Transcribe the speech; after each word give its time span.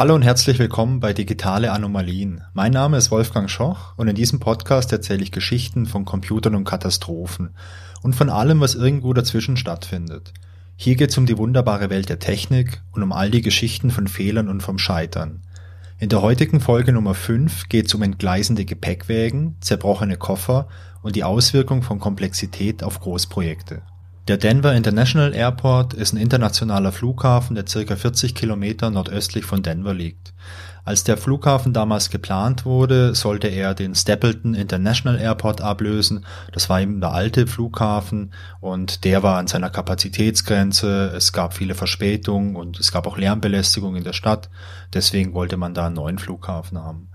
Hallo 0.00 0.14
und 0.14 0.22
herzlich 0.22 0.58
willkommen 0.58 0.98
bei 0.98 1.12
Digitale 1.12 1.72
Anomalien. 1.72 2.40
Mein 2.54 2.72
Name 2.72 2.96
ist 2.96 3.10
Wolfgang 3.10 3.50
Schoch 3.50 3.92
und 3.98 4.08
in 4.08 4.14
diesem 4.14 4.40
Podcast 4.40 4.90
erzähle 4.92 5.22
ich 5.22 5.30
Geschichten 5.30 5.84
von 5.84 6.06
Computern 6.06 6.54
und 6.54 6.64
Katastrophen 6.64 7.50
und 8.00 8.16
von 8.16 8.30
allem, 8.30 8.60
was 8.60 8.74
irgendwo 8.74 9.12
dazwischen 9.12 9.58
stattfindet. 9.58 10.32
Hier 10.74 10.96
geht 10.96 11.10
es 11.10 11.18
um 11.18 11.26
die 11.26 11.36
wunderbare 11.36 11.90
Welt 11.90 12.08
der 12.08 12.18
Technik 12.18 12.80
und 12.92 13.02
um 13.02 13.12
all 13.12 13.30
die 13.30 13.42
Geschichten 13.42 13.90
von 13.90 14.08
Fehlern 14.08 14.48
und 14.48 14.62
vom 14.62 14.78
Scheitern. 14.78 15.42
In 15.98 16.08
der 16.08 16.22
heutigen 16.22 16.60
Folge 16.60 16.94
Nummer 16.94 17.12
5 17.12 17.68
geht 17.68 17.88
es 17.88 17.94
um 17.94 18.00
entgleisende 18.00 18.64
Gepäckwägen, 18.64 19.56
zerbrochene 19.60 20.16
Koffer 20.16 20.68
und 21.02 21.14
die 21.14 21.24
Auswirkung 21.24 21.82
von 21.82 22.00
Komplexität 22.00 22.82
auf 22.82 23.00
Großprojekte. 23.00 23.82
Der 24.30 24.36
Denver 24.36 24.72
International 24.72 25.34
Airport 25.34 25.92
ist 25.92 26.12
ein 26.12 26.16
internationaler 26.16 26.92
Flughafen, 26.92 27.56
der 27.56 27.66
circa 27.66 27.96
40 27.96 28.32
Kilometer 28.36 28.88
nordöstlich 28.88 29.44
von 29.44 29.64
Denver 29.64 29.92
liegt. 29.92 30.34
Als 30.84 31.02
der 31.02 31.16
Flughafen 31.16 31.72
damals 31.72 32.10
geplant 32.10 32.64
wurde, 32.64 33.16
sollte 33.16 33.48
er 33.48 33.74
den 33.74 33.96
Stapleton 33.96 34.54
International 34.54 35.18
Airport 35.18 35.62
ablösen. 35.62 36.24
Das 36.52 36.70
war 36.70 36.80
eben 36.80 37.00
der 37.00 37.10
alte 37.10 37.48
Flughafen 37.48 38.32
und 38.60 39.02
der 39.02 39.24
war 39.24 39.36
an 39.36 39.48
seiner 39.48 39.68
Kapazitätsgrenze. 39.68 41.12
Es 41.12 41.32
gab 41.32 41.52
viele 41.52 41.74
Verspätungen 41.74 42.54
und 42.54 42.78
es 42.78 42.92
gab 42.92 43.08
auch 43.08 43.18
Lärmbelästigung 43.18 43.96
in 43.96 44.04
der 44.04 44.12
Stadt. 44.12 44.48
Deswegen 44.94 45.34
wollte 45.34 45.56
man 45.56 45.74
da 45.74 45.86
einen 45.86 45.96
neuen 45.96 46.20
Flughafen 46.20 46.78
haben. 46.78 47.08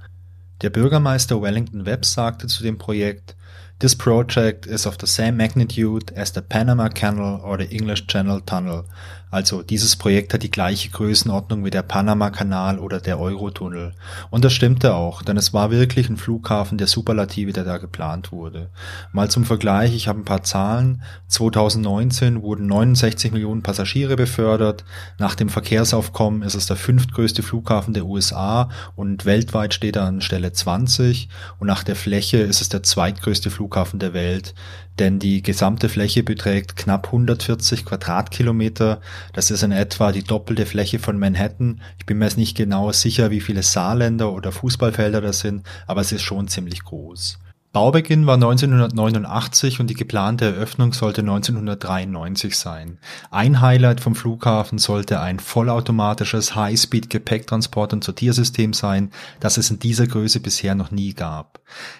Der 0.61 0.69
Bürgermeister 0.69 1.41
Wellington 1.41 1.85
Webb 1.85 2.03
sagte 2.03 2.47
zu 2.47 2.61
dem 2.61 2.77
Projekt, 2.77 3.37
This 3.79 3.93
project 3.93 4.67
is 4.67 4.85
of 4.85 4.97
the 4.99 5.07
same 5.07 5.35
magnitude 5.35 6.11
as 6.15 6.31
the 6.31 6.41
Panama 6.41 6.87
Canal 6.87 7.41
or 7.43 7.57
the 7.57 7.69
English 7.69 8.07
Channel 8.07 8.39
Tunnel. 8.39 8.85
Also 9.31 9.63
dieses 9.63 9.95
Projekt 9.95 10.33
hat 10.33 10.43
die 10.43 10.51
gleiche 10.51 10.89
Größenordnung 10.89 11.65
wie 11.65 11.69
der 11.69 11.81
Panama-Kanal 11.81 12.79
oder 12.79 12.99
der 12.99 13.19
Eurotunnel. 13.19 13.93
Und 14.29 14.45
das 14.45 14.53
stimmte 14.53 14.95
auch, 14.95 15.23
denn 15.23 15.37
es 15.37 15.53
war 15.53 15.71
wirklich 15.71 16.09
ein 16.09 16.17
Flughafen 16.17 16.77
der 16.77 16.87
Superlative, 16.87 17.51
der 17.51 17.63
da 17.63 17.77
geplant 17.77 18.31
wurde. 18.31 18.69
Mal 19.11 19.29
zum 19.29 19.43
Vergleich, 19.43 19.95
ich 19.95 20.07
habe 20.07 20.19
ein 20.19 20.25
paar 20.25 20.43
Zahlen. 20.43 21.01
2019 21.27 22.41
wurden 22.41 22.67
69 22.67 23.31
Millionen 23.31 23.63
Passagiere 23.63 24.15
befördert. 24.15 24.85
Nach 25.19 25.35
dem 25.35 25.49
Verkehrsaufkommen 25.49 26.41
ist 26.41 26.55
es 26.55 26.67
der 26.67 26.77
fünftgrößte 26.77 27.43
Flughafen 27.43 27.93
der 27.93 28.05
USA 28.05 28.69
und 28.95 29.25
weltweit 29.25 29.73
steht 29.73 29.95
er 29.95 30.03
an 30.03 30.21
Stelle 30.21 30.53
20. 30.53 31.29
Und 31.59 31.67
nach 31.67 31.83
der 31.83 31.95
Fläche 31.95 32.37
ist 32.37 32.61
es 32.61 32.69
der 32.69 32.83
zweitgrößte 32.83 33.51
Flughafen 33.51 33.99
der 33.99 34.13
Welt 34.13 34.53
denn 34.99 35.19
die 35.19 35.41
gesamte 35.41 35.89
Fläche 35.89 36.23
beträgt 36.23 36.75
knapp 36.75 37.07
140 37.07 37.85
Quadratkilometer. 37.85 39.01
Das 39.33 39.51
ist 39.51 39.63
in 39.63 39.71
etwa 39.71 40.11
die 40.11 40.23
doppelte 40.23 40.65
Fläche 40.65 40.99
von 40.99 41.19
Manhattan. 41.19 41.81
Ich 41.97 42.05
bin 42.05 42.17
mir 42.17 42.25
jetzt 42.25 42.37
nicht 42.37 42.55
genau 42.55 42.91
sicher, 42.91 43.31
wie 43.31 43.41
viele 43.41 43.63
Saarländer 43.63 44.31
oder 44.31 44.51
Fußballfelder 44.51 45.21
das 45.21 45.39
sind, 45.39 45.65
aber 45.87 46.01
es 46.01 46.11
ist 46.11 46.21
schon 46.21 46.47
ziemlich 46.47 46.83
groß. 46.83 47.39
Baubeginn 47.75 48.25
war 48.25 48.35
1989 48.35 49.81
und 49.81 49.89
die 49.89 49.95
geplante 49.95 50.45
Eröffnung 50.45 50.93
sollte 50.93 51.19
1993 51.19 52.57
sein. 52.57 52.99
Ein 53.31 53.59
Highlight 53.59 53.99
vom 53.99 54.15
Flughafen 54.15 54.77
sollte 54.77 55.19
ein 55.19 55.41
vollautomatisches 55.41 56.55
High-Speed-Gepäcktransport- 56.55 57.91
und 57.91 58.01
Sortiersystem 58.05 58.71
sein, 58.71 59.11
das 59.41 59.57
es 59.57 59.71
in 59.71 59.79
dieser 59.79 60.07
Größe 60.07 60.39
bisher 60.39 60.73
noch 60.73 60.91
nie 60.91 61.13
gab. 61.13 61.59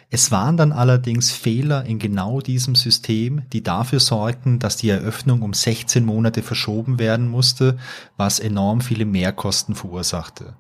Es 0.09 0.31
waren 0.31 0.55
dann 0.55 0.71
allerdings 0.71 1.33
Fehler 1.33 1.83
in 1.83 1.99
genau 1.99 2.39
diesem 2.39 2.75
System, 2.75 3.41
die 3.51 3.61
dafür 3.61 3.99
sorgten, 3.99 4.59
dass 4.59 4.77
die 4.77 4.87
Eröffnung 4.87 5.41
um 5.41 5.53
16 5.53 6.05
Monate 6.05 6.41
verschoben 6.41 6.99
werden 6.99 7.27
musste, 7.27 7.77
was 8.15 8.39
enorm 8.39 8.79
viele 8.79 9.03
Mehrkosten 9.03 9.75
verursachte. 9.75 10.55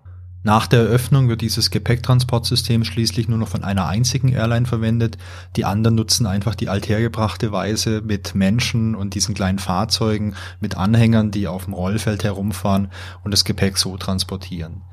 Nach 0.45 0.67
der 0.67 0.81
Eröffnung 0.81 1.27
wird 1.27 1.41
dieses 1.41 1.71
Gepäcktransportsystem 1.71 2.83
schließlich 2.83 3.27
nur 3.27 3.39
noch 3.39 3.47
von 3.47 3.63
einer 3.63 3.87
einzigen 3.87 4.29
Airline 4.29 4.67
verwendet. 4.67 5.17
Die 5.55 5.65
anderen 5.65 5.95
nutzen 5.95 6.27
einfach 6.27 6.53
die 6.53 6.69
althergebrachte 6.69 7.51
Weise 7.51 8.03
mit 8.05 8.35
Menschen 8.35 8.93
und 8.93 9.15
diesen 9.15 9.33
kleinen 9.33 9.57
Fahrzeugen 9.57 10.35
mit 10.59 10.77
Anhängern, 10.77 11.31
die 11.31 11.47
auf 11.47 11.65
dem 11.65 11.73
Rollfeld 11.73 12.23
herumfahren 12.23 12.89
und 13.23 13.31
das 13.31 13.43
Gepäck 13.43 13.79
so 13.79 13.97
transportieren. 13.97 14.83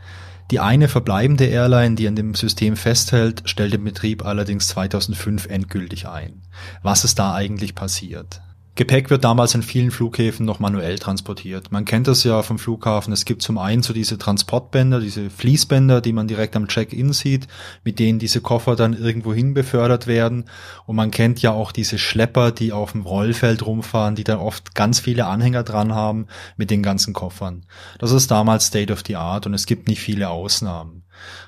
Die 0.51 0.59
eine 0.59 0.89
verbleibende 0.89 1.45
Airline, 1.45 1.97
die 1.97 2.09
an 2.09 2.17
dem 2.17 2.35
System 2.35 2.75
festhält, 2.75 3.43
stellt 3.45 3.75
den 3.75 3.85
Betrieb 3.85 4.25
allerdings 4.25 4.69
2005 4.69 5.49
endgültig 5.49 6.09
ein. 6.09 6.41
Was 6.83 7.05
ist 7.05 7.19
da 7.19 7.35
eigentlich 7.35 7.75
passiert? 7.75 8.41
Gepäck 8.75 9.11
wird 9.11 9.23
damals 9.25 9.55
in 9.55 9.63
vielen 9.63 9.91
Flughäfen 9.91 10.47
noch 10.47 10.59
manuell 10.59 10.99
transportiert. 10.99 11.71
Man 11.71 11.85
kennt 11.85 12.09
das 12.09 12.25
ja 12.25 12.41
vom 12.41 12.59
Flughafen. 12.59 13.13
Es 13.13 13.27
gibt 13.27 13.43
zum 13.43 13.59
einen 13.59 13.83
so 13.83 13.93
diese 13.93 14.17
Transportbänder, 14.17 14.99
diese 14.99 15.29
Fließbänder, 15.29 16.01
die 16.01 16.15
man 16.15 16.27
direkt 16.27 16.57
am 16.57 16.69
Check-in 16.69 17.13
sieht, 17.13 17.49
mit 17.85 17.99
denen 17.99 18.19
diese 18.19 18.41
Koffer 18.41 18.75
dann 18.75 18.95
irgendwo 18.95 19.35
hin 19.35 19.53
befördert 19.53 20.07
werden. 20.07 20.47
Und 20.87 20.97
man 20.97 21.11
kennt 21.11 21.43
ja 21.43 21.53
auch 21.53 21.71
diese 21.71 21.99
Schlepper, 21.99 22.51
die 22.51 22.73
auf 22.73 22.93
dem 22.93 23.03
Rollfeld 23.03 23.67
rumfahren, 23.67 24.15
die 24.15 24.25
dann 24.25 24.39
oft 24.39 24.75
ganz 24.75 25.01
viele 25.01 25.27
Anhänger 25.27 25.65
dran 25.65 25.95
haben 25.95 26.27
mit 26.57 26.71
den 26.71 26.83
ganzen 26.83 27.13
Koffern. 27.13 27.67
Das 27.99 28.11
ist 28.11 28.31
damals 28.31 28.69
State 28.69 28.91
of 28.91 29.03
the 29.07 29.17
Art 29.17 29.45
und 29.45 29.53
es 29.53 29.67
gibt 29.67 29.87
nicht 29.87 30.01
viele 30.01 30.31
Ausnahmen. 30.31 31.03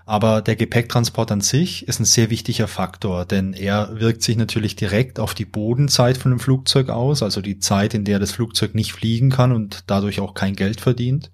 Aber 0.06 0.42
der 0.42 0.56
Gepäcktransport 0.56 1.32
an 1.32 1.40
sich 1.40 1.88
ist 1.88 2.00
ein 2.00 2.04
sehr 2.04 2.30
wichtiger 2.30 2.68
Faktor, 2.68 3.24
denn 3.24 3.52
er 3.54 4.00
wirkt 4.00 4.22
sich 4.22 4.36
natürlich 4.36 4.76
direkt 4.76 5.18
auf 5.18 5.34
die 5.34 5.44
Bodenzeit 5.46 6.18
von 6.18 6.32
dem 6.32 6.40
Flugzeug 6.40 6.90
aus, 6.90 7.22
also 7.22 7.40
die 7.40 7.58
Zeit, 7.58 7.94
in 7.94 8.04
der 8.04 8.18
das 8.18 8.32
Flugzeug 8.32 8.74
nicht 8.74 8.92
fliegen 8.92 9.30
kann 9.30 9.52
und 9.52 9.84
dadurch 9.86 10.20
auch 10.20 10.34
kein 10.34 10.56
Geld 10.56 10.80
verdient. 10.80 11.30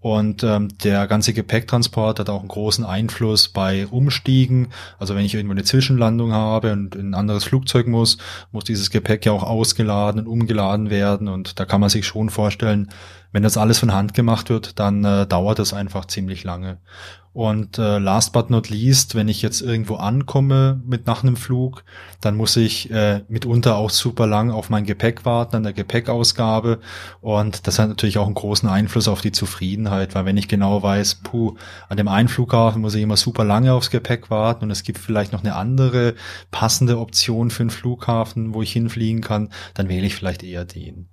Und 0.00 0.42
ähm, 0.44 0.68
der 0.82 1.06
ganze 1.06 1.34
Gepäcktransport 1.34 2.18
hat 2.18 2.30
auch 2.30 2.40
einen 2.40 2.48
großen 2.48 2.86
Einfluss 2.86 3.48
bei 3.48 3.86
Umstiegen. 3.86 4.68
Also 4.98 5.14
wenn 5.14 5.26
ich 5.26 5.34
irgendwo 5.34 5.52
eine 5.52 5.64
Zwischenlandung 5.64 6.32
habe 6.32 6.72
und 6.72 6.94
in 6.94 7.10
ein 7.10 7.14
anderes 7.14 7.44
Flugzeug 7.44 7.86
muss, 7.86 8.16
muss 8.50 8.64
dieses 8.64 8.88
Gepäck 8.88 9.26
ja 9.26 9.32
auch 9.32 9.42
ausgeladen 9.42 10.22
und 10.22 10.26
umgeladen 10.26 10.88
werden. 10.88 11.28
Und 11.28 11.60
da 11.60 11.66
kann 11.66 11.82
man 11.82 11.90
sich 11.90 12.06
schon 12.06 12.30
vorstellen, 12.30 12.88
wenn 13.32 13.42
das 13.42 13.56
alles 13.56 13.78
von 13.78 13.92
Hand 13.92 14.14
gemacht 14.14 14.50
wird, 14.50 14.78
dann 14.78 15.04
äh, 15.04 15.26
dauert 15.26 15.58
das 15.58 15.72
einfach 15.72 16.06
ziemlich 16.06 16.44
lange. 16.44 16.78
Und 17.32 17.78
äh, 17.78 17.98
last 17.98 18.32
but 18.32 18.50
not 18.50 18.70
least, 18.70 19.14
wenn 19.14 19.28
ich 19.28 19.40
jetzt 19.40 19.60
irgendwo 19.60 19.94
ankomme 19.94 20.82
mit 20.84 21.06
nach 21.06 21.22
einem 21.22 21.36
Flug, 21.36 21.84
dann 22.20 22.36
muss 22.36 22.56
ich 22.56 22.90
äh, 22.90 23.22
mitunter 23.28 23.76
auch 23.76 23.90
super 23.90 24.26
lang 24.26 24.50
auf 24.50 24.68
mein 24.68 24.84
Gepäck 24.84 25.24
warten, 25.24 25.54
an 25.54 25.62
der 25.62 25.72
Gepäckausgabe. 25.72 26.80
Und 27.20 27.68
das 27.68 27.78
hat 27.78 27.88
natürlich 27.88 28.18
auch 28.18 28.26
einen 28.26 28.34
großen 28.34 28.68
Einfluss 28.68 29.06
auf 29.06 29.20
die 29.20 29.30
Zufriedenheit, 29.30 30.16
weil 30.16 30.24
wenn 30.24 30.36
ich 30.36 30.48
genau 30.48 30.82
weiß, 30.82 31.20
puh, 31.22 31.54
an 31.88 31.96
dem 31.96 32.08
einen 32.08 32.28
Flughafen 32.28 32.82
muss 32.82 32.96
ich 32.96 33.02
immer 33.02 33.16
super 33.16 33.44
lange 33.44 33.74
aufs 33.74 33.90
Gepäck 33.90 34.28
warten 34.28 34.64
und 34.64 34.72
es 34.72 34.82
gibt 34.82 34.98
vielleicht 34.98 35.32
noch 35.32 35.44
eine 35.44 35.54
andere 35.54 36.14
passende 36.50 36.98
Option 36.98 37.50
für 37.50 37.62
einen 37.62 37.70
Flughafen, 37.70 38.54
wo 38.54 38.62
ich 38.62 38.72
hinfliegen 38.72 39.20
kann, 39.20 39.50
dann 39.74 39.88
wähle 39.88 40.06
ich 40.06 40.16
vielleicht 40.16 40.42
eher 40.42 40.64
den. 40.64 41.08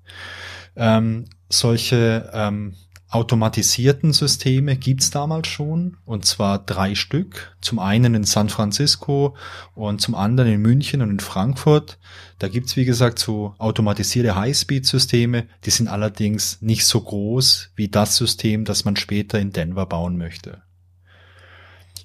Ähm, 0.78 1.26
solche 1.50 2.30
ähm, 2.34 2.76
automatisierten 3.10 4.12
Systeme 4.12 4.76
gibt's 4.76 5.12
damals 5.12 5.48
schon, 5.48 5.98
und 6.06 6.26
zwar 6.26 6.60
drei 6.60 6.94
Stück. 6.94 7.56
Zum 7.62 7.80
einen 7.80 8.16
in 8.16 8.24
San 8.26 8.50
Francisco 8.50 9.36
und 9.76 10.02
zum 10.02 10.14
anderen 10.14 10.52
in 10.52 10.62
München 10.62 11.02
und 11.02 11.10
in 11.10 11.20
Frankfurt. 11.20 11.98
Da 12.40 12.50
gibt's 12.50 12.76
wie 12.76 12.86
gesagt, 12.86 13.20
so 13.20 13.56
automatisierte 13.58 14.36
Highspeed-Systeme, 14.36 15.48
die 15.66 15.70
sind 15.70 15.88
allerdings 15.88 16.62
nicht 16.62 16.86
so 16.86 17.02
groß 17.02 17.72
wie 17.76 17.88
das 17.88 18.18
System, 18.18 18.66
das 18.66 18.84
man 18.84 18.98
später 18.98 19.40
in 19.40 19.52
Denver 19.52 19.86
bauen 19.86 20.18
möchte. 20.18 20.62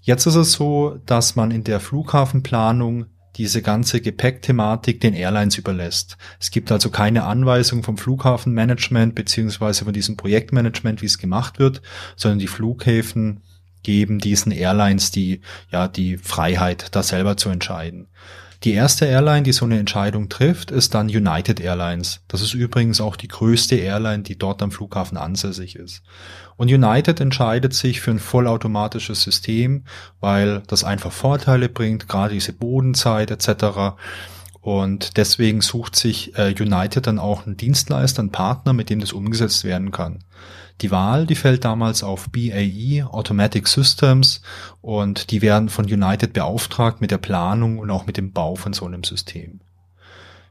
Jetzt 0.02 0.26
ist 0.26 0.34
es 0.34 0.52
so, 0.52 0.98
dass 1.06 1.36
man 1.36 1.50
in 1.50 1.64
der 1.64 1.78
Flughafenplanung 1.78 3.06
diese 3.36 3.62
ganze 3.62 4.00
Gepäckthematik 4.00 5.00
den 5.00 5.14
Airlines 5.14 5.56
überlässt. 5.56 6.16
Es 6.38 6.50
gibt 6.50 6.70
also 6.70 6.90
keine 6.90 7.24
Anweisung 7.24 7.82
vom 7.82 7.96
Flughafenmanagement 7.96 9.14
beziehungsweise 9.14 9.84
von 9.84 9.94
diesem 9.94 10.16
Projektmanagement, 10.16 11.02
wie 11.02 11.06
es 11.06 11.18
gemacht 11.18 11.58
wird, 11.58 11.82
sondern 12.16 12.38
die 12.38 12.46
Flughäfen 12.46 13.40
geben 13.82 14.18
diesen 14.18 14.52
Airlines 14.52 15.10
die, 15.10 15.40
ja, 15.70 15.88
die 15.88 16.18
Freiheit, 16.18 16.94
da 16.94 17.02
selber 17.02 17.36
zu 17.36 17.48
entscheiden. 17.48 18.08
Die 18.64 18.74
erste 18.74 19.06
Airline, 19.06 19.42
die 19.42 19.52
so 19.52 19.64
eine 19.64 19.78
Entscheidung 19.78 20.28
trifft, 20.28 20.70
ist 20.70 20.94
dann 20.94 21.08
United 21.08 21.58
Airlines. 21.58 22.20
Das 22.28 22.42
ist 22.42 22.54
übrigens 22.54 23.00
auch 23.00 23.16
die 23.16 23.26
größte 23.26 23.74
Airline, 23.74 24.22
die 24.22 24.38
dort 24.38 24.62
am 24.62 24.70
Flughafen 24.70 25.18
ansässig 25.18 25.74
ist. 25.74 26.02
Und 26.56 26.70
United 26.70 27.18
entscheidet 27.20 27.74
sich 27.74 28.00
für 28.00 28.12
ein 28.12 28.20
vollautomatisches 28.20 29.22
System, 29.22 29.82
weil 30.20 30.62
das 30.68 30.84
einfach 30.84 31.10
Vorteile 31.10 31.68
bringt, 31.68 32.06
gerade 32.06 32.34
diese 32.34 32.52
Bodenzeit 32.52 33.32
etc. 33.32 33.96
Und 34.60 35.16
deswegen 35.16 35.60
sucht 35.60 35.96
sich 35.96 36.38
äh, 36.38 36.54
United 36.56 37.08
dann 37.08 37.18
auch 37.18 37.46
einen 37.46 37.56
Dienstleister, 37.56 38.20
einen 38.20 38.30
Partner, 38.30 38.72
mit 38.72 38.90
dem 38.90 39.00
das 39.00 39.12
umgesetzt 39.12 39.64
werden 39.64 39.90
kann. 39.90 40.20
Die 40.80 40.90
Wahl, 40.90 41.26
die 41.26 41.34
fällt 41.34 41.64
damals 41.64 42.02
auf 42.02 42.30
BAE 42.30 43.06
Automatic 43.08 43.68
Systems 43.68 44.42
und 44.80 45.30
die 45.30 45.42
werden 45.42 45.68
von 45.68 45.84
United 45.84 46.32
beauftragt 46.32 47.00
mit 47.00 47.10
der 47.10 47.18
Planung 47.18 47.78
und 47.78 47.90
auch 47.90 48.06
mit 48.06 48.16
dem 48.16 48.32
Bau 48.32 48.54
von 48.54 48.72
so 48.72 48.86
einem 48.86 49.04
System. 49.04 49.60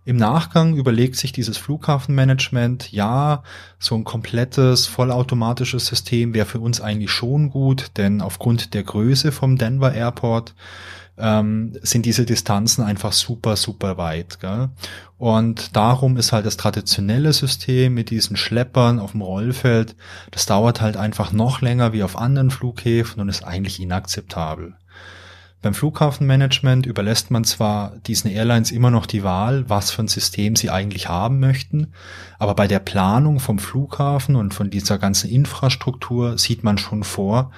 Im 0.03 0.17
Nachgang 0.17 0.75
überlegt 0.75 1.15
sich 1.15 1.31
dieses 1.31 1.57
Flughafenmanagement, 1.57 2.91
ja, 2.91 3.43
so 3.77 3.93
ein 3.93 4.03
komplettes, 4.03 4.87
vollautomatisches 4.87 5.85
System 5.85 6.33
wäre 6.33 6.47
für 6.47 6.59
uns 6.59 6.81
eigentlich 6.81 7.11
schon 7.11 7.51
gut, 7.51 7.91
denn 7.97 8.21
aufgrund 8.21 8.73
der 8.73 8.83
Größe 8.83 9.31
vom 9.31 9.57
Denver 9.57 9.93
Airport 9.93 10.55
ähm, 11.19 11.77
sind 11.83 12.07
diese 12.07 12.25
Distanzen 12.25 12.83
einfach 12.83 13.11
super, 13.11 13.55
super 13.55 13.97
weit. 13.97 14.39
Gell? 14.39 14.69
Und 15.19 15.75
darum 15.75 16.17
ist 16.17 16.31
halt 16.31 16.47
das 16.47 16.57
traditionelle 16.57 17.31
System 17.31 17.93
mit 17.93 18.09
diesen 18.09 18.37
Schleppern 18.37 18.99
auf 18.99 19.11
dem 19.11 19.21
Rollfeld, 19.21 19.95
das 20.31 20.47
dauert 20.47 20.81
halt 20.81 20.97
einfach 20.97 21.31
noch 21.31 21.61
länger 21.61 21.93
wie 21.93 22.01
auf 22.01 22.17
anderen 22.17 22.49
Flughäfen 22.49 23.21
und 23.21 23.29
ist 23.29 23.43
eigentlich 23.43 23.79
inakzeptabel. 23.79 24.73
Beim 25.61 25.75
Flughafenmanagement 25.75 26.87
überlässt 26.87 27.29
man 27.29 27.43
zwar 27.43 27.95
diesen 28.07 28.31
Airlines 28.31 28.71
immer 28.71 28.89
noch 28.89 29.05
die 29.05 29.23
Wahl, 29.23 29.69
was 29.69 29.91
für 29.91 30.01
ein 30.01 30.07
System 30.07 30.55
sie 30.55 30.71
eigentlich 30.71 31.07
haben 31.07 31.39
möchten, 31.39 31.93
aber 32.39 32.55
bei 32.55 32.67
der 32.67 32.79
Planung 32.79 33.39
vom 33.39 33.59
Flughafen 33.59 34.35
und 34.35 34.55
von 34.55 34.71
dieser 34.71 34.97
ganzen 34.97 35.29
Infrastruktur 35.29 36.39
sieht 36.39 36.63
man 36.63 36.79
schon 36.79 37.03
vor, 37.03 37.51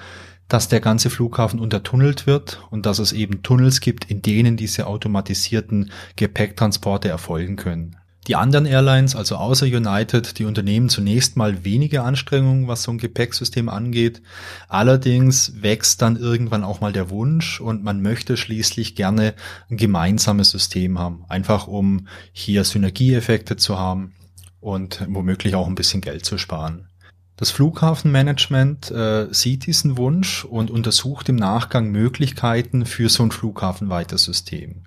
dass 0.48 0.68
der 0.68 0.80
ganze 0.80 1.08
Flughafen 1.08 1.58
untertunnelt 1.58 2.26
wird 2.26 2.60
und 2.70 2.84
dass 2.84 2.98
es 2.98 3.12
eben 3.12 3.42
Tunnels 3.42 3.80
gibt, 3.80 4.10
in 4.10 4.20
denen 4.20 4.58
diese 4.58 4.86
automatisierten 4.86 5.90
Gepäcktransporte 6.16 7.08
erfolgen 7.08 7.56
können. 7.56 7.96
Die 8.26 8.36
anderen 8.36 8.64
Airlines, 8.64 9.14
also 9.14 9.36
außer 9.36 9.66
United, 9.66 10.38
die 10.38 10.46
unternehmen 10.46 10.88
zunächst 10.88 11.36
mal 11.36 11.64
wenige 11.64 12.02
Anstrengungen, 12.02 12.68
was 12.68 12.82
so 12.82 12.90
ein 12.90 12.98
Gepäcksystem 12.98 13.68
angeht. 13.68 14.22
Allerdings 14.68 15.62
wächst 15.62 16.00
dann 16.00 16.16
irgendwann 16.16 16.64
auch 16.64 16.80
mal 16.80 16.92
der 16.92 17.10
Wunsch 17.10 17.60
und 17.60 17.84
man 17.84 18.00
möchte 18.00 18.38
schließlich 18.38 18.94
gerne 18.94 19.34
ein 19.68 19.76
gemeinsames 19.76 20.50
System 20.50 20.98
haben. 20.98 21.24
Einfach 21.28 21.66
um 21.66 22.08
hier 22.32 22.64
Synergieeffekte 22.64 23.56
zu 23.56 23.78
haben 23.78 24.14
und 24.60 25.04
womöglich 25.08 25.54
auch 25.54 25.66
ein 25.66 25.74
bisschen 25.74 26.00
Geld 26.00 26.24
zu 26.24 26.38
sparen. 26.38 26.88
Das 27.36 27.50
Flughafenmanagement 27.50 28.92
äh, 28.92 29.26
sieht 29.32 29.66
diesen 29.66 29.98
Wunsch 29.98 30.44
und 30.44 30.70
untersucht 30.70 31.28
im 31.28 31.34
Nachgang 31.34 31.90
Möglichkeiten 31.90 32.86
für 32.86 33.08
so 33.08 33.24
ein 33.24 33.32
flughafenweites 33.32 34.22
System. 34.22 34.84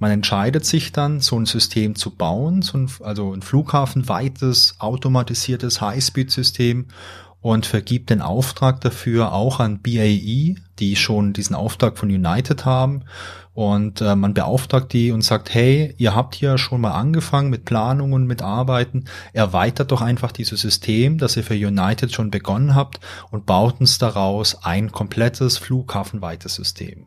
Man 0.00 0.10
entscheidet 0.10 0.66
sich 0.66 0.90
dann, 0.90 1.20
so 1.20 1.38
ein 1.38 1.46
System 1.46 1.94
zu 1.94 2.10
bauen, 2.10 2.62
so 2.62 2.78
ein, 2.78 2.90
also 3.00 3.32
ein 3.32 3.42
flughafenweites, 3.42 4.76
automatisiertes 4.80 5.80
Highspeed-System 5.80 6.86
und 7.40 7.66
vergibt 7.66 8.10
den 8.10 8.22
Auftrag 8.22 8.80
dafür 8.80 9.32
auch 9.32 9.60
an 9.60 9.80
BAE, 9.80 10.56
die 10.80 10.96
schon 10.96 11.32
diesen 11.32 11.54
Auftrag 11.54 11.96
von 11.96 12.08
United 12.08 12.64
haben 12.64 13.04
und 13.54 14.00
äh, 14.00 14.16
man 14.16 14.34
beauftragt 14.34 14.92
die 14.92 15.12
und 15.12 15.22
sagt, 15.22 15.54
hey, 15.54 15.94
ihr 15.96 16.14
habt 16.14 16.34
hier 16.34 16.58
schon 16.58 16.80
mal 16.80 16.90
angefangen 16.90 17.50
mit 17.50 17.64
Planungen, 17.64 18.26
mit 18.26 18.42
Arbeiten, 18.42 19.04
erweitert 19.32 19.92
doch 19.92 20.02
einfach 20.02 20.32
dieses 20.32 20.60
System, 20.60 21.18
das 21.18 21.36
ihr 21.36 21.44
für 21.44 21.54
United 21.54 22.12
schon 22.12 22.30
begonnen 22.30 22.74
habt 22.74 22.98
und 23.30 23.46
baut 23.46 23.80
uns 23.80 23.98
daraus 23.98 24.64
ein 24.64 24.90
komplettes 24.90 25.56
flughafenweites 25.58 26.56
System. 26.56 27.06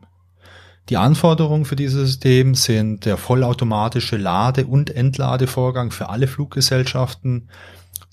Die 0.88 0.96
Anforderungen 0.96 1.66
für 1.66 1.76
dieses 1.76 2.08
System 2.08 2.54
sind 2.54 3.04
der 3.04 3.18
vollautomatische 3.18 4.16
Lade- 4.16 4.66
und 4.66 4.88
Entladevorgang 4.88 5.90
für 5.90 6.08
alle 6.08 6.26
Fluggesellschaften, 6.26 7.50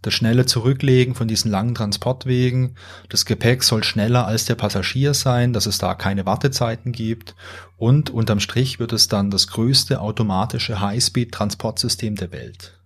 das 0.05 0.13
schnelle 0.13 0.45
Zurücklegen 0.45 1.15
von 1.15 1.27
diesen 1.27 1.49
langen 1.49 1.73
Transportwegen. 1.73 2.75
Das 3.09 3.25
Gepäck 3.25 3.63
soll 3.63 3.83
schneller 3.83 4.27
als 4.27 4.45
der 4.45 4.53
Passagier 4.53 5.15
sein, 5.15 5.51
dass 5.51 5.65
es 5.65 5.79
da 5.79 5.95
keine 5.95 6.25
Wartezeiten 6.27 6.91
gibt. 6.91 7.35
Und 7.77 8.11
unterm 8.11 8.39
Strich 8.39 8.79
wird 8.79 8.93
es 8.93 9.07
dann 9.07 9.31
das 9.31 9.47
größte 9.47 9.99
automatische 9.99 10.79
Highspeed-Transportsystem 10.79 12.15
der 12.15 12.31
Welt. 12.31 12.77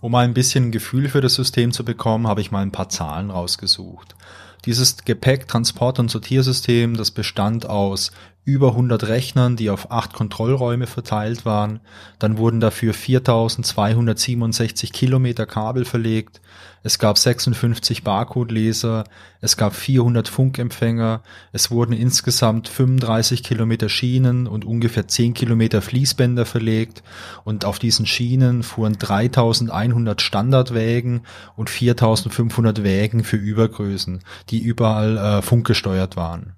Um 0.00 0.12
mal 0.12 0.24
ein 0.24 0.34
bisschen 0.34 0.66
ein 0.66 0.72
Gefühl 0.72 1.08
für 1.08 1.20
das 1.20 1.34
System 1.34 1.70
zu 1.70 1.84
bekommen, 1.84 2.26
habe 2.26 2.40
ich 2.40 2.50
mal 2.50 2.62
ein 2.62 2.72
paar 2.72 2.88
Zahlen 2.88 3.30
rausgesucht. 3.30 4.16
Dieses 4.64 5.04
Gepäck-, 5.04 5.46
Transport- 5.46 6.00
und 6.00 6.10
Sortiersystem, 6.10 6.96
das 6.96 7.12
bestand 7.12 7.66
aus 7.66 8.10
über 8.46 8.68
100 8.68 9.08
Rechnern, 9.08 9.56
die 9.56 9.70
auf 9.70 9.90
acht 9.90 10.12
Kontrollräume 10.12 10.86
verteilt 10.86 11.44
waren. 11.44 11.80
Dann 12.20 12.38
wurden 12.38 12.60
dafür 12.60 12.94
4267 12.94 14.92
Kilometer 14.92 15.46
Kabel 15.46 15.84
verlegt. 15.84 16.40
Es 16.84 17.00
gab 17.00 17.18
56 17.18 18.04
Barcode-Leser. 18.04 19.02
Es 19.40 19.56
gab 19.56 19.74
400 19.74 20.28
Funkempfänger. 20.28 21.22
Es 21.50 21.72
wurden 21.72 21.92
insgesamt 21.92 22.68
35 22.68 23.42
Kilometer 23.42 23.88
Schienen 23.88 24.46
und 24.46 24.64
ungefähr 24.64 25.08
10 25.08 25.34
Kilometer 25.34 25.82
Fließbänder 25.82 26.46
verlegt. 26.46 27.02
Und 27.42 27.64
auf 27.64 27.80
diesen 27.80 28.06
Schienen 28.06 28.62
fuhren 28.62 28.96
3100 28.96 30.22
Standardwägen 30.22 31.22
und 31.56 31.68
4500 31.68 32.84
Wägen 32.84 33.24
für 33.24 33.38
Übergrößen, 33.38 34.20
die 34.50 34.60
überall 34.60 35.18
äh, 35.18 35.42
funkgesteuert 35.42 36.16
waren. 36.16 36.54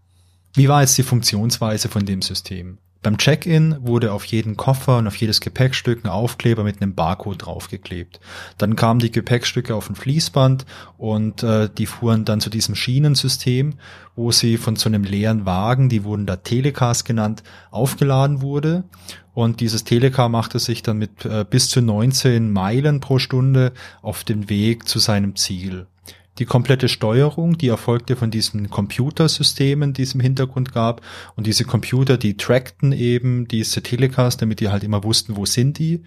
Wie 0.58 0.68
war 0.68 0.80
jetzt 0.80 0.98
die 0.98 1.04
Funktionsweise 1.04 1.88
von 1.88 2.04
dem 2.04 2.20
System? 2.20 2.78
Beim 3.00 3.16
Check-in 3.16 3.76
wurde 3.80 4.12
auf 4.12 4.24
jeden 4.24 4.56
Koffer 4.56 4.98
und 4.98 5.06
auf 5.06 5.14
jedes 5.14 5.40
Gepäckstück 5.40 6.04
ein 6.04 6.08
Aufkleber 6.08 6.64
mit 6.64 6.82
einem 6.82 6.96
Barcode 6.96 7.46
draufgeklebt. 7.46 8.18
Dann 8.58 8.74
kamen 8.74 8.98
die 8.98 9.12
Gepäckstücke 9.12 9.72
auf 9.76 9.88
ein 9.88 9.94
Fließband 9.94 10.66
und 10.96 11.44
äh, 11.44 11.70
die 11.72 11.86
fuhren 11.86 12.24
dann 12.24 12.40
zu 12.40 12.50
diesem 12.50 12.74
Schienensystem, 12.74 13.74
wo 14.16 14.32
sie 14.32 14.56
von 14.56 14.74
so 14.74 14.88
einem 14.88 15.04
leeren 15.04 15.46
Wagen, 15.46 15.88
die 15.88 16.02
wurden 16.02 16.26
da 16.26 16.34
Telecars 16.34 17.04
genannt, 17.04 17.44
aufgeladen 17.70 18.42
wurde. 18.42 18.82
Und 19.34 19.60
dieses 19.60 19.84
Telecar 19.84 20.28
machte 20.28 20.58
sich 20.58 20.82
dann 20.82 20.98
mit 20.98 21.24
äh, 21.24 21.44
bis 21.48 21.70
zu 21.70 21.80
19 21.80 22.50
Meilen 22.50 22.98
pro 22.98 23.20
Stunde 23.20 23.74
auf 24.02 24.24
den 24.24 24.48
Weg 24.48 24.88
zu 24.88 24.98
seinem 24.98 25.36
Ziel. 25.36 25.86
Die 26.38 26.46
komplette 26.46 26.88
Steuerung, 26.88 27.58
die 27.58 27.66
erfolgte 27.66 28.14
von 28.14 28.30
diesen 28.30 28.70
Computersystemen, 28.70 29.92
die 29.92 30.02
es 30.02 30.14
im 30.14 30.20
Hintergrund 30.20 30.72
gab. 30.72 31.00
Und 31.34 31.48
diese 31.48 31.64
Computer, 31.64 32.16
die 32.16 32.36
trackten 32.36 32.92
eben 32.92 33.48
diese 33.48 33.82
Telecast, 33.82 34.40
damit 34.40 34.60
die 34.60 34.68
halt 34.68 34.84
immer 34.84 35.02
wussten, 35.02 35.36
wo 35.36 35.46
sind 35.46 35.78
die. 35.78 36.04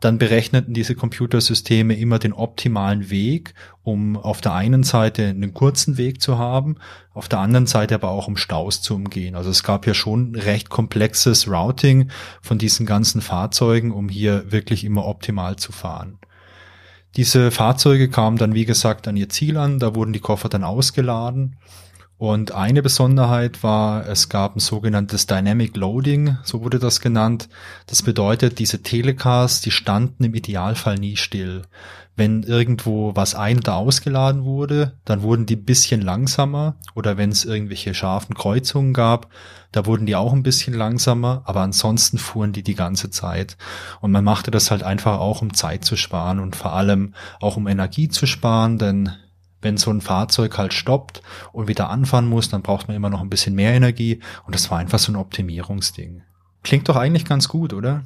Dann 0.00 0.18
berechneten 0.18 0.74
diese 0.74 0.94
Computersysteme 0.94 1.96
immer 1.96 2.20
den 2.20 2.32
optimalen 2.32 3.10
Weg, 3.10 3.54
um 3.82 4.16
auf 4.16 4.40
der 4.40 4.54
einen 4.54 4.84
Seite 4.84 5.26
einen 5.26 5.54
kurzen 5.54 5.96
Weg 5.96 6.20
zu 6.20 6.38
haben, 6.38 6.76
auf 7.12 7.28
der 7.28 7.40
anderen 7.40 7.66
Seite 7.66 7.96
aber 7.96 8.10
auch 8.10 8.28
um 8.28 8.36
Staus 8.36 8.82
zu 8.82 8.94
umgehen. 8.94 9.34
Also 9.34 9.50
es 9.50 9.62
gab 9.62 9.86
ja 9.86 9.94
schon 9.94 10.34
recht 10.34 10.70
komplexes 10.70 11.48
Routing 11.48 12.08
von 12.40 12.58
diesen 12.58 12.86
ganzen 12.86 13.20
Fahrzeugen, 13.20 13.90
um 13.90 14.08
hier 14.08 14.50
wirklich 14.50 14.84
immer 14.84 15.06
optimal 15.06 15.56
zu 15.56 15.72
fahren. 15.72 16.18
Diese 17.16 17.50
Fahrzeuge 17.50 18.08
kamen 18.08 18.38
dann, 18.38 18.54
wie 18.54 18.64
gesagt, 18.64 19.06
an 19.06 19.16
ihr 19.16 19.28
Ziel 19.28 19.56
an. 19.56 19.78
Da 19.78 19.94
wurden 19.94 20.12
die 20.12 20.20
Koffer 20.20 20.48
dann 20.48 20.64
ausgeladen. 20.64 21.56
Und 22.22 22.52
eine 22.52 22.82
Besonderheit 22.82 23.64
war, 23.64 24.06
es 24.08 24.28
gab 24.28 24.54
ein 24.54 24.60
sogenanntes 24.60 25.26
Dynamic 25.26 25.76
Loading, 25.76 26.36
so 26.44 26.62
wurde 26.62 26.78
das 26.78 27.00
genannt. 27.00 27.48
Das 27.88 28.02
bedeutet, 28.02 28.60
diese 28.60 28.80
Telecars, 28.80 29.60
die 29.60 29.72
standen 29.72 30.22
im 30.22 30.32
Idealfall 30.32 30.98
nie 30.98 31.16
still. 31.16 31.62
Wenn 32.14 32.44
irgendwo 32.44 33.16
was 33.16 33.34
ein- 33.34 33.58
oder 33.58 33.74
ausgeladen 33.74 34.44
wurde, 34.44 34.92
dann 35.04 35.22
wurden 35.22 35.46
die 35.46 35.56
ein 35.56 35.64
bisschen 35.64 36.00
langsamer 36.00 36.76
oder 36.94 37.16
wenn 37.16 37.30
es 37.30 37.44
irgendwelche 37.44 37.92
scharfen 37.92 38.36
Kreuzungen 38.36 38.92
gab, 38.92 39.28
da 39.72 39.84
wurden 39.84 40.06
die 40.06 40.14
auch 40.14 40.32
ein 40.32 40.44
bisschen 40.44 40.74
langsamer, 40.74 41.42
aber 41.44 41.62
ansonsten 41.62 42.18
fuhren 42.18 42.52
die 42.52 42.62
die 42.62 42.76
ganze 42.76 43.10
Zeit. 43.10 43.56
Und 44.00 44.12
man 44.12 44.22
machte 44.22 44.52
das 44.52 44.70
halt 44.70 44.84
einfach 44.84 45.18
auch, 45.18 45.42
um 45.42 45.54
Zeit 45.54 45.84
zu 45.84 45.96
sparen 45.96 46.38
und 46.38 46.54
vor 46.54 46.72
allem 46.72 47.14
auch 47.40 47.56
um 47.56 47.66
Energie 47.66 48.08
zu 48.08 48.26
sparen, 48.26 48.78
denn 48.78 49.10
wenn 49.62 49.76
so 49.76 49.90
ein 49.90 50.00
Fahrzeug 50.00 50.58
halt 50.58 50.74
stoppt 50.74 51.22
und 51.52 51.68
wieder 51.68 51.88
anfahren 51.88 52.28
muss, 52.28 52.50
dann 52.50 52.62
braucht 52.62 52.88
man 52.88 52.96
immer 52.96 53.10
noch 53.10 53.20
ein 53.22 53.30
bisschen 53.30 53.54
mehr 53.54 53.72
Energie 53.72 54.20
und 54.44 54.54
das 54.54 54.70
war 54.70 54.78
einfach 54.78 54.98
so 54.98 55.12
ein 55.12 55.16
Optimierungsding. 55.16 56.22
Klingt 56.62 56.88
doch 56.88 56.96
eigentlich 56.96 57.24
ganz 57.24 57.48
gut, 57.48 57.72
oder? 57.72 58.04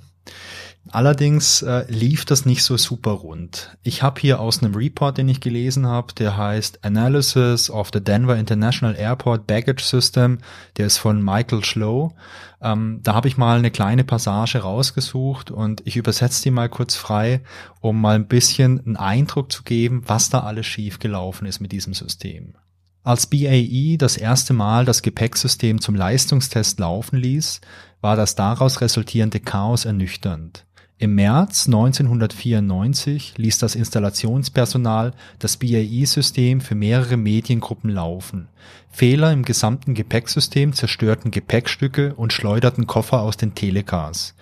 Allerdings 0.91 1.63
äh, 1.63 1.85
lief 1.89 2.25
das 2.25 2.47
nicht 2.47 2.63
so 2.63 2.77
super 2.77 3.11
rund. 3.11 3.77
Ich 3.83 4.03
habe 4.03 4.21
hier 4.21 4.39
aus 4.39 4.63
einem 4.63 4.75
Report, 4.75 5.19
den 5.19 5.29
ich 5.29 5.41
gelesen 5.41 5.87
habe, 5.87 6.15
der 6.15 6.37
heißt 6.37 6.85
Analysis 6.85 7.71
of 7.71 7.91
the 7.93 8.03
Denver 8.03 8.37
International 8.37 8.95
Airport 8.95 9.49
Baggage 9.49 9.83
System, 9.83 10.39
der 10.77 10.87
ist 10.87 10.99
von 10.99 11.23
Michael 11.23 11.65
Schlow. 11.65 12.13
Ähm, 12.61 13.01
da 13.03 13.15
habe 13.15 13.27
ich 13.27 13.37
mal 13.37 13.59
eine 13.59 13.73
kleine 13.73 14.05
Passage 14.05 14.59
rausgesucht 14.59 15.51
und 15.51 15.83
ich 15.85 15.97
übersetze 15.97 16.43
die 16.45 16.53
mal 16.53 16.69
kurz 16.69 16.95
frei, 16.95 17.43
um 17.81 18.01
mal 18.01 18.15
ein 18.15 18.29
bisschen 18.29 18.81
einen 18.87 18.97
Eindruck 18.97 19.51
zu 19.51 19.65
geben, 19.65 20.03
was 20.07 20.31
da 20.31 20.41
alles 20.41 20.67
schiefgelaufen 20.67 21.49
ist 21.49 21.61
mit 21.61 21.73
diesem 21.73 21.95
System. 21.95 22.55
Als 23.03 23.27
BAE 23.27 23.97
das 23.99 24.17
erste 24.17 24.53
Mal 24.53 24.85
das 24.85 25.03
Gepäcksystem 25.03 25.81
zum 25.81 25.95
Leistungstest 25.95 26.79
laufen 26.81 27.17
ließ, 27.17 27.61
war 28.01 28.17
das 28.17 28.35
daraus 28.35 28.81
resultierende 28.81 29.41
Chaos 29.41 29.85
ernüchternd. 29.85 30.65
Im 30.99 31.15
März 31.15 31.67
1994 31.67 33.35
ließ 33.37 33.59
das 33.59 33.75
Installationspersonal 33.75 35.13
das 35.39 35.59
BAE-System 35.59 36.63
für 36.63 36.75
mehrere 36.75 37.19
Mediengruppen 37.19 37.91
laufen. 37.91 38.49
Fehler 38.91 39.31
im 39.31 39.45
gesamten 39.45 39.93
Gepäcksystem 39.93 40.73
zerstörten 40.73 41.31
Gepäckstücke 41.31 42.15
und 42.15 42.33
schleuderten 42.33 42.87
Koffer 42.87 43.21
aus 43.21 43.37
den 43.37 43.55
Telecars. 43.55 44.35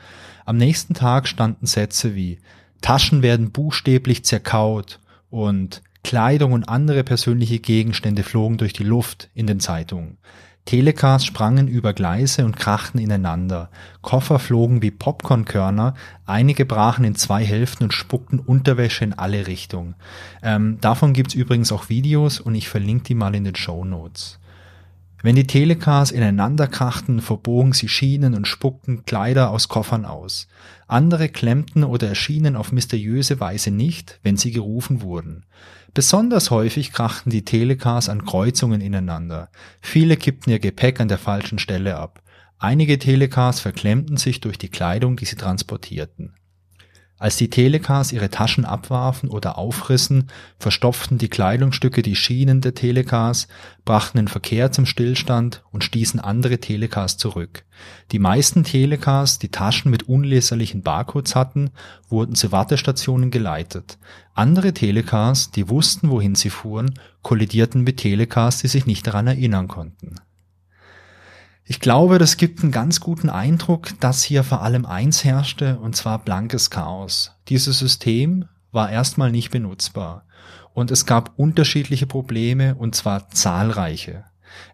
Am 0.44 0.56
nächsten 0.56 0.94
Tag 0.94 1.26
standen 1.26 1.66
Sätze 1.66 2.14
wie 2.14 2.38
Taschen 2.80 3.22
werden 3.22 3.50
buchstäblich 3.50 4.24
zerkaut 4.24 5.00
und 5.30 5.82
Kleidung 6.04 6.52
und 6.52 6.68
andere 6.68 7.02
persönliche 7.02 7.58
Gegenstände 7.58 8.22
flogen 8.22 8.58
durch 8.58 8.74
die 8.74 8.84
Luft 8.84 9.28
in 9.34 9.48
den 9.48 9.58
Zeitungen. 9.58 10.18
Telecars 10.64 11.26
sprangen 11.26 11.68
über 11.68 11.92
Gleise 11.92 12.44
und 12.44 12.56
krachten 12.56 12.98
ineinander. 12.98 13.68
Koffer 14.00 14.38
flogen 14.38 14.80
wie 14.80 14.90
Popcornkörner, 14.90 15.94
einige 16.24 16.64
brachen 16.64 17.04
in 17.04 17.14
zwei 17.14 17.44
Hälften 17.44 17.84
und 17.84 17.92
spuckten 17.92 18.38
Unterwäsche 18.38 19.04
in 19.04 19.12
alle 19.12 19.46
Richtungen. 19.46 19.94
Ähm, 20.42 20.78
davon 20.80 21.12
gibt's 21.12 21.34
übrigens 21.34 21.70
auch 21.70 21.90
Videos 21.90 22.40
und 22.40 22.54
ich 22.54 22.68
verlinke 22.68 23.04
die 23.04 23.14
mal 23.14 23.34
in 23.34 23.44
den 23.44 23.56
Show 23.56 23.84
Notes. 23.84 24.38
Wenn 25.22 25.36
die 25.36 25.46
Telecars 25.46 26.10
ineinander 26.10 26.66
krachten, 26.66 27.22
verbogen 27.22 27.72
sie 27.72 27.88
Schienen 27.88 28.34
und 28.34 28.46
spuckten 28.46 29.06
Kleider 29.06 29.50
aus 29.50 29.68
Koffern 29.68 30.04
aus. 30.04 30.48
Andere 30.86 31.30
klemmten 31.30 31.82
oder 31.82 32.08
erschienen 32.08 32.56
auf 32.56 32.72
mysteriöse 32.72 33.40
Weise 33.40 33.70
nicht, 33.70 34.20
wenn 34.22 34.36
sie 34.36 34.50
gerufen 34.50 35.00
wurden. 35.00 35.44
Besonders 35.94 36.50
häufig 36.50 36.90
krachten 36.90 37.30
die 37.30 37.44
Telecars 37.44 38.08
an 38.08 38.24
Kreuzungen 38.24 38.80
ineinander. 38.80 39.48
Viele 39.80 40.16
kippten 40.16 40.50
ihr 40.50 40.58
Gepäck 40.58 41.00
an 41.00 41.06
der 41.06 41.18
falschen 41.18 41.60
Stelle 41.60 41.96
ab. 41.96 42.20
Einige 42.58 42.98
Telecars 42.98 43.60
verklemmten 43.60 44.16
sich 44.16 44.40
durch 44.40 44.58
die 44.58 44.70
Kleidung, 44.70 45.16
die 45.16 45.24
sie 45.24 45.36
transportierten. 45.36 46.34
Als 47.24 47.38
die 47.38 47.48
Telecars 47.48 48.12
ihre 48.12 48.28
Taschen 48.28 48.66
abwarfen 48.66 49.30
oder 49.30 49.56
aufrissen, 49.56 50.28
verstopften 50.58 51.16
die 51.16 51.30
Kleidungsstücke 51.30 52.02
die 52.02 52.16
Schienen 52.16 52.60
der 52.60 52.74
Telecars, 52.74 53.48
brachten 53.86 54.18
den 54.18 54.28
Verkehr 54.28 54.72
zum 54.72 54.84
Stillstand 54.84 55.64
und 55.72 55.82
stießen 55.84 56.20
andere 56.20 56.58
Telecars 56.58 57.16
zurück. 57.16 57.64
Die 58.12 58.18
meisten 58.18 58.62
Telecars, 58.62 59.38
die 59.38 59.48
Taschen 59.48 59.90
mit 59.90 60.02
unleserlichen 60.02 60.82
Barcodes 60.82 61.34
hatten, 61.34 61.70
wurden 62.10 62.34
zu 62.34 62.52
Wartestationen 62.52 63.30
geleitet. 63.30 63.96
Andere 64.34 64.74
Telecars, 64.74 65.50
die 65.50 65.70
wussten, 65.70 66.10
wohin 66.10 66.34
sie 66.34 66.50
fuhren, 66.50 66.92
kollidierten 67.22 67.84
mit 67.84 67.96
Telecars, 67.96 68.58
die 68.58 68.68
sich 68.68 68.84
nicht 68.84 69.06
daran 69.06 69.28
erinnern 69.28 69.66
konnten. 69.66 70.16
Ich 71.66 71.80
glaube, 71.80 72.18
das 72.18 72.36
gibt 72.36 72.62
einen 72.62 72.72
ganz 72.72 73.00
guten 73.00 73.30
Eindruck, 73.30 73.98
dass 73.98 74.22
hier 74.22 74.44
vor 74.44 74.60
allem 74.60 74.84
eins 74.84 75.24
herrschte, 75.24 75.78
und 75.78 75.96
zwar 75.96 76.18
blankes 76.18 76.68
Chaos. 76.68 77.32
Dieses 77.48 77.78
System 77.78 78.44
war 78.70 78.90
erstmal 78.90 79.30
nicht 79.32 79.50
benutzbar. 79.50 80.26
Und 80.74 80.90
es 80.90 81.06
gab 81.06 81.32
unterschiedliche 81.38 82.06
Probleme, 82.06 82.74
und 82.74 82.94
zwar 82.94 83.30
zahlreiche. 83.30 84.24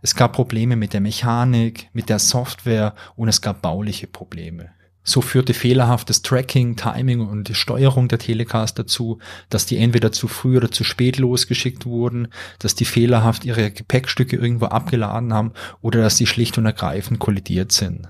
Es 0.03 0.17
gab 0.17 0.33
Probleme 0.33 0.75
mit 0.75 0.93
der 0.93 1.01
Mechanik, 1.01 1.89
mit 1.93 2.09
der 2.09 2.19
Software 2.19 2.95
und 3.15 3.29
es 3.29 3.41
gab 3.41 3.63
bauliche 3.63 4.09
Probleme. 4.09 4.71
So 5.03 5.23
führte 5.23 5.55
fehlerhaftes 5.55 6.23
Tracking, 6.23 6.77
Timing 6.77 7.21
und 7.21 7.49
die 7.49 7.55
Steuerung 7.55 8.09
der 8.09 8.19
Telecast 8.19 8.79
dazu, 8.79 9.19
dass 9.49 9.67
die 9.67 9.79
entweder 9.79 10.13
zu 10.13 10.29
früh 10.29 10.59
oder 10.59 10.71
zu 10.71 10.85
spät 10.85 11.19
losgeschickt 11.19 11.87
wurden, 11.87 12.29
dass 12.59 12.75
die 12.75 12.85
fehlerhaft 12.85 13.45
ihre 13.45 13.71
Gepäckstücke 13.71 14.37
irgendwo 14.37 14.67
abgeladen 14.67 15.33
haben 15.33 15.53
oder 15.81 16.03
dass 16.03 16.17
die 16.17 16.27
schlicht 16.27 16.59
und 16.59 16.67
ergreifend 16.67 17.19
kollidiert 17.19 17.73
sind. 17.73 18.09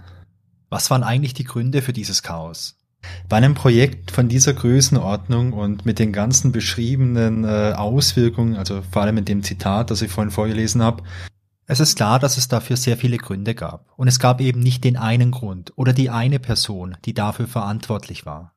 Was 0.68 0.90
waren 0.90 1.02
eigentlich 1.02 1.34
die 1.34 1.44
Gründe 1.44 1.82
für 1.82 1.92
dieses 1.92 2.22
Chaos? 2.22 2.76
Bei 3.28 3.36
einem 3.36 3.54
Projekt 3.54 4.10
von 4.10 4.28
dieser 4.28 4.52
Größenordnung 4.52 5.52
und 5.52 5.86
mit 5.86 5.98
den 5.98 6.12
ganzen 6.12 6.52
beschriebenen 6.52 7.44
äh, 7.44 7.72
Auswirkungen, 7.74 8.56
also 8.56 8.82
vor 8.90 9.02
allem 9.02 9.18
in 9.18 9.24
dem 9.24 9.42
Zitat, 9.42 9.90
das 9.90 10.02
ich 10.02 10.10
vorhin 10.10 10.30
vorgelesen 10.30 10.82
habe, 10.82 11.02
es 11.70 11.78
ist 11.78 11.94
klar, 11.94 12.18
dass 12.18 12.36
es 12.36 12.48
dafür 12.48 12.76
sehr 12.76 12.96
viele 12.96 13.16
Gründe 13.16 13.54
gab. 13.54 13.92
Und 13.96 14.08
es 14.08 14.18
gab 14.18 14.40
eben 14.40 14.58
nicht 14.58 14.82
den 14.82 14.96
einen 14.96 15.30
Grund 15.30 15.72
oder 15.76 15.92
die 15.92 16.10
eine 16.10 16.40
Person, 16.40 16.96
die 17.04 17.14
dafür 17.14 17.46
verantwortlich 17.46 18.26
war. 18.26 18.56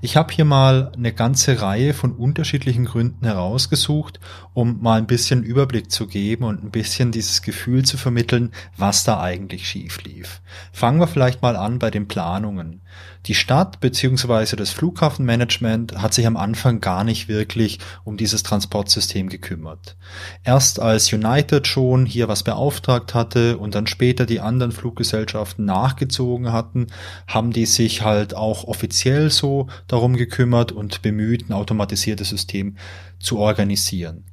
Ich 0.00 0.16
habe 0.16 0.32
hier 0.32 0.46
mal 0.46 0.90
eine 0.96 1.12
ganze 1.12 1.60
Reihe 1.60 1.92
von 1.92 2.12
unterschiedlichen 2.12 2.86
Gründen 2.86 3.26
herausgesucht, 3.26 4.18
um 4.54 4.80
mal 4.80 4.96
ein 4.96 5.06
bisschen 5.06 5.42
Überblick 5.42 5.90
zu 5.90 6.06
geben 6.06 6.44
und 6.44 6.64
ein 6.64 6.70
bisschen 6.70 7.12
dieses 7.12 7.42
Gefühl 7.42 7.84
zu 7.84 7.98
vermitteln, 7.98 8.52
was 8.78 9.04
da 9.04 9.20
eigentlich 9.20 9.68
schief 9.68 10.02
lief. 10.04 10.40
Fangen 10.72 11.00
wir 11.00 11.06
vielleicht 11.06 11.42
mal 11.42 11.54
an 11.54 11.78
bei 11.78 11.90
den 11.90 12.08
Planungen. 12.08 12.80
Die 13.26 13.34
Stadt 13.34 13.80
bzw. 13.80 14.56
das 14.56 14.70
Flughafenmanagement 14.70 16.00
hat 16.00 16.14
sich 16.14 16.26
am 16.26 16.36
Anfang 16.36 16.80
gar 16.80 17.04
nicht 17.04 17.28
wirklich 17.28 17.78
um 18.04 18.16
dieses 18.16 18.42
Transportsystem 18.42 19.28
gekümmert. 19.28 19.96
Erst 20.44 20.80
als 20.80 21.12
United 21.12 21.66
schon 21.66 22.06
hier 22.06 22.28
was 22.28 22.42
beauftragt 22.42 23.14
hatte 23.14 23.58
und 23.58 23.74
dann 23.74 23.86
später 23.86 24.24
die 24.24 24.40
anderen 24.40 24.72
Fluggesellschaften 24.72 25.64
nachgezogen 25.64 26.52
hatten, 26.52 26.86
haben 27.26 27.52
die 27.52 27.66
sich 27.66 28.02
halt 28.02 28.34
auch 28.34 28.64
offiziell 28.64 29.30
so 29.30 29.68
darum 29.88 30.16
gekümmert 30.16 30.72
und 30.72 31.02
bemüht, 31.02 31.48
ein 31.48 31.52
automatisiertes 31.52 32.28
System 32.28 32.76
zu 33.18 33.38
organisieren. 33.38 34.27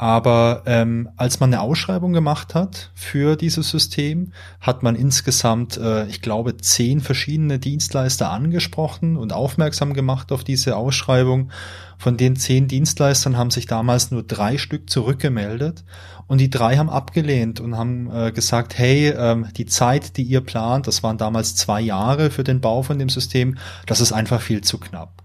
Aber 0.00 0.62
ähm, 0.66 1.08
als 1.16 1.40
man 1.40 1.52
eine 1.52 1.60
Ausschreibung 1.60 2.12
gemacht 2.12 2.54
hat 2.54 2.92
für 2.94 3.34
dieses 3.34 3.68
System, 3.68 4.32
hat 4.60 4.84
man 4.84 4.94
insgesamt, 4.94 5.76
äh, 5.76 6.06
ich 6.06 6.22
glaube, 6.22 6.56
zehn 6.56 7.00
verschiedene 7.00 7.58
Dienstleister 7.58 8.30
angesprochen 8.30 9.16
und 9.16 9.32
aufmerksam 9.32 9.94
gemacht 9.94 10.30
auf 10.30 10.44
diese 10.44 10.76
Ausschreibung. 10.76 11.50
Von 11.98 12.16
den 12.16 12.36
zehn 12.36 12.68
Dienstleistern 12.68 13.36
haben 13.36 13.50
sich 13.50 13.66
damals 13.66 14.12
nur 14.12 14.22
drei 14.22 14.56
Stück 14.56 14.88
zurückgemeldet 14.88 15.82
und 16.28 16.38
die 16.38 16.48
drei 16.48 16.76
haben 16.76 16.90
abgelehnt 16.90 17.58
und 17.58 17.76
haben 17.76 18.08
äh, 18.12 18.30
gesagt, 18.30 18.78
hey, 18.78 19.08
ähm, 19.08 19.48
die 19.56 19.66
Zeit, 19.66 20.16
die 20.16 20.22
ihr 20.22 20.42
plant, 20.42 20.86
das 20.86 21.02
waren 21.02 21.18
damals 21.18 21.56
zwei 21.56 21.80
Jahre 21.80 22.30
für 22.30 22.44
den 22.44 22.60
Bau 22.60 22.84
von 22.84 23.00
dem 23.00 23.08
System, 23.08 23.58
das 23.86 24.00
ist 24.00 24.12
einfach 24.12 24.40
viel 24.40 24.60
zu 24.60 24.78
knapp. 24.78 25.24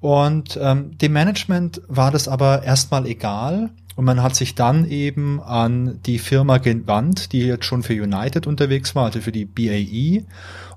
Und 0.00 0.58
ähm, 0.60 0.96
dem 0.98 1.12
Management 1.12 1.80
war 1.88 2.10
das 2.10 2.28
aber 2.28 2.62
erstmal 2.62 3.06
egal 3.06 3.70
und 3.96 4.04
man 4.04 4.22
hat 4.22 4.36
sich 4.36 4.54
dann 4.54 4.88
eben 4.88 5.42
an 5.42 6.00
die 6.04 6.18
Firma 6.18 6.58
gewandt, 6.58 7.32
die 7.32 7.40
jetzt 7.40 7.64
schon 7.64 7.82
für 7.82 7.94
United 7.94 8.46
unterwegs 8.46 8.94
war, 8.94 9.06
also 9.06 9.20
für 9.20 9.32
die 9.32 9.46
BAE, 9.46 10.24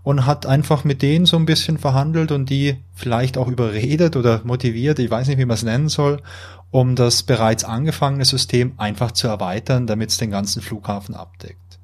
und 0.04 0.26
hat 0.26 0.46
einfach 0.46 0.86
mit 0.86 1.02
denen 1.02 1.26
so 1.26 1.36
ein 1.36 1.46
bisschen 1.46 1.78
verhandelt 1.78 2.32
und 2.32 2.50
die 2.50 2.78
vielleicht 2.96 3.38
auch 3.38 3.50
überredet 3.50 4.16
oder 4.16 4.42
motiviert, 4.46 5.00
ich 5.00 5.12
weiß 5.12 5.28
nicht, 5.28 5.38
wie 5.38 5.46
man 5.46 5.56
es 5.56 5.64
nennen 5.64 5.90
soll, 5.90 6.22
um 6.72 6.96
das 6.96 7.24
bereits 7.24 7.66
angefangene 7.66 8.24
System 8.24 8.74
einfach 8.78 9.12
zu 9.12 9.28
erweitern, 9.28 9.86
damit 9.86 10.12
es 10.12 10.18
den 10.18 10.32
ganzen 10.32 10.62
Flughafen 10.62 11.14
abdeckt. 11.14 11.79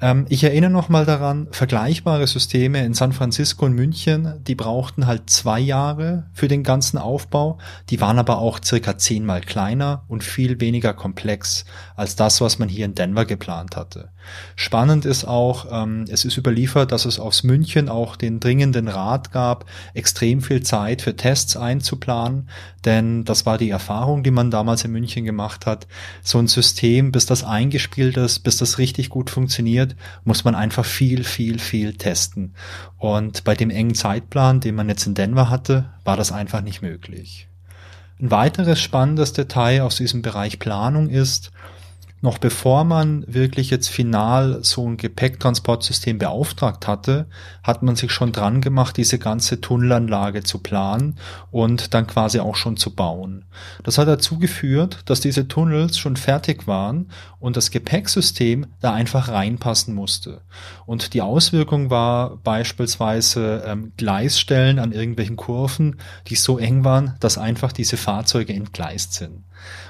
Ähm, 0.00 0.26
ich 0.28 0.44
erinnere 0.44 0.70
noch 0.70 0.88
mal 0.90 1.06
daran, 1.06 1.48
vergleichbare 1.50 2.26
Systeme 2.26 2.84
in 2.84 2.92
San 2.92 3.12
Francisco 3.12 3.64
und 3.64 3.72
München, 3.72 4.34
die 4.46 4.54
brauchten 4.54 5.06
halt 5.06 5.30
zwei 5.30 5.58
Jahre 5.58 6.24
für 6.34 6.48
den 6.48 6.62
ganzen 6.62 6.98
Aufbau. 6.98 7.58
Die 7.88 8.00
waren 8.00 8.18
aber 8.18 8.38
auch 8.38 8.60
circa 8.62 8.98
zehnmal 8.98 9.40
kleiner 9.40 10.04
und 10.08 10.22
viel 10.22 10.60
weniger 10.60 10.92
komplex 10.92 11.64
als 11.94 12.14
das, 12.14 12.40
was 12.42 12.58
man 12.58 12.68
hier 12.68 12.84
in 12.84 12.94
Denver 12.94 13.24
geplant 13.24 13.76
hatte. 13.76 14.10
Spannend 14.54 15.04
ist 15.04 15.24
auch, 15.24 15.66
ähm, 15.70 16.04
es 16.08 16.24
ist 16.24 16.36
überliefert, 16.36 16.92
dass 16.92 17.04
es 17.04 17.18
aus 17.18 17.42
München 17.42 17.88
auch 17.88 18.16
den 18.16 18.40
dringenden 18.40 18.88
Rat 18.88 19.32
gab, 19.32 19.66
extrem 19.94 20.40
viel 20.40 20.62
Zeit 20.62 21.02
für 21.02 21.16
Tests 21.16 21.56
einzuplanen, 21.56 22.48
denn 22.84 23.24
das 23.24 23.46
war 23.46 23.58
die 23.58 23.70
Erfahrung, 23.70 24.22
die 24.22 24.30
man 24.30 24.50
damals 24.50 24.84
in 24.84 24.92
München 24.92 25.24
gemacht 25.24 25.66
hat. 25.66 25.86
So 26.22 26.38
ein 26.38 26.48
System, 26.48 27.12
bis 27.12 27.26
das 27.26 27.44
eingespielt 27.44 28.16
ist, 28.16 28.40
bis 28.40 28.56
das 28.58 28.78
richtig 28.78 29.08
gut 29.10 29.30
funktioniert, 29.30 29.85
funktioniert, 29.86 29.96
muss 30.24 30.44
man 30.44 30.54
einfach 30.54 30.84
viel, 30.84 31.24
viel, 31.24 31.58
viel 31.58 31.94
testen. 31.94 32.54
Und 32.98 33.44
bei 33.44 33.54
dem 33.54 33.70
engen 33.70 33.94
Zeitplan, 33.94 34.60
den 34.60 34.74
man 34.74 34.88
jetzt 34.88 35.06
in 35.06 35.14
Denver 35.14 35.50
hatte, 35.50 35.90
war 36.04 36.16
das 36.16 36.32
einfach 36.32 36.62
nicht 36.62 36.82
möglich. 36.82 37.48
Ein 38.20 38.30
weiteres 38.30 38.80
spannendes 38.80 39.32
Detail 39.32 39.82
aus 39.82 39.96
diesem 39.96 40.22
Bereich 40.22 40.58
Planung 40.58 41.08
ist, 41.08 41.52
noch 42.22 42.38
bevor 42.38 42.84
man 42.84 43.24
wirklich 43.26 43.70
jetzt 43.70 43.88
final 43.88 44.64
so 44.64 44.88
ein 44.88 44.96
Gepäcktransportsystem 44.96 46.18
beauftragt 46.18 46.88
hatte, 46.88 47.26
hat 47.62 47.82
man 47.82 47.94
sich 47.94 48.10
schon 48.10 48.32
dran 48.32 48.60
gemacht, 48.60 48.96
diese 48.96 49.18
ganze 49.18 49.60
Tunnelanlage 49.60 50.42
zu 50.42 50.58
planen 50.58 51.16
und 51.50 51.92
dann 51.92 52.06
quasi 52.06 52.40
auch 52.40 52.56
schon 52.56 52.76
zu 52.76 52.94
bauen. 52.94 53.44
Das 53.84 53.98
hat 53.98 54.08
dazu 54.08 54.38
geführt, 54.38 55.02
dass 55.04 55.20
diese 55.20 55.46
Tunnels 55.46 55.98
schon 55.98 56.16
fertig 56.16 56.66
waren 56.66 57.10
und 57.38 57.56
das 57.56 57.70
Gepäcksystem 57.70 58.66
da 58.80 58.94
einfach 58.94 59.28
reinpassen 59.28 59.94
musste. 59.94 60.40
Und 60.86 61.12
die 61.12 61.22
Auswirkung 61.22 61.90
war 61.90 62.38
beispielsweise 62.38 63.62
ähm, 63.66 63.92
Gleisstellen 63.96 64.78
an 64.78 64.92
irgendwelchen 64.92 65.36
Kurven, 65.36 65.96
die 66.28 66.36
so 66.36 66.58
eng 66.58 66.82
waren, 66.82 67.14
dass 67.20 67.36
einfach 67.36 67.72
diese 67.72 67.98
Fahrzeuge 67.98 68.54
entgleist 68.54 69.12
sind. 69.12 69.44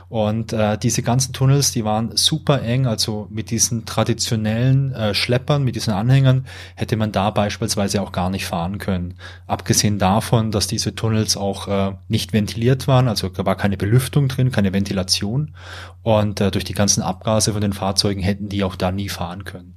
Und 0.08 0.52
äh, 0.52 0.78
diese 0.78 1.02
ganzen 1.02 1.32
Tunnels, 1.32 1.72
die 1.72 1.84
waren 1.84 2.16
super 2.16 2.62
eng, 2.62 2.86
also 2.86 3.26
mit 3.30 3.50
diesen 3.50 3.84
traditionellen 3.86 4.92
äh, 4.92 5.14
Schleppern, 5.14 5.64
mit 5.64 5.74
diesen 5.74 5.92
Anhängern, 5.92 6.46
hätte 6.76 6.96
man 6.96 7.12
da 7.12 7.30
beispielsweise 7.30 8.00
auch 8.02 8.12
gar 8.12 8.30
nicht 8.30 8.46
fahren 8.46 8.78
können. 8.78 9.14
Abgesehen 9.46 9.98
davon, 9.98 10.52
dass 10.52 10.68
diese 10.68 10.94
Tunnels 10.94 11.36
auch 11.36 11.68
äh, 11.68 11.96
nicht 12.08 12.32
ventiliert 12.32 12.86
waren, 12.86 13.08
also 13.08 13.28
da 13.28 13.44
war 13.44 13.56
keine 13.56 13.76
Belüftung 13.76 14.28
drin, 14.28 14.52
keine 14.52 14.72
Ventilation. 14.72 15.54
Und 16.02 16.40
äh, 16.40 16.50
durch 16.50 16.64
die 16.64 16.74
ganzen 16.74 17.02
Abgase 17.02 17.52
von 17.52 17.60
den 17.60 17.72
Fahrzeugen 17.72 18.22
hätten 18.22 18.48
die 18.48 18.62
auch 18.62 18.76
da 18.76 18.92
nie 18.92 19.08
fahren 19.08 19.44
können. 19.44 19.76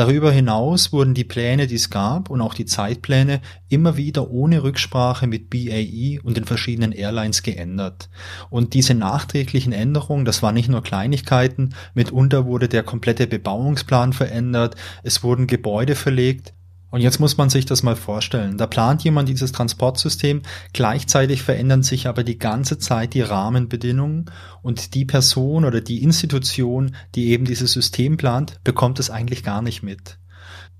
Darüber 0.00 0.32
hinaus 0.32 0.94
wurden 0.94 1.12
die 1.12 1.24
Pläne, 1.24 1.66
die 1.66 1.74
es 1.74 1.90
gab 1.90 2.30
und 2.30 2.40
auch 2.40 2.54
die 2.54 2.64
Zeitpläne 2.64 3.42
immer 3.68 3.98
wieder 3.98 4.30
ohne 4.30 4.62
Rücksprache 4.62 5.26
mit 5.26 5.50
BAE 5.50 6.20
und 6.22 6.38
den 6.38 6.46
verschiedenen 6.46 6.92
Airlines 6.92 7.42
geändert. 7.42 8.08
Und 8.48 8.72
diese 8.72 8.94
nachträglichen 8.94 9.74
Änderungen, 9.74 10.24
das 10.24 10.42
waren 10.42 10.54
nicht 10.54 10.70
nur 10.70 10.82
Kleinigkeiten, 10.82 11.74
mitunter 11.92 12.46
wurde 12.46 12.66
der 12.66 12.82
komplette 12.82 13.26
Bebauungsplan 13.26 14.14
verändert, 14.14 14.74
es 15.02 15.22
wurden 15.22 15.46
Gebäude 15.46 15.94
verlegt, 15.94 16.54
und 16.90 17.00
jetzt 17.00 17.20
muss 17.20 17.36
man 17.36 17.50
sich 17.50 17.66
das 17.66 17.82
mal 17.82 17.96
vorstellen. 17.96 18.58
Da 18.58 18.66
plant 18.66 19.04
jemand 19.04 19.28
dieses 19.28 19.52
Transportsystem, 19.52 20.42
gleichzeitig 20.72 21.42
verändern 21.42 21.82
sich 21.82 22.08
aber 22.08 22.24
die 22.24 22.38
ganze 22.38 22.78
Zeit 22.78 23.14
die 23.14 23.22
Rahmenbedingungen 23.22 24.26
und 24.62 24.94
die 24.94 25.04
Person 25.04 25.64
oder 25.64 25.80
die 25.80 26.02
Institution, 26.02 26.96
die 27.14 27.28
eben 27.28 27.44
dieses 27.44 27.72
System 27.72 28.16
plant, 28.16 28.60
bekommt 28.64 28.98
es 28.98 29.10
eigentlich 29.10 29.44
gar 29.44 29.62
nicht 29.62 29.82
mit. 29.82 30.18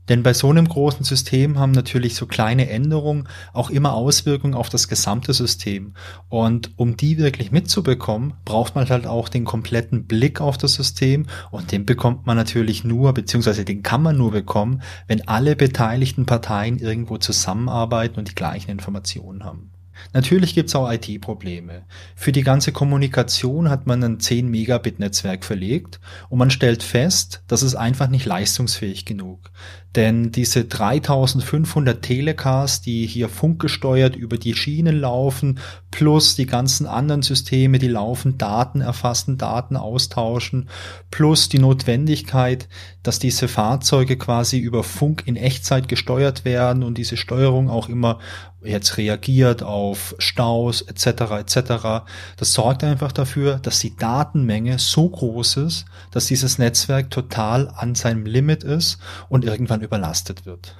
Denn 0.08 0.22
bei 0.22 0.32
so 0.32 0.50
einem 0.50 0.68
großen 0.68 1.04
System 1.04 1.58
haben 1.58 1.70
natürlich 1.72 2.16
so 2.16 2.26
kleine 2.26 2.68
Änderungen 2.68 3.28
auch 3.52 3.70
immer 3.70 3.94
Auswirkungen 3.94 4.54
auf 4.54 4.68
das 4.68 4.88
gesamte 4.88 5.32
System. 5.32 5.94
Und 6.28 6.72
um 6.76 6.96
die 6.96 7.18
wirklich 7.18 7.52
mitzubekommen, 7.52 8.34
braucht 8.44 8.74
man 8.74 8.88
halt 8.88 9.06
auch 9.06 9.28
den 9.28 9.44
kompletten 9.44 10.06
Blick 10.06 10.40
auf 10.40 10.58
das 10.58 10.74
System 10.74 11.26
und 11.50 11.70
den 11.70 11.86
bekommt 11.86 12.26
man 12.26 12.36
natürlich 12.36 12.82
nur, 12.82 13.14
beziehungsweise 13.14 13.64
den 13.64 13.82
kann 13.82 14.02
man 14.02 14.16
nur 14.16 14.32
bekommen, 14.32 14.82
wenn 15.06 15.28
alle 15.28 15.54
beteiligten 15.54 16.26
Parteien 16.26 16.78
irgendwo 16.78 17.18
zusammenarbeiten 17.18 18.18
und 18.18 18.28
die 18.28 18.34
gleichen 18.34 18.70
Informationen 18.70 19.44
haben. 19.44 19.70
Natürlich 20.12 20.54
gibt's 20.54 20.74
auch 20.74 20.90
IT-Probleme. 20.90 21.84
Für 22.14 22.32
die 22.32 22.42
ganze 22.42 22.72
Kommunikation 22.72 23.70
hat 23.70 23.86
man 23.86 24.02
ein 24.02 24.20
10 24.20 24.48
Megabit 24.48 24.98
Netzwerk 24.98 25.44
verlegt 25.44 26.00
und 26.28 26.38
man 26.38 26.50
stellt 26.50 26.82
fest, 26.82 27.42
das 27.46 27.62
ist 27.62 27.74
einfach 27.74 28.08
nicht 28.08 28.26
leistungsfähig 28.26 29.04
genug. 29.04 29.50
Denn 29.96 30.30
diese 30.30 30.64
3500 30.64 32.00
Telecars, 32.00 32.80
die 32.80 33.06
hier 33.06 33.28
funkgesteuert 33.28 34.14
über 34.14 34.38
die 34.38 34.54
Schienen 34.54 35.00
laufen, 35.00 35.58
plus 35.90 36.36
die 36.36 36.46
ganzen 36.46 36.86
anderen 36.86 37.22
Systeme, 37.22 37.78
die 37.78 37.88
laufen, 37.88 38.38
Daten 38.38 38.80
erfassen, 38.80 39.36
Daten 39.36 39.76
austauschen, 39.76 40.68
plus 41.10 41.48
die 41.48 41.58
Notwendigkeit, 41.58 42.68
dass 43.02 43.18
diese 43.18 43.48
Fahrzeuge 43.48 44.16
quasi 44.16 44.58
über 44.58 44.84
Funk 44.84 45.24
in 45.26 45.36
Echtzeit 45.36 45.88
gesteuert 45.88 46.44
werden 46.44 46.84
und 46.84 46.96
diese 46.96 47.16
Steuerung 47.16 47.68
auch 47.68 47.88
immer 47.88 48.18
jetzt 48.62 48.98
reagiert 48.98 49.62
auf 49.62 50.14
Staus 50.18 50.82
etc. 50.82 51.06
etc. 51.40 52.04
Das 52.36 52.52
sorgt 52.52 52.84
einfach 52.84 53.12
dafür, 53.12 53.58
dass 53.58 53.80
die 53.80 53.96
Datenmenge 53.96 54.78
so 54.78 55.08
groß 55.08 55.56
ist, 55.58 55.86
dass 56.10 56.26
dieses 56.26 56.58
Netzwerk 56.58 57.10
total 57.10 57.68
an 57.74 57.94
seinem 57.94 58.26
Limit 58.26 58.62
ist 58.62 58.98
und 59.28 59.44
irgendwann 59.44 59.79
überlastet 59.82 60.46
wird 60.46 60.76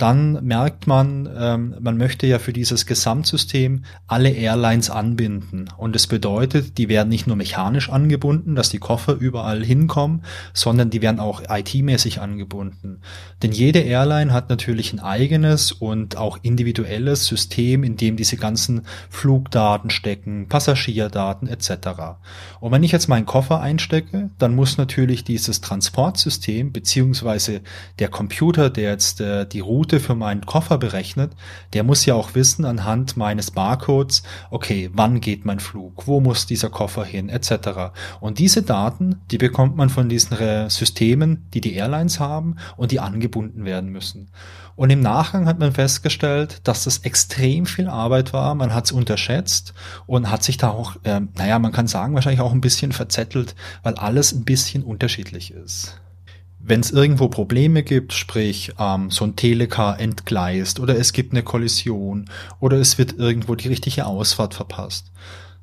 dann 0.00 0.44
merkt 0.44 0.86
man, 0.86 1.28
ähm, 1.36 1.74
man 1.78 1.98
möchte 1.98 2.26
ja 2.26 2.38
für 2.38 2.54
dieses 2.54 2.86
Gesamtsystem 2.86 3.84
alle 4.06 4.30
Airlines 4.30 4.88
anbinden. 4.88 5.68
Und 5.76 5.94
es 5.94 6.06
bedeutet, 6.06 6.78
die 6.78 6.88
werden 6.88 7.10
nicht 7.10 7.26
nur 7.26 7.36
mechanisch 7.36 7.90
angebunden, 7.90 8.54
dass 8.54 8.70
die 8.70 8.78
Koffer 8.78 9.14
überall 9.14 9.62
hinkommen, 9.62 10.22
sondern 10.54 10.88
die 10.88 11.02
werden 11.02 11.20
auch 11.20 11.42
IT-mäßig 11.48 12.20
angebunden. 12.20 13.02
Denn 13.42 13.52
jede 13.52 13.80
Airline 13.80 14.32
hat 14.32 14.48
natürlich 14.48 14.94
ein 14.94 15.00
eigenes 15.00 15.70
und 15.70 16.16
auch 16.16 16.38
individuelles 16.42 17.26
System, 17.26 17.84
in 17.84 17.98
dem 17.98 18.16
diese 18.16 18.38
ganzen 18.38 18.86
Flugdaten 19.10 19.90
stecken, 19.90 20.48
Passagierdaten 20.48 21.46
etc. 21.46 22.16
Und 22.60 22.72
wenn 22.72 22.82
ich 22.82 22.92
jetzt 22.92 23.08
meinen 23.08 23.26
Koffer 23.26 23.60
einstecke, 23.60 24.30
dann 24.38 24.54
muss 24.54 24.78
natürlich 24.78 25.24
dieses 25.24 25.60
Transportsystem 25.60 26.72
beziehungsweise 26.72 27.60
der 27.98 28.08
Computer, 28.08 28.70
der 28.70 28.92
jetzt 28.92 29.20
äh, 29.20 29.46
die 29.46 29.60
Route 29.60 29.89
Route 29.90 29.98
für 29.98 30.14
meinen 30.14 30.46
Koffer 30.46 30.78
berechnet, 30.78 31.32
der 31.72 31.82
muss 31.82 32.06
ja 32.06 32.14
auch 32.14 32.36
wissen 32.36 32.64
anhand 32.64 33.16
meines 33.16 33.50
Barcodes, 33.50 34.22
okay, 34.50 34.88
wann 34.92 35.20
geht 35.20 35.44
mein 35.44 35.58
Flug, 35.58 36.06
wo 36.06 36.20
muss 36.20 36.46
dieser 36.46 36.70
Koffer 36.70 37.04
hin, 37.04 37.28
etc. 37.28 37.90
Und 38.20 38.38
diese 38.38 38.62
Daten, 38.62 39.20
die 39.32 39.38
bekommt 39.38 39.76
man 39.76 39.90
von 39.90 40.08
diesen 40.08 40.70
Systemen, 40.70 41.48
die 41.54 41.60
die 41.60 41.74
Airlines 41.74 42.20
haben 42.20 42.54
und 42.76 42.92
die 42.92 43.00
angebunden 43.00 43.64
werden 43.64 43.90
müssen. 43.90 44.30
Und 44.76 44.90
im 44.90 45.00
Nachgang 45.00 45.46
hat 45.46 45.58
man 45.58 45.72
festgestellt, 45.72 46.60
dass 46.68 46.84
das 46.84 46.98
extrem 46.98 47.66
viel 47.66 47.88
Arbeit 47.88 48.32
war. 48.32 48.54
Man 48.54 48.72
hat 48.72 48.84
es 48.84 48.92
unterschätzt 48.92 49.74
und 50.06 50.30
hat 50.30 50.44
sich 50.44 50.56
da 50.56 50.70
auch, 50.70 50.94
äh, 51.02 51.20
naja, 51.36 51.58
man 51.58 51.72
kann 51.72 51.88
sagen, 51.88 52.14
wahrscheinlich 52.14 52.40
auch 52.40 52.52
ein 52.52 52.60
bisschen 52.60 52.92
verzettelt, 52.92 53.56
weil 53.82 53.94
alles 53.94 54.32
ein 54.32 54.44
bisschen 54.44 54.84
unterschiedlich 54.84 55.52
ist 55.52 56.00
wenn 56.62 56.80
es 56.80 56.90
irgendwo 56.90 57.28
Probleme 57.28 57.82
gibt, 57.82 58.12
sprich 58.12 58.72
ähm, 58.78 59.10
so 59.10 59.24
ein 59.24 59.36
Telecar 59.36 59.98
entgleist 59.98 60.78
oder 60.78 60.96
es 60.96 61.12
gibt 61.12 61.32
eine 61.32 61.42
Kollision 61.42 62.28
oder 62.60 62.78
es 62.78 62.98
wird 62.98 63.14
irgendwo 63.18 63.54
die 63.54 63.68
richtige 63.68 64.06
Ausfahrt 64.06 64.54
verpasst, 64.54 65.10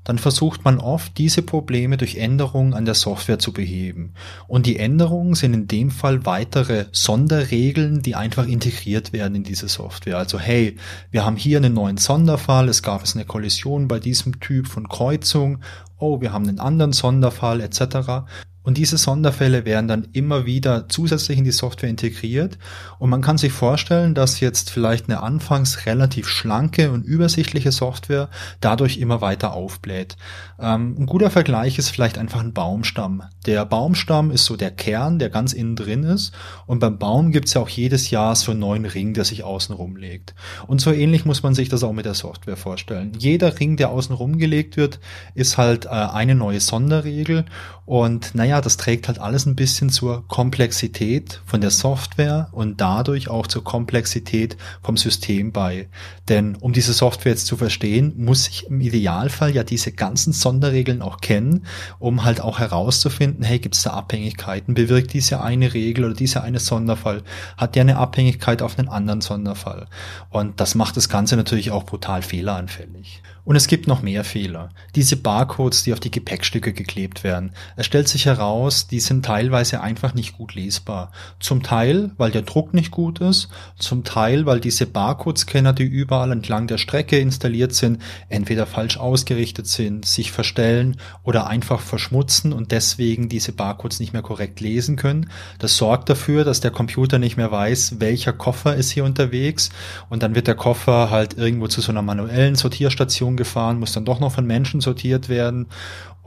dann 0.03 0.17
versucht 0.17 0.63
man 0.63 0.79
oft, 0.79 1.17
diese 1.17 1.41
Probleme 1.41 1.97
durch 1.97 2.15
Änderungen 2.15 2.73
an 2.73 2.85
der 2.85 2.93
Software 2.93 3.39
zu 3.39 3.51
beheben. 3.51 4.13
Und 4.47 4.65
die 4.65 4.79
Änderungen 4.79 5.35
sind 5.35 5.53
in 5.53 5.67
dem 5.67 5.91
Fall 5.91 6.25
weitere 6.25 6.85
Sonderregeln, 6.93 8.01
die 8.01 8.15
einfach 8.15 8.47
integriert 8.47 9.11
werden 9.11 9.35
in 9.35 9.43
diese 9.43 9.67
Software. 9.67 10.17
Also 10.17 10.39
hey, 10.39 10.77
wir 11.11 11.25
haben 11.25 11.35
hier 11.35 11.57
einen 11.57 11.73
neuen 11.73 11.97
Sonderfall, 11.97 12.69
es 12.69 12.83
gab 12.83 13.03
es 13.03 13.15
eine 13.15 13.25
Kollision 13.25 13.89
bei 13.89 13.99
diesem 13.99 14.39
Typ 14.39 14.67
von 14.67 14.87
Kreuzung, 14.87 15.59
oh, 15.99 16.21
wir 16.21 16.31
haben 16.31 16.47
einen 16.47 16.59
anderen 16.59 16.93
Sonderfall 16.93 17.59
etc. 17.59 18.25
Und 18.67 18.77
diese 18.77 18.97
Sonderfälle 18.97 19.63
werden 19.63 19.87
dann 19.87 20.09
immer 20.11 20.45
wieder 20.45 20.89
zusätzlich 20.89 21.37
in 21.37 21.45
die 21.45 21.51
Software 21.51 21.89
integriert. 21.89 22.57
Und 22.99 23.09
man 23.09 23.21
kann 23.21 23.37
sich 23.37 23.53
vorstellen, 23.53 24.13
dass 24.13 24.41
jetzt 24.41 24.71
vielleicht 24.71 25.07
eine 25.07 25.23
anfangs 25.23 25.85
relativ 25.85 26.27
schlanke 26.27 26.91
und 26.91 27.05
übersichtliche 27.05 27.71
Software 27.71 28.27
dadurch 28.59 28.97
immer 28.97 29.21
weiter 29.21 29.53
aufbläht. 29.53 30.17
Ähm, 30.59 30.97
ein 30.99 31.05
guter 31.05 31.29
Vergleich 31.29 31.77
ist 31.77 31.91
vielleicht 31.91 32.17
einfach 32.17 32.41
ein 32.41 32.51
Baumstamm. 32.51 33.23
Der 33.45 33.63
Baumstamm 33.63 34.31
ist 34.31 34.43
so 34.43 34.57
der 34.57 34.71
Kern, 34.71 35.17
der 35.17 35.29
ganz 35.29 35.53
innen 35.53 35.77
drin 35.77 36.03
ist. 36.03 36.33
Und 36.65 36.79
beim 36.79 36.99
Baum 36.99 37.31
gibt's 37.31 37.53
ja 37.53 37.61
auch 37.61 37.69
jedes 37.69 38.09
Jahr 38.09 38.35
so 38.35 38.51
einen 38.51 38.59
neuen 38.59 38.85
Ring, 38.85 39.13
der 39.13 39.23
sich 39.23 39.45
außen 39.45 39.73
rumlegt. 39.73 40.35
Und 40.67 40.81
so 40.81 40.91
ähnlich 40.91 41.23
muss 41.23 41.41
man 41.41 41.53
sich 41.53 41.69
das 41.69 41.85
auch 41.85 41.93
mit 41.93 42.05
der 42.05 42.15
Software 42.15 42.57
vorstellen. 42.57 43.13
Jeder 43.17 43.61
Ring, 43.61 43.77
der 43.77 43.91
außen 43.91 44.13
rumgelegt 44.13 44.75
wird, 44.75 44.99
ist 45.35 45.57
halt 45.57 45.85
äh, 45.85 45.89
eine 45.89 46.35
neue 46.35 46.59
Sonderregel. 46.59 47.45
Und 47.85 48.35
naja, 48.35 48.56
das 48.61 48.77
trägt 48.77 49.07
halt 49.07 49.19
alles 49.19 49.45
ein 49.45 49.55
bisschen 49.55 49.89
zur 49.89 50.27
Komplexität 50.27 51.41
von 51.45 51.61
der 51.61 51.71
Software 51.71 52.49
und 52.51 52.81
dadurch 52.81 53.29
auch 53.29 53.47
zur 53.47 53.63
Komplexität 53.63 54.57
vom 54.81 54.97
System 54.97 55.51
bei. 55.51 55.89
Denn 56.29 56.55
um 56.55 56.73
diese 56.73 56.93
Software 56.93 57.31
jetzt 57.31 57.47
zu 57.47 57.57
verstehen, 57.57 58.13
muss 58.17 58.47
ich 58.47 58.67
im 58.67 58.81
Idealfall 58.81 59.55
ja 59.55 59.63
diese 59.63 59.91
ganzen 59.91 60.33
Sonderregeln 60.33 61.01
auch 61.01 61.21
kennen, 61.21 61.65
um 61.99 62.23
halt 62.23 62.41
auch 62.41 62.59
herauszufinden, 62.59 63.43
hey, 63.43 63.59
gibt 63.59 63.75
es 63.75 63.83
da 63.83 63.91
Abhängigkeiten? 63.91 64.73
Bewirkt 64.73 65.13
diese 65.13 65.41
eine 65.41 65.73
Regel 65.73 66.05
oder 66.05 66.13
dieser 66.13 66.43
eine 66.43 66.59
Sonderfall? 66.59 67.23
Hat 67.57 67.75
der 67.75 67.81
eine 67.81 67.97
Abhängigkeit 67.97 68.61
auf 68.61 68.77
einen 68.77 68.89
anderen 68.89 69.21
Sonderfall? 69.21 69.87
Und 70.29 70.59
das 70.59 70.75
macht 70.75 70.97
das 70.97 71.09
Ganze 71.09 71.35
natürlich 71.35 71.71
auch 71.71 71.85
brutal 71.85 72.21
fehleranfällig. 72.21 73.21
Und 73.47 73.55
es 73.55 73.67
gibt 73.67 73.87
noch 73.87 74.01
mehr 74.01 74.25
Fehler. 74.25 74.71
Diese 74.93 75.15
Barcodes, 75.15 75.83
die 75.83 75.93
auf 75.93 76.01
die 76.01 76.11
Gepäckstücke 76.11 76.73
geklebt 76.73 77.23
werden. 77.23 77.53
Es 77.77 77.85
stellt 77.85 78.09
sich 78.09 78.25
heraus, 78.25 78.87
die 78.87 78.99
sind 78.99 79.23
teilweise 79.23 79.79
einfach 79.79 80.13
nicht 80.13 80.37
gut 80.37 80.53
lesbar. 80.53 81.13
Zum 81.39 81.63
Teil, 81.63 82.11
weil 82.17 82.29
der 82.29 82.41
Druck 82.41 82.73
nicht 82.73 82.91
gut 82.91 83.21
ist, 83.21 83.47
zum 83.79 84.03
Teil, 84.03 84.45
weil 84.45 84.59
diese 84.59 84.85
Barcode-Scanner, 84.85 85.71
die 85.71 85.85
überall 85.85 86.33
entlang 86.33 86.67
der 86.67 86.77
Strecke 86.77 87.19
installiert 87.19 87.73
sind, 87.73 88.01
entweder 88.27 88.65
falsch 88.65 88.97
ausgerichtet 88.97 89.67
sind, 89.67 90.05
sich 90.05 90.33
verstellen 90.33 90.97
oder 91.23 91.47
einfach 91.47 91.79
verschmutzen 91.79 92.51
und 92.51 92.73
deswegen 92.73 93.29
diese 93.29 93.53
Barcodes 93.53 94.01
nicht 94.01 94.11
mehr 94.11 94.23
korrekt 94.23 94.59
lesen 94.59 94.97
können. 94.97 95.29
Das 95.57 95.77
sorgt 95.77 96.09
dafür, 96.09 96.43
dass 96.43 96.59
der 96.59 96.71
Computer 96.71 97.17
nicht 97.17 97.37
mehr 97.37 97.49
weiß, 97.49 98.01
welcher 98.01 98.33
Koffer 98.33 98.75
ist 98.75 98.91
hier 98.91 99.05
unterwegs 99.05 99.69
und 100.09 100.21
dann 100.21 100.35
wird 100.35 100.47
der 100.47 100.55
Koffer 100.55 101.11
halt 101.11 101.37
irgendwo 101.37 101.69
zu 101.69 101.79
so 101.79 101.93
einer 101.93 102.01
manuellen 102.01 102.55
Sortierstation 102.55 103.36
gefahren, 103.37 103.79
muss 103.79 103.93
dann 103.93 104.05
doch 104.05 104.19
noch 104.19 104.33
von 104.33 104.45
Menschen 104.45 104.81
sortiert 104.81 105.29
werden 105.29 105.67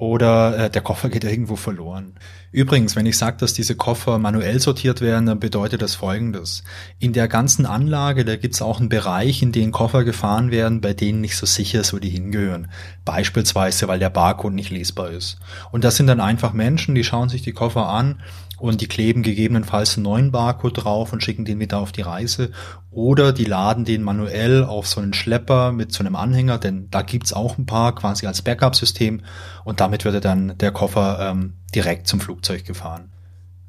oder 0.01 0.57
äh, 0.57 0.71
der 0.71 0.81
Koffer 0.81 1.11
geht 1.11 1.25
irgendwo 1.25 1.57
verloren. 1.57 2.15
Übrigens, 2.53 2.97
wenn 2.97 3.05
ich 3.05 3.19
sage, 3.19 3.37
dass 3.37 3.53
diese 3.53 3.77
Koffer 3.77 4.19
manuell 4.19 4.59
sortiert 4.59 5.03
werden, 5.03 5.27
dann 5.27 5.41
bedeutet 5.41 5.83
das 5.83 5.95
Folgendes. 5.95 6.65
In 6.99 7.13
der 7.13 7.29
ganzen 7.29 7.67
Anlage, 7.67 8.25
da 8.25 8.37
gibt's 8.37 8.63
auch 8.63 8.81
einen 8.81 8.89
Bereich, 8.89 9.43
in 9.43 9.53
den 9.53 9.73
Koffer 9.73 10.05
gefahren 10.05 10.51
werden, 10.51 10.81
bei 10.81 10.95
denen 10.95 11.21
nicht 11.21 11.37
so 11.37 11.45
sicher 11.45 11.81
ist, 11.83 11.93
wo 11.93 11.99
die 11.99 12.09
hingehören. 12.09 12.71
Beispielsweise, 13.05 13.89
weil 13.89 13.99
der 13.99 14.09
Barcode 14.09 14.55
nicht 14.55 14.71
lesbar 14.71 15.11
ist. 15.11 15.39
Und 15.71 15.85
das 15.85 15.97
sind 15.97 16.07
dann 16.07 16.21
einfach 16.21 16.55
Menschen, 16.55 16.95
die 16.95 17.05
schauen 17.05 17.29
sich 17.29 17.43
die 17.43 17.53
Koffer 17.53 17.87
an 17.87 18.23
und 18.61 18.81
die 18.81 18.89
kleben 18.89 19.23
gegebenenfalls 19.23 19.97
einen 19.97 20.05
neuen 20.05 20.31
Barcode 20.31 20.85
drauf 20.85 21.13
und 21.13 21.23
schicken 21.23 21.45
den 21.45 21.59
wieder 21.59 21.79
auf 21.79 21.93
die 21.93 22.03
Reise 22.03 22.51
oder 22.91 23.33
die 23.33 23.45
laden 23.45 23.85
den 23.85 24.03
manuell 24.03 24.65
auf 24.65 24.87
so 24.87 25.01
einen 25.01 25.15
Schlepper 25.15 25.73
mit 25.73 25.93
so 25.93 26.01
einem 26.01 26.15
Anhänger, 26.15 26.59
denn 26.59 26.89
da 26.91 27.03
gibt's 27.03 27.33
auch 27.33 27.59
ein 27.59 27.67
paar 27.67 27.95
quasi 27.95 28.27
als 28.27 28.43
Backup-System 28.43 29.23
und 29.65 29.81
damit 29.81 30.05
wird 30.05 30.25
dann 30.25 30.57
der 30.59 30.73
Koffer 30.73 31.31
ähm, 31.31 31.55
direkt 31.75 32.07
zum 32.07 32.21
Flugzeug 32.21 32.65
gefahren. 32.65 33.11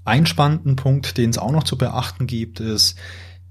Ein 0.03 0.25
spannenden 0.25 0.75
Punkt, 0.75 1.17
den 1.17 1.29
es 1.29 1.37
auch 1.37 1.51
noch 1.51 1.63
zu 1.63 1.77
beachten 1.77 2.27
gibt, 2.27 2.59
ist, 2.59 2.97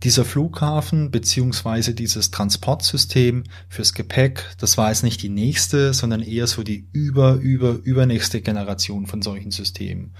dieser 0.02 0.24
Flughafen 0.24 1.10
beziehungsweise 1.10 1.94
dieses 1.94 2.30
Transportsystem 2.30 3.44
fürs 3.68 3.92
Gepäck, 3.92 4.44
das 4.58 4.78
war 4.78 4.88
jetzt 4.88 5.02
nicht 5.04 5.22
die 5.22 5.28
nächste, 5.28 5.92
sondern 5.92 6.22
eher 6.22 6.46
so 6.46 6.62
die 6.62 6.88
über, 6.92 7.34
über, 7.34 7.78
übernächste 7.82 8.40
Generation 8.40 9.06
von 9.06 9.20
solchen 9.20 9.50
Systemen. 9.50 10.14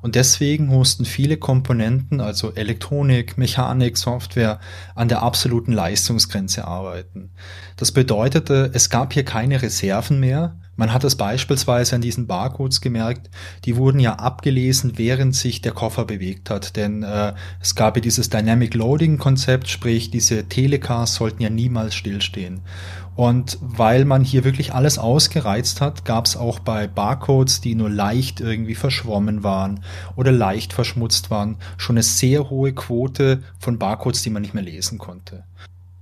Und 0.00 0.14
deswegen 0.14 0.66
mussten 0.66 1.04
viele 1.04 1.36
Komponenten, 1.36 2.20
also 2.20 2.52
Elektronik, 2.54 3.38
Mechanik, 3.38 3.96
Software, 3.96 4.60
an 4.94 5.08
der 5.08 5.22
absoluten 5.22 5.72
Leistungsgrenze 5.72 6.66
arbeiten. 6.66 7.30
Das 7.76 7.92
bedeutete, 7.92 8.70
es 8.72 8.90
gab 8.90 9.12
hier 9.12 9.24
keine 9.24 9.62
Reserven 9.62 10.20
mehr, 10.20 10.56
man 10.78 10.92
hat 10.92 11.02
es 11.02 11.16
beispielsweise 11.16 11.96
an 11.96 12.02
diesen 12.02 12.28
Barcodes 12.28 12.80
gemerkt, 12.80 13.30
die 13.64 13.74
wurden 13.74 13.98
ja 13.98 14.14
abgelesen, 14.14 14.92
während 14.94 15.34
sich 15.34 15.60
der 15.60 15.72
Koffer 15.72 16.04
bewegt 16.04 16.50
hat. 16.50 16.76
Denn 16.76 17.02
äh, 17.02 17.34
es 17.60 17.74
gab 17.74 17.96
ja 17.96 18.00
dieses 18.00 18.30
Dynamic 18.30 18.74
Loading 18.74 19.18
Konzept, 19.18 19.66
sprich 19.66 20.12
diese 20.12 20.48
Telecars 20.48 21.16
sollten 21.16 21.42
ja 21.42 21.50
niemals 21.50 21.96
stillstehen. 21.96 22.60
Und 23.18 23.58
weil 23.60 24.04
man 24.04 24.22
hier 24.22 24.44
wirklich 24.44 24.74
alles 24.74 24.96
ausgereizt 24.96 25.80
hat, 25.80 26.04
gab 26.04 26.26
es 26.26 26.36
auch 26.36 26.60
bei 26.60 26.86
Barcodes, 26.86 27.60
die 27.60 27.74
nur 27.74 27.90
leicht 27.90 28.38
irgendwie 28.38 28.76
verschwommen 28.76 29.42
waren 29.42 29.80
oder 30.14 30.30
leicht 30.30 30.72
verschmutzt 30.72 31.28
waren, 31.28 31.56
schon 31.78 31.94
eine 31.96 32.04
sehr 32.04 32.48
hohe 32.48 32.72
Quote 32.72 33.42
von 33.58 33.76
Barcodes, 33.76 34.22
die 34.22 34.30
man 34.30 34.42
nicht 34.42 34.54
mehr 34.54 34.62
lesen 34.62 34.98
konnte. 34.98 35.42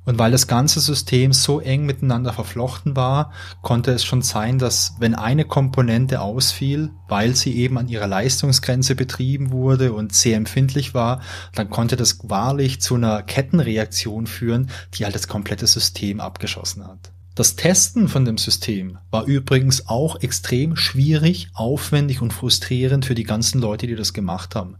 Und 0.07 0.21
weil 0.21 0.31
das 0.31 0.47
ganze 0.47 0.81
System 0.81 1.33
so 1.33 1.61
eng 1.61 1.85
miteinander 1.85 2.33
verflochten 2.33 2.95
war, 2.97 3.33
konnte 3.61 3.90
es 3.90 4.05
schon 4.05 4.23
sein, 4.23 4.59
dass 4.59 4.95
wenn 5.01 5.16
eine 5.16 5.45
Komponente 5.45 6.21
ausfiel, 6.21 6.92
weil 7.09 7.35
sie 7.35 7.57
eben 7.57 7.77
an 7.77 7.88
ihrer 7.88 8.07
Leistungsgrenze 8.07 8.95
betrieben 8.95 9.51
wurde 9.51 9.92
und 9.92 10.14
sehr 10.14 10.37
empfindlich 10.37 10.95
war, 10.95 11.21
dann 11.55 11.69
konnte 11.69 11.97
das 11.97 12.21
wahrlich 12.23 12.81
zu 12.81 12.95
einer 12.95 13.23
Kettenreaktion 13.25 14.29
führen, 14.29 14.71
die 14.95 15.05
halt 15.05 15.16
das 15.16 15.29
komplette 15.29 15.66
System 15.66 16.21
abgeschossen 16.21 16.87
hat. 16.87 17.11
Das 17.37 17.55
Testen 17.55 18.09
von 18.09 18.25
dem 18.25 18.38
System 18.38 18.97
war 19.11 19.27
übrigens 19.27 19.88
auch 19.88 20.23
extrem 20.23 20.75
schwierig, 20.75 21.51
aufwendig 21.53 22.23
und 22.23 22.33
frustrierend 22.33 23.05
für 23.05 23.14
die 23.14 23.25
ganzen 23.25 23.61
Leute, 23.61 23.87
die 23.87 23.95
das 23.95 24.14
gemacht 24.14 24.55
haben. 24.55 24.77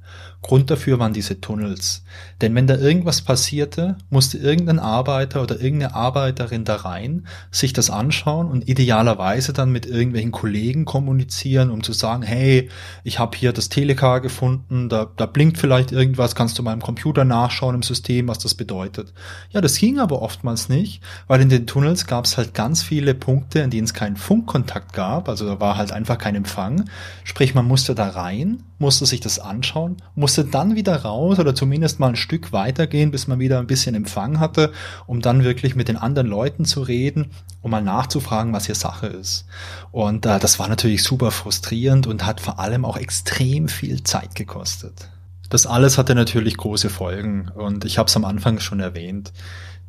Grund 0.47 0.71
dafür 0.71 1.01
waren 1.01 1.13
diese 1.13 1.41
Tunnels. 1.41 2.05
Denn 2.41 2.55
wenn 2.55 2.69
da 2.69 2.77
irgendwas 2.77 3.21
passierte, 3.21 3.97
musste 4.11 4.39
irgendein 4.39 4.79
Arbeiter 4.79 5.43
oder 5.43 5.61
irgendeine 5.61 5.97
Arbeiterin 5.97 6.65
da 6.65 6.77
rein, 6.77 7.27
sich 7.51 7.73
das 7.73 7.91
anschauen 7.91 8.47
und 8.47 8.69
idealerweise 8.69 9.53
dann 9.53 9.73
mit 9.73 9.87
irgendwelchen 9.87 10.31
Kollegen 10.31 10.85
kommunizieren, 10.85 11.71
um 11.71 11.83
zu 11.83 11.93
sagen, 11.93 12.23
hey, 12.23 12.69
ich 13.03 13.19
habe 13.19 13.37
hier 13.37 13.53
das 13.53 13.71
Telecar 13.71 14.21
gefunden, 14.21 14.89
da, 14.89 15.11
da 15.17 15.27
blinkt 15.27 15.59
vielleicht 15.59 15.91
irgendwas, 15.91 16.37
kannst 16.37 16.61
du 16.61 16.63
im 16.63 16.81
Computer 16.81 17.25
nachschauen 17.25 17.75
im 17.75 17.83
System, 17.83 18.29
was 18.29 18.39
das 18.39 18.55
bedeutet. 18.55 19.13
Ja, 19.51 19.61
das 19.61 19.77
ging 19.79 19.99
aber 19.99 20.23
oftmals 20.23 20.69
nicht, 20.69 21.03
weil 21.27 21.41
in 21.41 21.49
den 21.49 21.67
Tunnels 21.67 22.07
gab 22.07 22.25
es 22.25 22.37
halt 22.37 22.55
ganz 22.55 22.85
viele 22.85 23.15
Punkte, 23.15 23.59
in 23.61 23.71
denen 23.71 23.85
es 23.85 23.95
keinen 23.95 24.17
Funkkontakt 24.17 24.93
gab, 24.93 25.29
also 25.29 25.45
da 25.45 25.59
war 25.59 25.77
halt 25.77 25.91
einfach 25.91 26.19
kein 26.19 26.37
Empfang. 26.37 26.85
Sprich, 27.25 27.55
man 27.57 27.67
musste 27.67 27.97
da 27.97 28.11
rein, 28.11 28.63
musste 28.79 29.07
sich 29.07 29.21
das 29.21 29.39
anschauen, 29.39 29.97
musste 30.15 30.36
dann 30.45 30.77
wieder 30.77 31.03
raus 31.03 31.39
oder 31.39 31.55
zumindest 31.55 32.01
mal 32.01 32.09
ein 32.09 32.17
Stück 32.17 32.53
weitergehen, 32.53 33.11
bis 33.11 33.27
man 33.27 33.39
wieder 33.39 33.59
ein 33.59 33.67
bisschen 33.67 33.95
Empfang 33.95 34.41
hatte, 34.41 34.73
um 35.07 35.21
dann 35.21 35.45
wirklich 35.45 35.77
mit 35.77 35.89
den 35.89 35.97
anderen 35.97 36.27
Leuten 36.27 36.65
zu 36.65 36.83
reden, 36.83 37.31
um 37.63 37.71
mal 37.71 37.83
nachzufragen, 37.83 38.53
was 38.53 38.67
hier 38.67 38.75
Sache 38.75 39.07
ist. 39.07 39.47
Und 39.93 40.27
äh, 40.27 40.39
das 40.39 40.59
war 40.59 40.69
natürlich 40.69 41.03
super 41.03 41.31
frustrierend 41.31 42.07
und 42.07 42.25
hat 42.27 42.41
vor 42.41 42.59
allem 42.59 42.85
auch 42.85 42.97
extrem 42.97 43.69
viel 43.69 44.03
Zeit 44.03 44.35
gekostet. 44.35 45.11
Das 45.49 45.67
alles 45.67 45.99
hatte 45.99 46.15
natürlich 46.15 46.57
große 46.57 46.91
Folgen 46.91 47.51
und 47.55 47.85
ich 47.85 47.99
habe 47.99 48.09
es 48.09 48.17
am 48.17 48.25
Anfang 48.25 48.59
schon 48.61 48.81
erwähnt. 48.81 49.33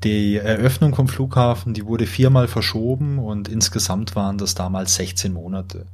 Die 0.03 0.35
Eröffnung 0.35 0.93
vom 0.93 1.07
Flughafen, 1.07 1.73
die 1.73 1.87
wurde 1.87 2.05
viermal 2.05 2.47
verschoben 2.47 3.17
und 3.17 3.47
insgesamt 3.47 4.15
waren 4.15 4.37
das 4.37 4.53
damals 4.53 4.93
16 4.93 5.33
Monate. 5.33 5.87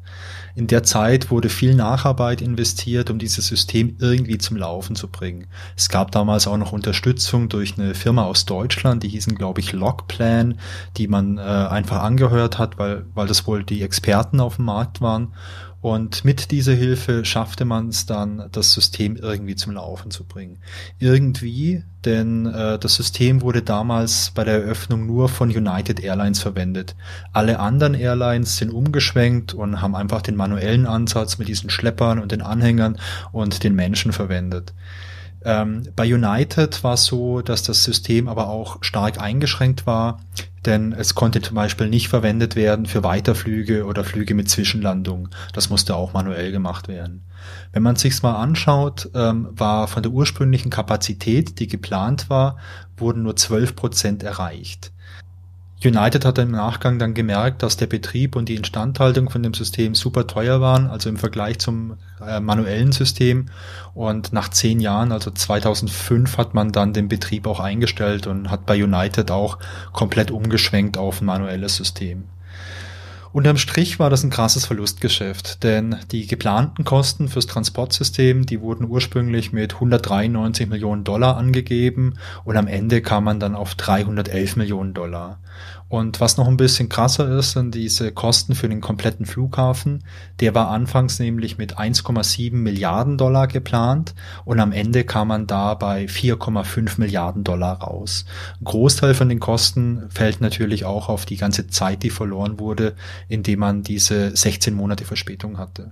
In 0.55 0.67
der 0.67 0.83
Zeit 0.83 1.31
wurde 1.31 1.47
viel 1.47 1.73
Nacharbeit 1.73 2.41
investiert, 2.41 3.09
um 3.09 3.17
dieses 3.17 3.47
System 3.47 3.95
irgendwie 3.99 4.37
zum 4.37 4.57
Laufen 4.57 4.97
zu 4.97 5.07
bringen. 5.07 5.47
Es 5.77 5.87
gab 5.87 6.11
damals 6.11 6.47
auch 6.47 6.57
noch 6.57 6.73
Unterstützung 6.73 7.47
durch 7.47 7.79
eine 7.79 7.95
Firma 7.95 8.25
aus 8.25 8.45
Deutschland, 8.45 9.03
die 9.03 9.09
hießen, 9.09 9.35
glaube 9.35 9.61
ich, 9.61 9.71
Logplan, 9.71 10.59
die 10.97 11.07
man 11.07 11.37
äh, 11.37 11.41
einfach 11.41 12.03
angehört 12.03 12.59
hat, 12.59 12.77
weil, 12.77 13.05
weil 13.13 13.27
das 13.27 13.47
wohl 13.47 13.63
die 13.63 13.83
Experten 13.83 14.41
auf 14.41 14.57
dem 14.57 14.65
Markt 14.65 14.99
waren. 14.99 15.33
Und 15.83 16.23
mit 16.23 16.51
dieser 16.51 16.71
Hilfe 16.71 17.25
schaffte 17.25 17.65
man 17.65 17.89
es 17.89 18.05
dann, 18.05 18.47
das 18.53 18.71
System 18.71 19.17
irgendwie 19.17 19.57
zum 19.57 19.73
Laufen 19.73 20.11
zu 20.11 20.23
bringen. 20.23 20.59
Irgendwie, 20.97 21.83
denn 22.05 22.45
äh, 22.45 22.79
das 22.79 22.95
System 22.95 23.41
wurde 23.41 23.63
damals 23.63 24.31
bei 24.33 24.45
der 24.45 24.63
Eröffnung 24.63 25.05
nur 25.05 25.27
von 25.27 25.49
United 25.49 25.99
Airlines 25.99 26.39
verwendet. 26.39 26.95
Alle 27.33 27.59
anderen 27.59 27.95
Airlines 27.95 28.55
sind 28.55 28.69
umgeschwenkt 28.69 29.53
und 29.53 29.81
haben 29.81 29.93
einfach 29.93 30.21
den 30.21 30.37
manuellen 30.37 30.85
Ansatz 30.85 31.37
mit 31.37 31.49
diesen 31.49 31.69
Schleppern 31.69 32.19
und 32.19 32.31
den 32.31 32.41
Anhängern 32.41 32.97
und 33.33 33.65
den 33.65 33.75
Menschen 33.75 34.13
verwendet. 34.13 34.73
Ähm, 35.43 35.83
bei 35.97 36.05
United 36.05 36.81
war 36.85 36.93
es 36.93 37.03
so, 37.03 37.41
dass 37.41 37.61
das 37.61 37.83
System 37.83 38.29
aber 38.29 38.47
auch 38.47 38.77
stark 38.85 39.19
eingeschränkt 39.19 39.85
war 39.85 40.21
denn 40.65 40.93
es 40.93 41.15
konnte 41.15 41.41
zum 41.41 41.55
Beispiel 41.55 41.89
nicht 41.89 42.07
verwendet 42.07 42.55
werden 42.55 42.85
für 42.85 43.03
Weiterflüge 43.03 43.85
oder 43.85 44.03
Flüge 44.03 44.33
mit 44.33 44.49
Zwischenlandung. 44.49 45.29
Das 45.51 45.69
musste 45.69 45.95
auch 45.95 46.13
manuell 46.13 46.51
gemacht 46.51 46.87
werden. 46.87 47.25
Wenn 47.73 47.83
man 47.83 47.97
sich's 47.97 48.23
mal 48.23 48.35
anschaut, 48.35 49.09
ähm, 49.13 49.49
war 49.51 49.87
von 49.87 50.03
der 50.03 50.13
ursprünglichen 50.13 50.69
Kapazität, 50.69 51.59
die 51.59 51.67
geplant 51.67 52.29
war, 52.29 52.57
wurden 52.95 53.23
nur 53.23 53.35
12 53.35 53.75
Prozent 53.75 54.23
erreicht. 54.23 54.92
United 55.85 56.25
hat 56.25 56.37
im 56.37 56.51
Nachgang 56.51 56.99
dann 56.99 57.13
gemerkt, 57.13 57.63
dass 57.63 57.77
der 57.77 57.87
Betrieb 57.87 58.35
und 58.35 58.49
die 58.49 58.55
Instandhaltung 58.55 59.29
von 59.29 59.43
dem 59.43 59.53
System 59.53 59.95
super 59.95 60.27
teuer 60.27 60.61
waren, 60.61 60.87
also 60.87 61.09
im 61.09 61.17
Vergleich 61.17 61.59
zum 61.59 61.97
äh, 62.25 62.39
manuellen 62.39 62.91
System. 62.91 63.47
Und 63.93 64.33
nach 64.33 64.49
zehn 64.49 64.79
Jahren, 64.79 65.11
also 65.11 65.31
2005, 65.31 66.37
hat 66.37 66.53
man 66.53 66.71
dann 66.71 66.93
den 66.93 67.07
Betrieb 67.07 67.47
auch 67.47 67.59
eingestellt 67.59 68.27
und 68.27 68.49
hat 68.49 68.65
bei 68.65 68.81
United 68.81 69.31
auch 69.31 69.57
komplett 69.91 70.31
umgeschwenkt 70.31 70.97
auf 70.97 71.21
ein 71.21 71.25
manuelles 71.25 71.75
System. 71.75 72.25
Unterm 73.33 73.57
Strich 73.57 73.97
war 73.97 74.11
das 74.11 74.23
ein 74.23 74.29
krasses 74.29 74.67
Verlustgeschäft, 74.67 75.63
denn 75.63 75.95
die 76.11 76.27
geplanten 76.27 76.83
Kosten 76.83 77.27
fürs 77.27 77.47
Transportsystem, 77.47 78.45
die 78.45 78.61
wurden 78.61 78.85
ursprünglich 78.85 79.51
mit 79.51 79.73
193 79.73 80.69
Millionen 80.69 81.03
Dollar 81.03 81.35
angegeben 81.35 82.19
und 82.43 82.57
am 82.57 82.67
Ende 82.67 83.01
kam 83.01 83.23
man 83.23 83.39
dann 83.39 83.55
auf 83.55 83.73
311 83.73 84.55
Millionen 84.55 84.93
Dollar. 84.93 85.39
Und 85.93 86.19
was 86.19 86.37
noch 86.37 86.47
ein 86.47 86.57
bisschen 86.57 86.89
krasser 86.89 87.37
ist, 87.37 87.51
sind 87.51 87.75
diese 87.75 88.11
Kosten 88.11 88.55
für 88.55 88.67
den 88.67 88.81
kompletten 88.81 89.27
Flughafen. 89.27 90.03
Der 90.39 90.55
war 90.55 90.69
anfangs 90.69 91.19
nämlich 91.19 91.59
mit 91.59 91.77
1,7 91.77 92.55
Milliarden 92.55 93.15
Dollar 93.15 93.45
geplant 93.47 94.15
und 94.43 94.59
am 94.59 94.71
Ende 94.71 95.03
kam 95.03 95.27
man 95.27 95.45
da 95.45 95.75
bei 95.75 96.05
4,5 96.05 96.99
Milliarden 96.99 97.43
Dollar 97.43 97.79
raus. 97.79 98.25
Ein 98.59 98.65
Großteil 98.65 99.13
von 99.13 99.29
den 99.29 99.39
Kosten 99.39 100.09
fällt 100.09 100.41
natürlich 100.41 100.83
auch 100.83 101.09
auf 101.09 101.25
die 101.25 101.37
ganze 101.37 101.67
Zeit, 101.67 102.01
die 102.01 102.09
verloren 102.09 102.59
wurde, 102.59 102.95
indem 103.27 103.59
man 103.59 103.83
diese 103.83 104.35
16 104.35 104.73
Monate 104.73 105.05
Verspätung 105.05 105.59
hatte. 105.59 105.91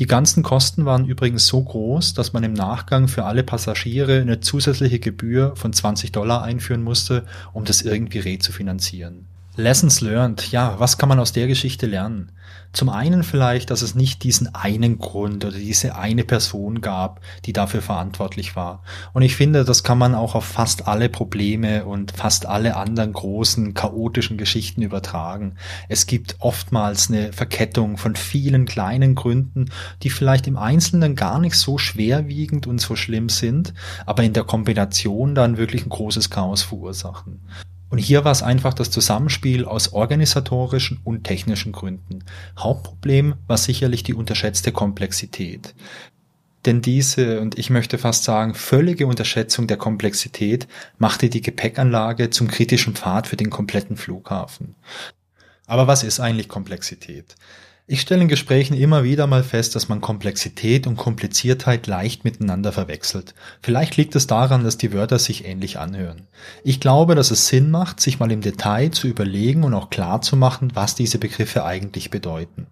Die 0.00 0.06
ganzen 0.06 0.42
Kosten 0.42 0.86
waren 0.86 1.04
übrigens 1.04 1.46
so 1.46 1.62
groß, 1.62 2.14
dass 2.14 2.32
man 2.32 2.42
im 2.42 2.54
Nachgang 2.54 3.06
für 3.06 3.26
alle 3.26 3.42
Passagiere 3.42 4.22
eine 4.22 4.40
zusätzliche 4.40 4.98
Gebühr 4.98 5.54
von 5.56 5.74
20 5.74 6.10
Dollar 6.10 6.42
einführen 6.42 6.82
musste, 6.82 7.26
um 7.52 7.66
das 7.66 7.82
irgendwie 7.82 8.20
rezufinanzieren. 8.20 9.26
Lessons 9.60 10.00
learned. 10.00 10.50
Ja, 10.50 10.78
was 10.78 10.98
kann 10.98 11.08
man 11.08 11.20
aus 11.20 11.32
der 11.32 11.46
Geschichte 11.46 11.86
lernen? 11.86 12.32
Zum 12.72 12.88
einen 12.88 13.24
vielleicht, 13.24 13.70
dass 13.70 13.82
es 13.82 13.96
nicht 13.96 14.22
diesen 14.22 14.54
einen 14.54 14.98
Grund 14.98 15.44
oder 15.44 15.56
diese 15.56 15.96
eine 15.96 16.22
Person 16.22 16.80
gab, 16.80 17.20
die 17.44 17.52
dafür 17.52 17.82
verantwortlich 17.82 18.54
war. 18.54 18.84
Und 19.12 19.22
ich 19.22 19.34
finde, 19.34 19.64
das 19.64 19.82
kann 19.82 19.98
man 19.98 20.14
auch 20.14 20.36
auf 20.36 20.44
fast 20.44 20.86
alle 20.86 21.08
Probleme 21.08 21.84
und 21.84 22.12
fast 22.12 22.46
alle 22.46 22.76
anderen 22.76 23.12
großen 23.12 23.74
chaotischen 23.74 24.38
Geschichten 24.38 24.82
übertragen. 24.82 25.56
Es 25.88 26.06
gibt 26.06 26.36
oftmals 26.38 27.08
eine 27.08 27.32
Verkettung 27.32 27.96
von 27.96 28.14
vielen 28.14 28.66
kleinen 28.66 29.16
Gründen, 29.16 29.70
die 30.04 30.10
vielleicht 30.10 30.46
im 30.46 30.56
Einzelnen 30.56 31.16
gar 31.16 31.40
nicht 31.40 31.56
so 31.56 31.76
schwerwiegend 31.76 32.68
und 32.68 32.80
so 32.80 32.94
schlimm 32.94 33.28
sind, 33.28 33.74
aber 34.06 34.22
in 34.22 34.32
der 34.32 34.44
Kombination 34.44 35.34
dann 35.34 35.56
wirklich 35.56 35.84
ein 35.84 35.90
großes 35.90 36.30
Chaos 36.30 36.62
verursachen. 36.62 37.40
Und 37.90 37.98
hier 37.98 38.24
war 38.24 38.32
es 38.32 38.42
einfach 38.42 38.72
das 38.72 38.90
Zusammenspiel 38.90 39.64
aus 39.64 39.92
organisatorischen 39.92 41.00
und 41.04 41.24
technischen 41.24 41.72
Gründen. 41.72 42.24
Hauptproblem 42.56 43.34
war 43.48 43.58
sicherlich 43.58 44.04
die 44.04 44.14
unterschätzte 44.14 44.70
Komplexität. 44.70 45.74
Denn 46.66 46.82
diese, 46.82 47.40
und 47.40 47.58
ich 47.58 47.70
möchte 47.70 47.98
fast 47.98 48.24
sagen, 48.24 48.54
völlige 48.54 49.06
Unterschätzung 49.06 49.66
der 49.66 49.76
Komplexität 49.76 50.68
machte 50.98 51.28
die 51.30 51.40
Gepäckanlage 51.40 52.30
zum 52.30 52.48
kritischen 52.48 52.94
Pfad 52.94 53.26
für 53.26 53.36
den 53.36 53.50
kompletten 53.50 53.96
Flughafen. 53.96 54.76
Aber 55.66 55.86
was 55.86 56.02
ist 56.02 56.20
eigentlich 56.20 56.48
Komplexität? 56.48 57.34
Ich 57.92 58.02
stelle 58.02 58.22
in 58.22 58.28
Gesprächen 58.28 58.74
immer 58.74 59.02
wieder 59.02 59.26
mal 59.26 59.42
fest, 59.42 59.74
dass 59.74 59.88
man 59.88 60.00
Komplexität 60.00 60.86
und 60.86 60.94
Kompliziertheit 60.94 61.88
leicht 61.88 62.22
miteinander 62.22 62.70
verwechselt. 62.70 63.34
Vielleicht 63.62 63.96
liegt 63.96 64.14
es 64.14 64.28
daran, 64.28 64.62
dass 64.62 64.78
die 64.78 64.92
Wörter 64.92 65.18
sich 65.18 65.44
ähnlich 65.44 65.76
anhören. 65.80 66.28
Ich 66.62 66.78
glaube, 66.78 67.16
dass 67.16 67.32
es 67.32 67.48
Sinn 67.48 67.72
macht, 67.72 67.98
sich 67.98 68.20
mal 68.20 68.30
im 68.30 68.42
Detail 68.42 68.92
zu 68.92 69.08
überlegen 69.08 69.64
und 69.64 69.74
auch 69.74 69.90
klar 69.90 70.22
zu 70.22 70.36
machen, 70.36 70.70
was 70.74 70.94
diese 70.94 71.18
Begriffe 71.18 71.64
eigentlich 71.64 72.10
bedeuten. 72.10 72.68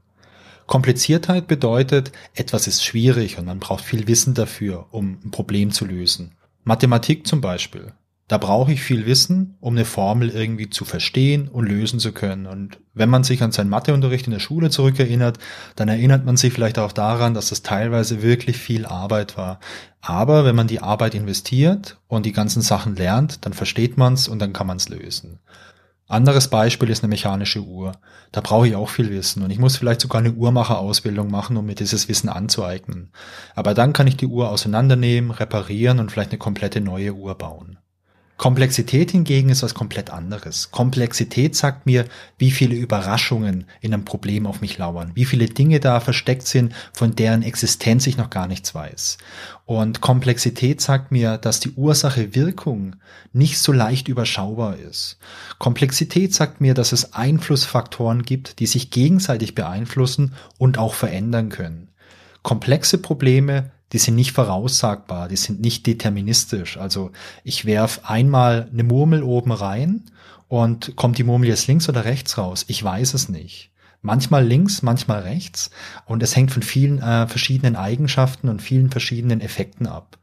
Kompliziertheit 0.69 1.49
bedeutet, 1.49 2.13
etwas 2.37 2.69
ist 2.69 2.85
schwierig 2.85 3.39
und 3.39 3.47
man 3.47 3.59
braucht 3.59 3.83
viel 3.83 4.07
Wissen 4.07 4.35
dafür, 4.35 4.87
um 4.93 5.19
ein 5.25 5.33
Problem 5.33 5.73
zu 5.73 5.85
lösen. 5.85 6.37
Mathematik 6.63 7.27
zum 7.27 7.41
Beispiel. 7.41 7.93
Da 8.29 8.37
brauche 8.37 8.73
ich 8.73 8.83
viel 8.83 9.07
Wissen, 9.07 9.57
um 9.59 9.75
eine 9.75 9.87
Formel 9.87 10.29
irgendwie 10.29 10.69
zu 10.69 10.85
verstehen 10.85 11.49
und 11.49 11.67
lösen 11.67 11.99
zu 11.99 12.13
können. 12.13 12.47
Und 12.47 12.79
wenn 12.93 13.09
man 13.09 13.25
sich 13.25 13.43
an 13.43 13.53
seinen 13.53 13.71
Matheunterricht 13.71 14.27
in 14.27 14.35
der 14.35 14.39
Schule 14.39 14.69
zurückerinnert, 14.69 15.39
dann 15.77 15.89
erinnert 15.89 16.27
man 16.27 16.37
sich 16.37 16.53
vielleicht 16.53 16.79
auch 16.79 16.93
daran, 16.93 17.33
dass 17.33 17.49
das 17.49 17.63
teilweise 17.63 18.23
wirklich 18.23 18.59
viel 18.59 18.85
Arbeit 18.85 19.39
war. 19.39 19.61
Aber 20.03 20.45
wenn 20.45 20.55
man 20.55 20.67
die 20.67 20.81
Arbeit 20.81 21.15
investiert 21.15 21.99
und 22.07 22.27
die 22.27 22.33
ganzen 22.33 22.61
Sachen 22.61 22.97
lernt, 22.97 23.47
dann 23.47 23.55
versteht 23.55 23.97
man 23.97 24.13
es 24.13 24.29
und 24.29 24.41
dann 24.41 24.53
kann 24.53 24.67
man 24.67 24.77
es 24.77 24.91
lösen. 24.91 25.39
Anderes 26.07 26.49
Beispiel 26.49 26.91
ist 26.91 27.03
eine 27.03 27.09
mechanische 27.11 27.61
Uhr. 27.61 27.93
Da 28.33 28.43
brauche 28.43 28.69
ich 28.69 28.77
auch 28.77 28.91
viel 28.91 29.11
Wissen 29.11 29.43
und 29.43 29.51
ich 29.51 29.59
muss 29.59 29.77
vielleicht 29.79 30.03
sogar 30.03 30.21
eine 30.21 30.33
Uhrmacherausbildung 30.33 31.31
machen, 31.31 31.57
um 31.57 31.65
mir 31.65 31.75
dieses 31.75 32.09
Wissen 32.09 32.29
anzueignen. 32.29 33.11
Aber 33.55 33.73
dann 33.73 33.95
kann 33.95 34.07
ich 34.07 34.19
die 34.19 34.27
Uhr 34.27 34.51
auseinandernehmen, 34.51 35.31
reparieren 35.31 35.99
und 35.99 36.13
vielleicht 36.13 36.31
eine 36.31 36.39
komplette 36.39 36.83
neue 36.83 37.15
Uhr 37.15 37.35
bauen. 37.35 37.78
Komplexität 38.39 39.11
hingegen 39.11 39.49
ist 39.49 39.65
was 39.65 39.75
komplett 39.75 40.11
anderes. 40.11 40.71
Komplexität 40.71 41.57
sagt 41.57 41.87
mir, 41.87 42.05
wie 42.39 42.53
viele 42.53 42.77
Überraschungen 42.77 43.65
in 43.81 43.93
einem 43.93 44.05
Problem 44.05 44.47
auf 44.47 44.61
mich 44.61 44.79
lauern, 44.79 45.11
wie 45.15 45.25
viele 45.25 45.47
Dinge 45.47 45.81
da 45.81 45.99
versteckt 45.99 46.47
sind, 46.47 46.73
von 46.93 47.17
deren 47.17 47.43
Existenz 47.43 48.07
ich 48.07 48.17
noch 48.17 48.31
gar 48.31 48.47
nichts 48.47 48.77
weiß. 48.77 49.19
Und 49.67 50.01
Komplexität 50.01 50.81
sagt 50.81 51.11
mir, 51.11 51.37
dass 51.37 51.59
die 51.59 51.73
Ursache-Wirkung 51.73 52.95
nicht 53.33 53.59
so 53.59 53.73
leicht 53.73 54.07
überschaubar 54.07 54.77
ist. 54.77 55.19
Komplexität 55.59 56.33
sagt 56.33 56.61
mir, 56.61 56.75
dass 56.75 56.93
es 56.93 57.15
Einflussfaktoren 57.15 58.23
gibt, 58.23 58.61
die 58.61 58.67
sich 58.67 58.91
gegenseitig 58.93 59.57
beeinflussen 59.57 60.35
und 60.59 60.79
auch 60.79 60.95
verändern 60.95 61.49
können. 61.49 61.89
Komplexe 62.45 62.99
Probleme 62.99 63.73
die 63.93 63.99
sind 63.99 64.15
nicht 64.15 64.33
voraussagbar, 64.33 65.29
die 65.29 65.37
sind 65.37 65.61
nicht 65.61 65.87
deterministisch. 65.87 66.77
Also 66.77 67.11
ich 67.45 67.65
werf 67.65 68.01
einmal 68.05 68.69
eine 68.73 68.85
Murmel 68.85 69.23
oben 69.23 69.53
rein 69.53 70.05
und 70.49 70.97
kommt 70.97 71.19
die 71.19 71.25
Murmel 71.25 71.49
jetzt 71.49 71.67
links 71.67 71.89
oder 71.89 72.05
rechts 72.05 72.39
raus? 72.39 72.65
Ich 72.69 72.83
weiß 72.83 73.15
es 73.15 73.29
nicht. 73.29 73.71
Manchmal 74.01 74.47
links, 74.47 74.83
manchmal 74.83 75.21
rechts 75.21 75.71
und 76.07 76.23
es 76.23 76.37
hängt 76.37 76.53
von 76.53 76.63
vielen 76.63 77.03
äh, 77.03 77.27
verschiedenen 77.27 77.77
Eigenschaften 77.77 78.49
und 78.49 78.63
vielen 78.63 78.91
verschiedenen 78.91 79.41
Effekten 79.41 79.87
ab. 79.87 80.19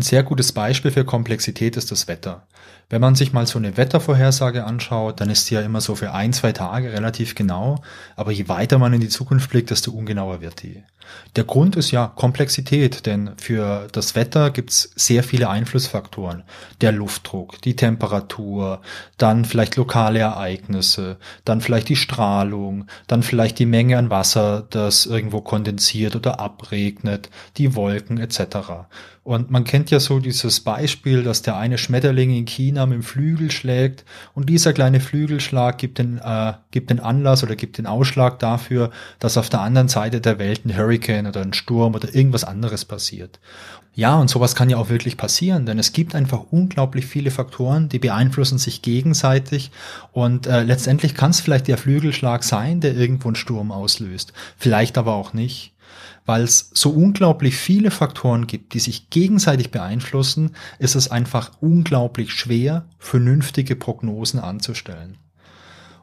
Ein 0.00 0.04
sehr 0.04 0.22
gutes 0.22 0.52
Beispiel 0.52 0.90
für 0.90 1.04
Komplexität 1.04 1.76
ist 1.76 1.90
das 1.90 2.08
Wetter. 2.08 2.46
Wenn 2.88 3.02
man 3.02 3.16
sich 3.16 3.34
mal 3.34 3.46
so 3.46 3.58
eine 3.58 3.76
Wettervorhersage 3.76 4.64
anschaut, 4.64 5.20
dann 5.20 5.28
ist 5.28 5.44
sie 5.44 5.56
ja 5.56 5.60
immer 5.60 5.82
so 5.82 5.94
für 5.94 6.12
ein, 6.12 6.32
zwei 6.32 6.52
Tage 6.52 6.90
relativ 6.90 7.34
genau, 7.34 7.82
aber 8.16 8.32
je 8.32 8.48
weiter 8.48 8.78
man 8.78 8.94
in 8.94 9.02
die 9.02 9.10
Zukunft 9.10 9.50
blickt, 9.50 9.68
desto 9.68 9.90
ungenauer 9.90 10.40
wird 10.40 10.62
die. 10.62 10.82
Der 11.36 11.44
Grund 11.44 11.76
ist 11.76 11.90
ja 11.90 12.06
Komplexität, 12.06 13.04
denn 13.04 13.32
für 13.36 13.88
das 13.92 14.14
Wetter 14.14 14.50
gibt's 14.50 14.90
sehr 14.96 15.22
viele 15.22 15.48
Einflussfaktoren. 15.48 16.44
Der 16.80 16.92
Luftdruck, 16.92 17.60
die 17.62 17.76
Temperatur, 17.76 18.80
dann 19.18 19.44
vielleicht 19.44 19.76
lokale 19.76 20.20
Ereignisse, 20.20 21.18
dann 21.44 21.60
vielleicht 21.60 21.88
die 21.88 21.96
Strahlung, 21.96 22.86
dann 23.06 23.22
vielleicht 23.22 23.58
die 23.58 23.66
Menge 23.66 23.98
an 23.98 24.10
Wasser, 24.10 24.66
das 24.70 25.06
irgendwo 25.06 25.40
kondensiert 25.40 26.16
oder 26.16 26.40
abregnet, 26.40 27.28
die 27.56 27.74
Wolken 27.74 28.18
etc. 28.18 28.88
Und 29.22 29.50
man 29.50 29.64
kennt 29.64 29.90
ja 29.90 30.00
so 30.00 30.18
dieses 30.18 30.60
Beispiel, 30.60 31.22
dass 31.22 31.42
der 31.42 31.56
eine 31.56 31.76
Schmetterling 31.76 32.30
in 32.30 32.46
China 32.46 32.86
mit 32.86 32.96
dem 32.96 33.02
Flügel 33.02 33.50
schlägt 33.50 34.06
und 34.34 34.48
dieser 34.48 34.72
kleine 34.72 34.98
Flügelschlag 34.98 35.76
gibt 35.76 35.98
den, 35.98 36.18
äh, 36.18 36.54
gibt 36.70 36.88
den 36.88 37.00
Anlass 37.00 37.42
oder 37.42 37.54
gibt 37.54 37.76
den 37.76 37.86
Ausschlag 37.86 38.38
dafür, 38.38 38.90
dass 39.18 39.36
auf 39.36 39.50
der 39.50 39.60
anderen 39.60 39.88
Seite 39.88 40.22
der 40.22 40.38
Welt 40.38 40.64
ein 40.64 40.74
Hurricane 40.74 41.26
oder 41.26 41.42
ein 41.42 41.52
Sturm 41.52 41.94
oder 41.94 42.14
irgendwas 42.14 42.44
anderes 42.44 42.86
passiert. 42.86 43.40
Ja, 43.94 44.16
und 44.16 44.30
sowas 44.30 44.54
kann 44.54 44.70
ja 44.70 44.78
auch 44.78 44.88
wirklich 44.88 45.18
passieren, 45.18 45.66
denn 45.66 45.78
es 45.78 45.92
gibt 45.92 46.14
einfach 46.14 46.44
unglaublich 46.50 47.04
viele 47.04 47.30
Faktoren, 47.30 47.90
die 47.90 47.98
beeinflussen 47.98 48.56
sich 48.56 48.80
gegenseitig 48.80 49.70
und 50.12 50.46
äh, 50.46 50.62
letztendlich 50.62 51.14
kann 51.14 51.32
es 51.32 51.40
vielleicht 51.40 51.68
der 51.68 51.76
Flügelschlag 51.76 52.42
sein, 52.42 52.80
der 52.80 52.96
irgendwo 52.96 53.28
einen 53.28 53.36
Sturm 53.36 53.70
auslöst, 53.70 54.32
vielleicht 54.56 54.96
aber 54.96 55.14
auch 55.14 55.34
nicht 55.34 55.74
weil 56.26 56.42
es 56.42 56.70
so 56.74 56.90
unglaublich 56.90 57.56
viele 57.56 57.90
Faktoren 57.90 58.46
gibt, 58.46 58.74
die 58.74 58.78
sich 58.78 59.10
gegenseitig 59.10 59.70
beeinflussen, 59.70 60.52
ist 60.78 60.94
es 60.94 61.10
einfach 61.10 61.52
unglaublich 61.60 62.32
schwer, 62.32 62.86
vernünftige 62.98 63.76
Prognosen 63.76 64.40
anzustellen. 64.40 65.18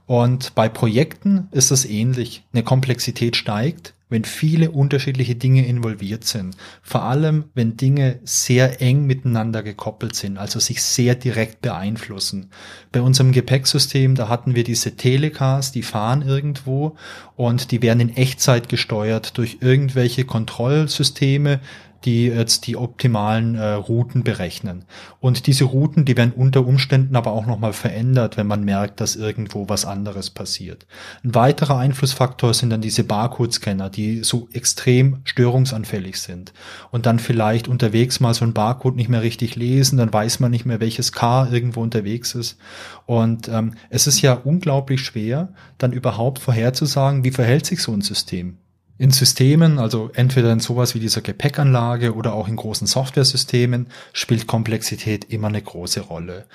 Und 0.06 0.56
bei 0.56 0.70
Projekten 0.70 1.50
ist 1.52 1.72
es 1.72 1.86
ähnlich. 1.86 2.44
Eine 2.54 2.64
Komplexität 2.64 3.36
steigt, 3.36 3.94
wenn 4.10 4.24
viele 4.24 4.72
unterschiedliche 4.72 5.36
Dinge 5.36 5.66
involviert 5.66 6.24
sind. 6.24 6.56
Vor 6.82 7.04
allem, 7.04 7.46
wenn 7.54 7.76
Dinge 7.76 8.20
sehr 8.24 8.82
eng 8.82 9.06
miteinander 9.06 9.64
gekoppelt 9.64 10.16
sind, 10.16 10.38
also 10.38 10.60
sich 10.60 10.82
sehr 10.82 11.16
direkt 11.16 11.62
beeinflussen. 11.62 12.50
Bei 12.92 13.02
unserem 13.02 13.34
Gepäcksystem, 13.34 14.16
da 14.16 14.30
hatten 14.30 14.56
wir 14.56 14.64
diese 14.64 14.96
Telecars, 14.96 15.72
die 15.72 15.84
fahren 15.84 16.22
irgendwo 16.22 16.96
und 17.36 17.72
die 17.72 17.82
werden 17.82 18.00
in 18.00 18.16
Echtzeit 18.16 18.70
gesteuert 18.70 19.38
durch 19.38 19.58
irgendwelche 19.60 20.24
Kontrollsysteme, 20.24 21.60
die 22.08 22.28
jetzt 22.28 22.68
die 22.68 22.78
optimalen 22.78 23.56
äh, 23.56 23.74
Routen 23.74 24.24
berechnen. 24.24 24.86
Und 25.20 25.46
diese 25.46 25.66
Routen, 25.66 26.06
die 26.06 26.16
werden 26.16 26.32
unter 26.32 26.66
Umständen 26.66 27.18
aber 27.18 27.34
auch 27.34 27.46
nochmal 27.46 27.74
verändert, 27.74 28.38
wenn 28.38 28.48
man 28.48 28.64
merkt, 28.64 29.02
dass 29.02 29.18
irgendwo 29.18 29.68
was 29.68 29.84
anderes 29.84 30.30
passiert. 30.30 30.88
Ein 31.26 31.36
weiterer 31.36 31.78
Einflussfaktor 31.78 32.54
sind 32.54 32.70
dann 32.70 32.80
diese 32.80 33.04
Barcode-Scanner, 33.04 33.90
die 33.90 34.24
so 34.24 34.48
extrem 34.54 35.18
störungsanfällig 35.26 36.22
sind. 36.22 36.54
Und 36.92 37.06
dann 37.06 37.20
vielleicht 37.20 37.68
unterwegs 37.68 38.22
mal 38.22 38.34
so 38.34 38.46
ein 38.46 38.54
Barcode 38.54 38.96
nicht 38.96 39.10
mehr 39.10 39.22
richtig 39.22 39.58
lesen, 39.58 39.98
dann 39.98 40.14
weiß 40.14 40.40
man 40.40 40.52
nicht 40.52 40.66
mehr, 40.66 40.80
welches 40.80 41.12
Car 41.12 41.52
irgendwo 41.52 41.82
unterwegs 41.82 42.36
ist. 42.36 42.58
Und 43.06 43.50
ähm, 43.50 43.74
es 43.90 44.08
ist 44.08 44.22
ja 44.22 44.32
unglaublich 44.32 45.02
schwer, 45.02 45.50
dann 45.78 45.92
überhaupt 45.92 46.40
vorherzusagen, 46.40 47.26
wie 47.26 47.32
verhält 47.32 47.66
sich 47.66 47.82
so 47.82 47.92
ein 47.92 48.02
System. 48.02 48.60
In 49.00 49.12
Systemen, 49.12 49.78
also 49.78 50.10
entweder 50.16 50.52
in 50.52 50.60
sowas 50.60 50.96
wie 50.96 51.00
dieser 51.00 51.22
Gepäckanlage 51.22 52.16
oder 52.16 52.34
auch 52.34 52.48
in 52.48 52.56
großen 52.56 52.88
Softwaresystemen, 52.88 53.88
spielt 54.12 54.48
Komplexität 54.48 55.26
immer 55.26 55.50
eine 55.50 55.62
große 55.62 56.02
Rolle. 56.02 56.46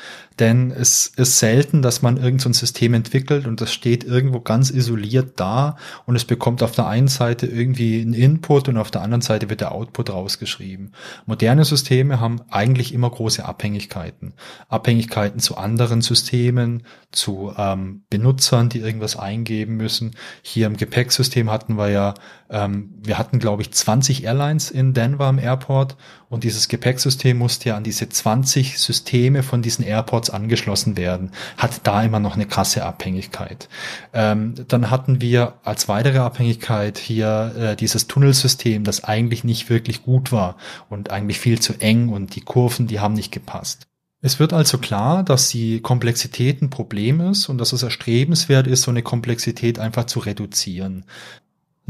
Denn 0.40 0.72
es 0.72 1.06
ist 1.06 1.38
selten, 1.38 1.82
dass 1.82 2.02
man 2.02 2.16
irgendein 2.16 2.52
so 2.52 2.60
System 2.60 2.94
entwickelt 2.94 3.46
und 3.46 3.60
das 3.60 3.72
steht 3.72 4.02
irgendwo 4.02 4.40
ganz 4.40 4.70
isoliert 4.70 5.34
da 5.38 5.76
und 6.04 6.16
es 6.16 6.24
bekommt 6.24 6.64
auf 6.64 6.72
der 6.72 6.88
einen 6.88 7.08
Seite 7.08 7.46
irgendwie 7.46 8.00
einen 8.00 8.14
Input 8.14 8.68
und 8.68 8.76
auf 8.76 8.90
der 8.90 9.02
anderen 9.02 9.22
Seite 9.22 9.48
wird 9.48 9.60
der 9.60 9.72
Output 9.72 10.10
rausgeschrieben. 10.10 10.92
Moderne 11.26 11.64
Systeme 11.64 12.18
haben 12.18 12.40
eigentlich 12.50 12.92
immer 12.92 13.10
große 13.10 13.44
Abhängigkeiten. 13.44 14.34
Abhängigkeiten 14.68 15.38
zu 15.38 15.56
anderen 15.56 16.00
Systemen, 16.02 16.82
zu 17.12 17.52
ähm, 17.56 18.02
Benutzern, 18.10 18.68
die 18.68 18.80
irgendwas 18.80 19.16
eingeben 19.16 19.76
müssen. 19.76 20.16
Hier 20.42 20.66
im 20.66 20.76
Gepäcksystem 20.76 21.50
hatten 21.50 21.76
wir 21.76 21.90
ja 21.90 22.14
ähm, 22.50 22.90
wir 23.02 23.18
hatten, 23.18 23.38
glaube 23.38 23.62
ich, 23.62 23.72
20 23.72 24.24
Airlines 24.24 24.70
in 24.70 24.92
Denver 24.92 25.24
am 25.24 25.38
Airport 25.38 25.96
und 26.28 26.44
dieses 26.44 26.68
Gepäcksystem 26.68 27.38
musste 27.38 27.70
ja 27.70 27.76
an 27.76 27.84
diese 27.84 28.08
20 28.08 28.78
Systeme 28.78 29.42
von 29.42 29.62
diesen 29.62 29.84
Airports 29.84 30.30
angeschlossen 30.30 30.96
werden. 30.96 31.32
Hat 31.56 31.80
da 31.84 32.02
immer 32.02 32.20
noch 32.20 32.34
eine 32.34 32.46
krasse 32.46 32.84
Abhängigkeit. 32.84 33.68
Ähm, 34.12 34.54
dann 34.68 34.90
hatten 34.90 35.20
wir 35.20 35.54
als 35.64 35.88
weitere 35.88 36.18
Abhängigkeit 36.18 36.98
hier 36.98 37.54
äh, 37.58 37.76
dieses 37.76 38.06
Tunnelsystem, 38.06 38.84
das 38.84 39.04
eigentlich 39.04 39.44
nicht 39.44 39.70
wirklich 39.70 40.02
gut 40.02 40.30
war 40.30 40.56
und 40.90 41.10
eigentlich 41.10 41.40
viel 41.40 41.58
zu 41.58 41.74
eng 41.80 42.10
und 42.10 42.36
die 42.36 42.42
Kurven, 42.42 42.86
die 42.86 43.00
haben 43.00 43.14
nicht 43.14 43.32
gepasst. 43.32 43.86
Es 44.24 44.38
wird 44.38 44.52
also 44.52 44.78
klar, 44.78 45.24
dass 45.24 45.48
die 45.48 45.80
Komplexität 45.80 46.62
ein 46.62 46.70
Problem 46.70 47.20
ist 47.20 47.48
und 47.48 47.58
dass 47.58 47.72
es 47.72 47.82
erstrebenswert 47.82 48.68
ist, 48.68 48.82
so 48.82 48.92
eine 48.92 49.02
Komplexität 49.02 49.80
einfach 49.80 50.04
zu 50.04 50.20
reduzieren. 50.20 51.04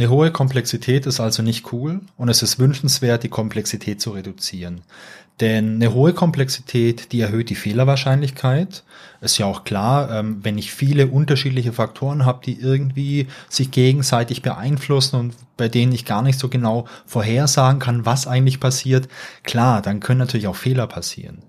Eine 0.03 0.11
hohe 0.11 0.33
Komplexität 0.33 1.07
ist 1.07 1.21
also 1.21 1.45
nicht 1.45 1.73
cool 1.73 2.01
und 2.17 2.29
es 2.29 2.43
ist 2.43 2.59
wünschenswert, 2.59 3.23
die 3.23 3.29
Komplexität 3.29 4.01
zu 4.01 4.11
reduzieren. 4.11 4.81
Denn 5.43 5.75
eine 5.75 5.93
hohe 5.93 6.13
Komplexität, 6.13 7.11
die 7.11 7.21
erhöht 7.21 7.51
die 7.51 7.57
Fehlerwahrscheinlichkeit. 7.57 8.85
Ist 9.21 9.39
ja 9.39 9.47
auch 9.47 9.65
klar, 9.65 10.09
ähm, 10.13 10.39
wenn 10.45 10.57
ich 10.57 10.73
viele 10.73 11.09
unterschiedliche 11.09 11.73
Faktoren 11.73 12.25
habe, 12.25 12.43
die 12.47 12.61
irgendwie 12.61 13.27
sich 13.49 13.73
gegenseitig 13.73 14.43
beeinflussen 14.43 15.17
und 15.17 15.35
bei 15.57 15.69
denen 15.69 15.91
ich 15.91 16.05
gar 16.05 16.23
nicht 16.23 16.39
so 16.39 16.49
genau 16.49 16.87
vorhersagen 17.07 17.81
kann, 17.81 18.07
was 18.07 18.29
eigentlich 18.29 18.61
passiert, 18.61 19.09
klar, 19.43 19.83
dann 19.83 19.99
können 19.99 20.21
natürlich 20.21 20.47
auch 20.47 20.55
Fehler 20.55 20.87
passieren. 20.87 21.43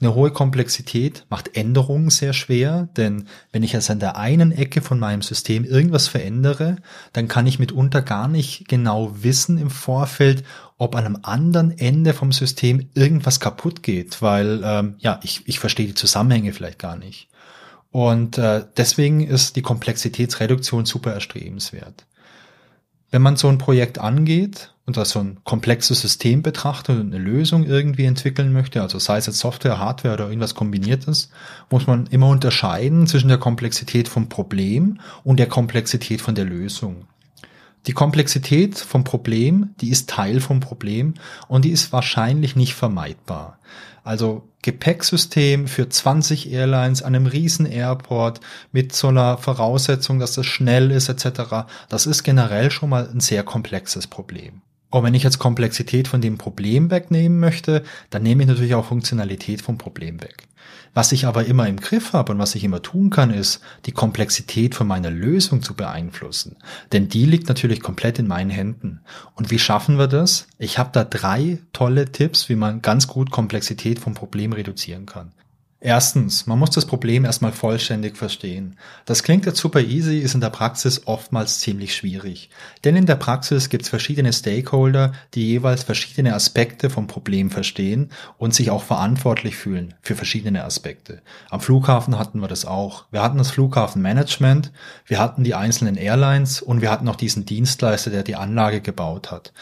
Eine 0.00 0.14
hohe 0.14 0.30
Komplexität 0.30 1.24
macht 1.30 1.56
Änderungen 1.56 2.10
sehr 2.10 2.32
schwer, 2.32 2.88
denn 2.96 3.26
wenn 3.50 3.64
ich 3.64 3.72
jetzt 3.72 3.90
an 3.90 3.98
der 3.98 4.16
einen 4.16 4.52
Ecke 4.52 4.80
von 4.80 4.98
meinem 4.98 5.22
System 5.22 5.64
irgendwas 5.64 6.06
verändere, 6.06 6.76
dann 7.14 7.26
kann 7.26 7.46
ich 7.46 7.58
mitunter 7.58 8.02
gar 8.02 8.28
nicht 8.28 8.68
genau 8.68 9.10
wissen 9.22 9.58
im 9.58 9.70
Vorfeld, 9.70 10.44
ob 10.78 10.94
an 10.94 11.04
einem 11.04 11.18
anderen 11.22 11.76
Ende 11.76 12.14
vom 12.14 12.30
System 12.32 12.88
irgendwas 12.94 13.40
kaputt 13.40 13.82
geht, 13.82 14.22
weil 14.22 14.62
ähm, 14.64 14.94
ja, 14.98 15.18
ich, 15.24 15.42
ich 15.46 15.58
verstehe 15.58 15.88
die 15.88 15.94
Zusammenhänge 15.94 16.52
vielleicht 16.52 16.78
gar 16.78 16.96
nicht. 16.96 17.28
Und 17.90 18.38
äh, 18.38 18.64
deswegen 18.76 19.26
ist 19.26 19.56
die 19.56 19.62
Komplexitätsreduktion 19.62 20.86
super 20.86 21.12
erstrebenswert. 21.12 22.06
Wenn 23.10 23.22
man 23.22 23.36
so 23.36 23.48
ein 23.48 23.58
Projekt 23.58 23.98
angeht 23.98 24.74
und 24.84 24.98
das 24.98 25.10
so 25.10 25.20
ein 25.20 25.38
komplexes 25.42 26.00
System 26.00 26.42
betrachtet 26.42 27.00
und 27.00 27.12
eine 27.12 27.22
Lösung 27.22 27.64
irgendwie 27.64 28.04
entwickeln 28.04 28.52
möchte, 28.52 28.82
also 28.82 28.98
sei 28.98 29.16
es 29.16 29.26
jetzt 29.26 29.38
Software, 29.38 29.78
Hardware 29.78 30.14
oder 30.14 30.26
irgendwas 30.26 30.54
kombiniertes, 30.54 31.30
muss 31.70 31.86
man 31.86 32.06
immer 32.08 32.28
unterscheiden 32.28 33.06
zwischen 33.06 33.28
der 33.28 33.38
Komplexität 33.38 34.08
vom 34.08 34.28
Problem 34.28 35.00
und 35.24 35.38
der 35.38 35.48
Komplexität 35.48 36.20
von 36.20 36.34
der 36.34 36.44
Lösung. 36.44 37.06
Die 37.88 37.94
Komplexität 37.94 38.78
vom 38.78 39.02
Problem, 39.02 39.70
die 39.80 39.88
ist 39.88 40.10
Teil 40.10 40.40
vom 40.40 40.60
Problem 40.60 41.14
und 41.48 41.64
die 41.64 41.70
ist 41.70 41.90
wahrscheinlich 41.90 42.54
nicht 42.54 42.74
vermeidbar. 42.74 43.58
Also 44.04 44.46
Gepäcksystem 44.60 45.66
für 45.66 45.88
20 45.88 46.52
Airlines 46.52 47.02
an 47.02 47.14
einem 47.14 47.24
riesen 47.24 47.64
Airport 47.64 48.40
mit 48.72 48.94
so 48.94 49.08
einer 49.08 49.38
Voraussetzung, 49.38 50.18
dass 50.18 50.34
das 50.34 50.44
schnell 50.44 50.90
ist 50.90 51.08
etc. 51.08 51.66
Das 51.88 52.04
ist 52.04 52.24
generell 52.24 52.70
schon 52.70 52.90
mal 52.90 53.08
ein 53.08 53.20
sehr 53.20 53.42
komplexes 53.42 54.06
Problem. 54.06 54.60
Und 54.90 55.04
wenn 55.04 55.14
ich 55.14 55.22
jetzt 55.22 55.38
Komplexität 55.38 56.08
von 56.08 56.20
dem 56.20 56.36
Problem 56.36 56.90
wegnehmen 56.90 57.40
möchte, 57.40 57.84
dann 58.10 58.22
nehme 58.22 58.42
ich 58.42 58.48
natürlich 58.48 58.74
auch 58.74 58.84
Funktionalität 58.84 59.62
vom 59.62 59.78
Problem 59.78 60.20
weg. 60.20 60.47
Was 60.94 61.12
ich 61.12 61.26
aber 61.26 61.44
immer 61.44 61.68
im 61.68 61.78
Griff 61.78 62.12
habe 62.12 62.32
und 62.32 62.38
was 62.38 62.54
ich 62.54 62.64
immer 62.64 62.82
tun 62.82 63.10
kann, 63.10 63.30
ist, 63.30 63.60
die 63.86 63.92
Komplexität 63.92 64.74
von 64.74 64.86
meiner 64.86 65.10
Lösung 65.10 65.62
zu 65.62 65.74
beeinflussen. 65.74 66.56
Denn 66.92 67.08
die 67.08 67.24
liegt 67.24 67.48
natürlich 67.48 67.80
komplett 67.80 68.18
in 68.18 68.26
meinen 68.26 68.50
Händen. 68.50 69.00
Und 69.34 69.50
wie 69.50 69.58
schaffen 69.58 69.98
wir 69.98 70.08
das? 70.08 70.46
Ich 70.58 70.78
habe 70.78 70.90
da 70.92 71.04
drei 71.04 71.58
tolle 71.72 72.10
Tipps, 72.12 72.48
wie 72.48 72.56
man 72.56 72.82
ganz 72.82 73.06
gut 73.06 73.30
Komplexität 73.30 73.98
vom 73.98 74.14
Problem 74.14 74.52
reduzieren 74.52 75.06
kann. 75.06 75.32
Erstens, 75.80 76.48
man 76.48 76.58
muss 76.58 76.70
das 76.70 76.86
Problem 76.86 77.24
erstmal 77.24 77.52
vollständig 77.52 78.16
verstehen. 78.16 78.76
Das 79.04 79.22
klingt 79.22 79.46
jetzt 79.46 79.60
super 79.60 79.80
easy, 79.80 80.18
ist 80.18 80.34
in 80.34 80.40
der 80.40 80.50
Praxis 80.50 81.06
oftmals 81.06 81.60
ziemlich 81.60 81.94
schwierig. 81.94 82.50
Denn 82.82 82.96
in 82.96 83.06
der 83.06 83.14
Praxis 83.14 83.68
gibt 83.68 83.84
es 83.84 83.88
verschiedene 83.88 84.32
Stakeholder, 84.32 85.12
die 85.34 85.46
jeweils 85.46 85.84
verschiedene 85.84 86.34
Aspekte 86.34 86.90
vom 86.90 87.06
Problem 87.06 87.52
verstehen 87.52 88.10
und 88.38 88.54
sich 88.54 88.72
auch 88.72 88.82
verantwortlich 88.82 89.54
fühlen 89.56 89.94
für 90.02 90.16
verschiedene 90.16 90.64
Aspekte. 90.64 91.22
Am 91.48 91.60
Flughafen 91.60 92.18
hatten 92.18 92.40
wir 92.40 92.48
das 92.48 92.64
auch. 92.64 93.04
Wir 93.12 93.22
hatten 93.22 93.38
das 93.38 93.52
Flughafenmanagement, 93.52 94.72
wir 95.06 95.20
hatten 95.20 95.44
die 95.44 95.54
einzelnen 95.54 95.96
Airlines 95.96 96.60
und 96.60 96.80
wir 96.80 96.90
hatten 96.90 97.08
auch 97.08 97.14
diesen 97.14 97.46
Dienstleister, 97.46 98.10
der 98.10 98.24
die 98.24 98.34
Anlage 98.34 98.80
gebaut 98.80 99.30
hat. 99.30 99.52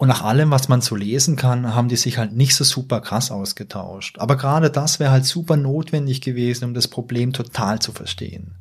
Und 0.00 0.08
nach 0.08 0.22
allem, 0.22 0.50
was 0.50 0.70
man 0.70 0.80
so 0.80 0.96
lesen 0.96 1.36
kann, 1.36 1.74
haben 1.74 1.88
die 1.88 1.96
sich 1.96 2.16
halt 2.16 2.32
nicht 2.32 2.54
so 2.54 2.64
super 2.64 3.02
krass 3.02 3.30
ausgetauscht. 3.30 4.18
Aber 4.18 4.38
gerade 4.38 4.70
das 4.70 4.98
wäre 4.98 5.10
halt 5.10 5.26
super 5.26 5.58
notwendig 5.58 6.22
gewesen, 6.22 6.64
um 6.64 6.72
das 6.72 6.88
Problem 6.88 7.34
total 7.34 7.80
zu 7.80 7.92
verstehen 7.92 8.54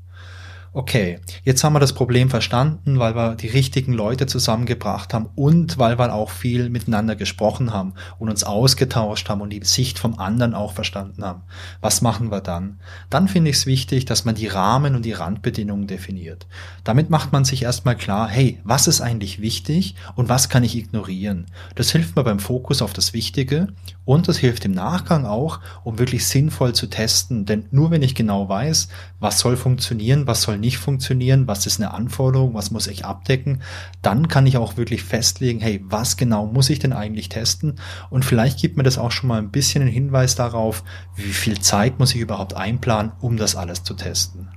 okay, 0.74 1.20
jetzt 1.44 1.64
haben 1.64 1.74
wir 1.74 1.80
das 1.80 1.94
Problem 1.94 2.30
verstanden, 2.30 3.00
weil 3.00 3.16
wir 3.16 3.36
die 3.36 3.48
richtigen 3.48 3.94
Leute 3.94 4.28
zusammengebracht 4.28 5.14
haben 5.14 5.30
und 5.36 5.78
weil 5.78 5.98
wir 5.98 6.14
auch 6.14 6.30
viel 6.30 6.70
miteinander 6.70 7.16
gesprochen 7.16 7.74
haben 7.74 7.94
und 8.18 8.30
uns 8.30 8.44
ausgetauscht 8.44 9.30
haben 9.30 9.42
und 9.42 9.50
die 9.52 9.64
Sicht 9.64 10.00
vom 10.00 10.20
anderen 10.20 10.54
auch 10.54 10.74
verstanden 10.74 11.24
haben. 11.24 11.42
Was 11.82 12.02
machen 12.02 12.32
wir 12.32 12.42
dann? 12.42 12.80
Dann 13.10 13.28
finde 13.28 13.50
ich 13.50 13.58
es 13.58 13.66
wichtig, 13.66 14.06
dass 14.06 14.26
man 14.26 14.36
die 14.36 14.48
Rahmen 14.48 14.96
und 14.96 15.06
die 15.06 15.14
Randbedingungen 15.14 15.88
definiert. 15.88 16.48
Damit 16.84 17.10
macht 17.10 17.32
man 17.32 17.46
sich 17.46 17.64
erstmal 17.64 17.96
klar, 17.96 18.28
hey, 18.28 18.60
was 18.64 18.88
ist 18.88 19.02
eigentlich 19.02 19.42
wichtig 19.42 19.96
und 20.16 20.30
was 20.30 20.50
kann 20.50 20.64
ich 20.64 20.76
ignorieren? 20.76 21.48
Das 21.76 21.92
hilft 21.92 22.16
mir 22.16 22.24
beim 22.24 22.40
Fokus 22.40 22.82
auf 22.82 22.94
das 22.94 23.14
Wichtige 23.14 23.68
und 24.10 24.28
das 24.28 24.40
hilft 24.40 24.66
im 24.66 24.72
Nachgang 24.72 25.28
auch, 25.28 25.60
um 25.84 26.00
wirklich 26.00 26.26
sinnvoll 26.26 26.74
zu 26.74 26.88
testen. 26.88 27.46
Denn 27.46 27.68
nur 27.70 27.92
wenn 27.92 28.02
ich 28.02 28.16
genau 28.16 28.50
weiß, 28.50 28.88
was 29.20 29.38
soll 29.38 29.56
funktionieren, 29.56 30.26
was 30.26 30.42
soll 30.42 30.58
nicht 30.58 30.80
funktionieren, 30.80 31.48
was 31.48 31.68
ist 31.68 31.80
eine 31.80 31.94
Anforderung, 31.94 32.56
was 32.56 32.72
muss 32.72 32.88
ich 32.88 33.06
abdecken, 33.06 33.62
dann 34.02 34.28
kann 34.28 34.48
ich 34.48 34.58
auch 34.58 34.78
wirklich 34.78 35.04
festlegen, 35.04 35.60
hey, 35.60 35.86
was 35.86 36.18
genau 36.18 36.48
muss 36.48 36.72
ich 36.72 36.80
denn 36.80 36.92
eigentlich 36.92 37.30
testen? 37.30 37.76
Und 38.10 38.26
vielleicht 38.26 38.60
gibt 38.60 38.78
mir 38.78 38.84
das 38.84 38.98
auch 38.98 39.12
schon 39.12 39.28
mal 39.28 39.38
ein 39.38 39.52
bisschen 39.52 39.84
einen 39.84 39.92
Hinweis 39.92 40.34
darauf, 40.34 40.84
wie 41.16 41.32
viel 41.32 41.60
Zeit 41.60 42.00
muss 42.00 42.16
ich 42.16 42.22
überhaupt 42.22 42.56
einplanen, 42.56 43.12
um 43.20 43.38
das 43.38 43.56
alles 43.56 43.84
zu 43.84 43.94
testen. 43.94 44.50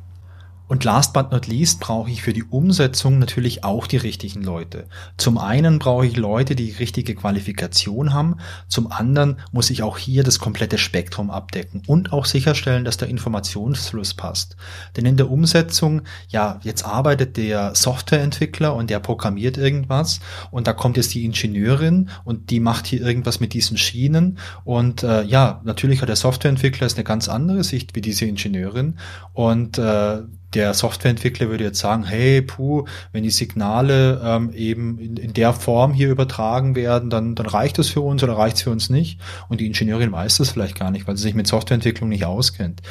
Und 0.68 0.85
last 0.85 1.12
but 1.12 1.33
not 1.33 1.46
least 1.46 1.81
brauche 1.81 2.11
ich 2.11 2.22
für 2.22 2.33
die 2.33 2.44
Umsetzung 2.44 3.18
natürlich 3.18 3.62
auch 3.62 3.87
die 3.87 3.98
richtigen 3.98 4.42
Leute. 4.42 4.87
Zum 5.18 5.37
einen 5.37 5.79
brauche 5.79 6.07
ich 6.07 6.16
Leute, 6.16 6.55
die 6.55 6.70
richtige 6.70 7.14
Qualifikation 7.14 8.14
haben. 8.14 8.37
Zum 8.68 8.90
anderen 8.90 9.38
muss 9.51 9.70
ich 9.70 9.83
auch 9.83 9.98
hier 9.98 10.22
das 10.22 10.38
komplette 10.38 10.79
Spektrum 10.79 11.31
abdecken 11.31 11.83
und 11.87 12.12
auch 12.12 12.25
sicherstellen, 12.25 12.85
dass 12.85 12.96
der 12.96 13.09
Informationsfluss 13.09 14.14
passt. 14.14 14.57
Denn 14.96 15.05
in 15.05 15.16
der 15.16 15.31
Umsetzung, 15.31 16.03
ja, 16.29 16.59
jetzt 16.62 16.85
arbeitet 16.85 17.37
der 17.37 17.75
Softwareentwickler 17.75 18.75
und 18.75 18.88
der 18.88 19.01
programmiert 19.01 19.59
irgendwas 19.59 20.20
und 20.51 20.66
da 20.66 20.72
kommt 20.72 20.96
jetzt 20.96 21.12
die 21.12 21.25
Ingenieurin 21.25 22.09
und 22.25 22.51
die 22.51 22.61
macht 22.61 22.87
hier 22.87 23.03
irgendwas 23.03 23.40
mit 23.40 23.53
diesen 23.53 23.77
Schienen 23.77 24.38
und 24.64 25.03
äh, 25.03 25.22
ja, 25.22 25.61
natürlich 25.64 26.01
hat 26.01 26.09
der 26.09 26.16
Softwareentwickler 26.16 26.88
eine 26.94 27.05
ganz 27.05 27.29
andere 27.29 27.64
Sicht 27.64 27.94
wie 27.94 28.01
diese 28.01 28.25
Ingenieurin 28.25 28.96
und 29.35 29.79
äh, 29.79 30.22
der 30.55 30.75
Softwareentwickler 30.75 31.49
würde 31.49 31.65
jetzt 31.65 31.79
sagen, 31.79 32.05
hey, 32.05 32.43
puh, 32.43 32.85
wenn 33.12 33.23
die 33.23 33.31
Signale 33.31 34.21
ähm, 34.25 34.53
eben 34.53 34.99
in, 34.99 35.17
in, 35.17 35.33
der 35.33 35.53
Form 35.53 35.93
hier 35.93 36.11
übertragen 36.11 36.75
werden, 36.75 37.11
dann, 37.11 37.35
dann 37.35 37.47
reicht 37.47 37.79
das 37.79 37.88
für 37.88 38.01
uns 38.01 38.23
oder 38.23 38.37
reicht 38.37 38.57
es 38.57 38.62
für 38.62 38.71
uns 38.71 38.91
nicht. 38.91 39.21
Und 39.49 39.61
die 39.61 39.67
Ingenieurin 39.67 40.12
weiß 40.12 40.38
das 40.38 40.51
vielleicht 40.51 40.79
gar 40.79 40.91
nicht, 40.91 41.07
weil 41.07 41.17
sie 41.17 41.23
sich 41.23 41.35
mit 41.35 41.47
Softwareentwicklung 41.47 42.09
nicht 42.09 42.25
auskennt. 42.25 42.83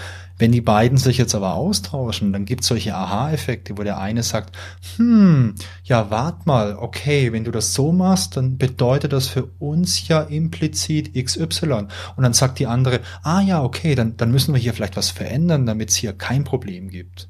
Wenn 0.42 0.52
die 0.52 0.62
beiden 0.62 0.98
sich 0.98 1.20
jetzt 1.20 1.36
aber 1.36 1.54
austauschen, 1.54 2.34
dann 2.34 2.46
gibt 2.46 2.62
es 2.62 2.68
solche 2.68 2.96
Aha-Effekte, 2.96 3.78
wo 3.78 3.84
der 3.84 4.00
eine 4.00 4.24
sagt, 4.24 4.58
hm, 4.96 5.54
ja, 5.84 6.10
wart 6.10 6.48
mal, 6.48 6.78
okay, 6.78 7.32
wenn 7.32 7.44
du 7.44 7.52
das 7.52 7.76
so 7.76 7.92
machst, 7.92 8.38
dann 8.38 8.58
bedeutet 8.58 9.14
das 9.14 9.28
für 9.28 9.44
uns 9.60 10.08
ja 10.08 10.22
implizit 10.22 11.14
XY. 11.14 11.86
Und 12.16 12.24
dann 12.24 12.34
sagt 12.34 12.58
die 12.58 12.66
andere, 12.66 13.02
ah 13.22 13.42
ja, 13.42 13.64
okay, 13.64 13.94
dann, 13.94 14.18
dann 14.18 14.32
müssen 14.32 14.56
wir 14.56 14.60
hier 14.60 14.74
vielleicht 14.74 14.98
was 14.98 15.12
verändern, 15.12 15.68
damit 15.68 15.90
es 15.90 15.96
hier 15.96 16.14
kein 16.14 16.44
Problem 16.44 16.90
gibt. 16.90 17.30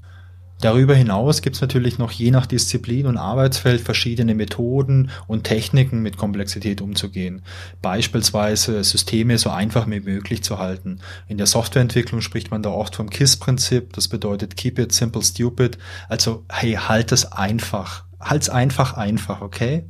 Darüber 0.62 0.94
hinaus 0.94 1.42
gibt 1.42 1.56
es 1.56 1.62
natürlich 1.62 1.98
noch 1.98 2.12
je 2.12 2.30
nach 2.30 2.46
Disziplin 2.46 3.08
und 3.08 3.18
Arbeitsfeld 3.18 3.82
verschiedene 3.82 4.36
Methoden 4.36 5.10
und 5.26 5.44
Techniken 5.44 6.04
mit 6.04 6.18
Komplexität 6.18 6.82
umzugehen. 6.82 7.42
Beispielsweise 7.82 8.84
Systeme 8.84 9.40
so 9.40 9.50
einfach 9.50 9.90
wie 9.90 10.00
möglich 10.00 10.44
zu 10.44 10.60
halten. 10.60 11.00
In 11.28 11.40
der 11.40 11.48
Softwareentwicklung 11.48 12.22
spricht 12.22 12.52
man 12.52 12.62
da 12.62 12.70
oft 12.70 12.96
vom 12.96 13.10
KISS-Prinzip, 13.10 13.94
das 13.94 14.08
bedeutet 14.08 14.56
Keep 14.56 14.78
it 14.78 14.92
simple 14.92 15.24
stupid. 15.24 15.80
Also 16.10 16.46
hey, 16.52 16.74
halt 16.74 17.12
es 17.12 17.32
einfach. 17.32 18.04
Halt's 18.20 18.50
einfach 18.50 18.94
einfach, 18.94 19.42
okay? 19.42 19.86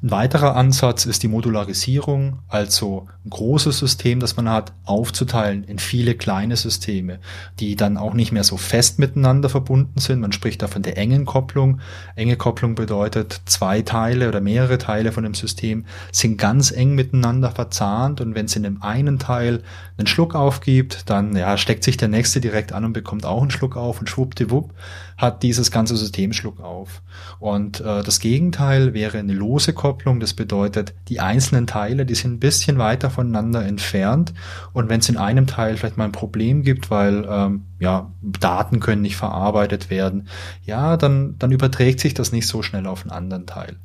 Ein 0.00 0.12
weiterer 0.12 0.54
Ansatz 0.54 1.06
ist 1.06 1.24
die 1.24 1.28
Modularisierung, 1.28 2.38
also 2.46 3.08
ein 3.24 3.30
großes 3.30 3.80
System, 3.80 4.20
das 4.20 4.36
man 4.36 4.48
hat, 4.48 4.72
aufzuteilen 4.84 5.64
in 5.64 5.80
viele 5.80 6.14
kleine 6.14 6.54
Systeme, 6.54 7.18
die 7.58 7.74
dann 7.74 7.96
auch 7.96 8.14
nicht 8.14 8.30
mehr 8.30 8.44
so 8.44 8.56
fest 8.56 9.00
miteinander 9.00 9.48
verbunden 9.48 9.98
sind. 9.98 10.20
Man 10.20 10.30
spricht 10.30 10.62
da 10.62 10.68
von 10.68 10.82
der 10.82 10.96
engen 10.98 11.24
Kopplung. 11.24 11.80
Enge 12.14 12.36
Kopplung 12.36 12.76
bedeutet, 12.76 13.40
zwei 13.46 13.82
Teile 13.82 14.28
oder 14.28 14.40
mehrere 14.40 14.78
Teile 14.78 15.10
von 15.10 15.24
dem 15.24 15.34
System 15.34 15.84
sind 16.12 16.38
ganz 16.38 16.70
eng 16.70 16.94
miteinander 16.94 17.50
verzahnt 17.50 18.20
und 18.20 18.36
wenn 18.36 18.46
es 18.46 18.54
in 18.54 18.62
dem 18.62 18.80
einen 18.80 19.18
Teil 19.18 19.64
einen 19.96 20.06
Schluck 20.06 20.36
aufgibt, 20.36 21.10
dann 21.10 21.34
ja, 21.34 21.58
steckt 21.58 21.82
sich 21.82 21.96
der 21.96 22.06
nächste 22.06 22.40
direkt 22.40 22.72
an 22.72 22.84
und 22.84 22.92
bekommt 22.92 23.26
auch 23.26 23.42
einen 23.42 23.50
Schluck 23.50 23.76
auf 23.76 23.98
und 23.98 24.08
schwuppdiwupp 24.08 24.72
hat 25.18 25.42
dieses 25.42 25.72
ganze 25.72 25.96
System 25.96 26.32
Schluck 26.32 26.60
auf. 26.60 27.02
Und 27.40 27.80
äh, 27.80 28.02
das 28.04 28.20
Gegenteil 28.20 28.94
wäre 28.94 29.18
eine 29.18 29.34
lose 29.34 29.72
Kopplung. 29.72 30.20
Das 30.20 30.32
bedeutet, 30.32 30.94
die 31.08 31.18
einzelnen 31.18 31.66
Teile, 31.66 32.06
die 32.06 32.14
sind 32.14 32.34
ein 32.34 32.40
bisschen 32.40 32.78
weiter 32.78 33.10
voneinander 33.10 33.66
entfernt. 33.66 34.32
Und 34.72 34.88
wenn 34.88 35.00
es 35.00 35.08
in 35.08 35.16
einem 35.16 35.48
Teil 35.48 35.76
vielleicht 35.76 35.96
mal 35.96 36.04
ein 36.04 36.12
Problem 36.12 36.62
gibt, 36.62 36.90
weil 36.90 37.26
ähm, 37.28 37.64
ja, 37.80 38.12
Daten 38.22 38.78
können 38.78 39.02
nicht 39.02 39.16
verarbeitet 39.16 39.90
werden, 39.90 40.28
ja, 40.64 40.96
dann, 40.96 41.34
dann 41.38 41.50
überträgt 41.50 41.98
sich 41.98 42.14
das 42.14 42.30
nicht 42.30 42.46
so 42.46 42.62
schnell 42.62 42.86
auf 42.86 43.02
einen 43.02 43.10
anderen 43.10 43.46
Teil. 43.46 43.76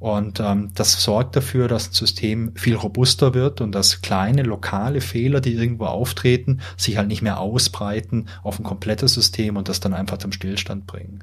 Und 0.00 0.40
ähm, 0.40 0.70
das 0.74 1.02
sorgt 1.02 1.36
dafür, 1.36 1.68
dass 1.68 1.90
das 1.90 1.98
System 1.98 2.52
viel 2.56 2.74
robuster 2.74 3.34
wird 3.34 3.60
und 3.60 3.72
dass 3.72 4.00
kleine 4.00 4.42
lokale 4.42 5.02
Fehler, 5.02 5.42
die 5.42 5.52
irgendwo 5.52 5.84
auftreten, 5.84 6.60
sich 6.78 6.96
halt 6.96 7.08
nicht 7.08 7.20
mehr 7.20 7.38
ausbreiten 7.38 8.26
auf 8.42 8.58
ein 8.58 8.64
komplettes 8.64 9.12
System 9.12 9.56
und 9.58 9.68
das 9.68 9.78
dann 9.78 9.92
einfach 9.92 10.16
zum 10.16 10.32
Stillstand 10.32 10.86
bringen. 10.86 11.22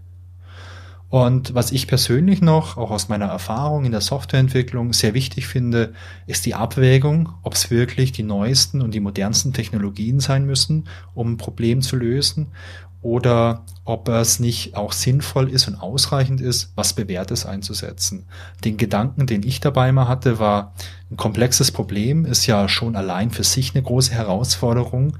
Und 1.09 1.55
was 1.55 1.71
ich 1.71 1.87
persönlich 1.87 2.41
noch, 2.41 2.75
auch 2.75 2.91
aus 2.91 3.07
meiner 3.07 3.27
Erfahrung 3.27 3.85
in 3.85 3.93
der 3.93 4.01
Softwareentwicklung, 4.01 4.91
sehr 4.91 5.13
wichtig 5.13 5.47
finde, 5.47 5.93
ist 6.25 6.45
die 6.45 6.53
Abwägung, 6.53 7.29
ob 7.43 7.53
es 7.53 7.71
wirklich 7.71 8.11
die 8.11 8.23
neuesten 8.23 8.81
und 8.81 8.93
die 8.93 8.99
modernsten 8.99 9.53
Technologien 9.53 10.19
sein 10.19 10.45
müssen, 10.45 10.89
um 11.13 11.33
ein 11.33 11.37
Problem 11.37 11.81
zu 11.81 11.95
lösen, 11.95 12.47
oder 13.07 13.63
ob 13.85 14.09
es 14.09 14.41
nicht 14.41 14.75
auch 14.75 14.91
sinnvoll 14.91 15.49
ist 15.49 15.69
und 15.69 15.75
ausreichend 15.75 16.41
ist, 16.41 16.73
was 16.75 16.91
Bewährtes 16.91 17.45
einzusetzen. 17.45 18.25
Den 18.65 18.75
Gedanken, 18.75 19.27
den 19.27 19.43
ich 19.43 19.61
dabei 19.61 19.93
mal 19.93 20.09
hatte, 20.09 20.39
war, 20.39 20.73
ein 21.09 21.15
komplexes 21.15 21.71
Problem 21.71 22.25
ist 22.25 22.47
ja 22.47 22.67
schon 22.67 22.97
allein 22.97 23.31
für 23.31 23.45
sich 23.45 23.73
eine 23.73 23.81
große 23.81 24.11
Herausforderung 24.11 25.17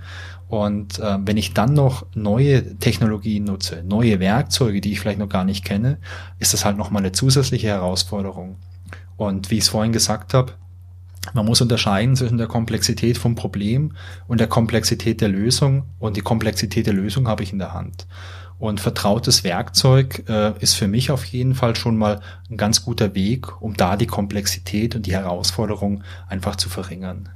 und 0.50 1.00
äh, 1.00 1.18
wenn 1.22 1.38
ich 1.38 1.54
dann 1.54 1.74
noch 1.74 2.06
neue 2.14 2.76
Technologien 2.76 3.46
nutze, 3.46 3.84
neue 3.88 4.20
Werkzeuge, 4.20 4.82
die 4.82 4.92
ich 4.92 5.00
vielleicht 5.00 5.20
noch 5.20 5.30
gar 5.30 5.46
nicht 5.46 5.64
kenne, 5.64 5.98
ist 6.40 6.52
das 6.52 6.66
halt 6.66 6.76
nochmal 6.76 7.04
eine 7.04 7.14
zusätzliche 7.14 7.68
Herausforderung. 7.68 8.58
Und 9.16 9.50
wie 9.50 9.60
ich 9.60 9.64
es 9.64 9.70
vorhin 9.70 9.94
gesagt 9.94 10.34
habe, 10.34 10.52
man 11.34 11.46
muss 11.46 11.62
unterscheiden 11.62 12.16
zwischen 12.16 12.38
der 12.38 12.48
Komplexität 12.48 13.18
vom 13.18 13.36
Problem 13.36 13.94
und 14.28 14.40
der 14.40 14.48
Komplexität 14.48 15.22
der 15.22 15.30
Lösung. 15.30 15.84
Und 16.00 16.18
die 16.18 16.22
Komplexität 16.22 16.88
der 16.88 16.94
Lösung 16.94 17.28
habe 17.28 17.44
ich 17.44 17.52
in 17.52 17.60
der 17.60 17.74
Hand. 17.74 18.08
Und 18.60 18.80
vertrautes 18.80 19.44
Werkzeug 19.44 20.24
äh, 20.28 20.54
ist 20.60 20.74
für 20.74 20.88
mich 20.88 21.12
auf 21.12 21.26
jeden 21.26 21.54
Fall 21.54 21.76
schon 21.76 21.96
mal 21.96 22.22
ein 22.50 22.58
ganz 22.58 22.84
guter 22.84 23.14
Weg, 23.14 23.62
um 23.62 23.76
da 23.76 23.96
die 23.98 24.08
Komplexität 24.08 24.96
und 24.96 25.06
die 25.06 25.14
Herausforderung 25.14 26.04
einfach 26.28 26.56
zu 26.56 26.68
verringern. 26.70 27.30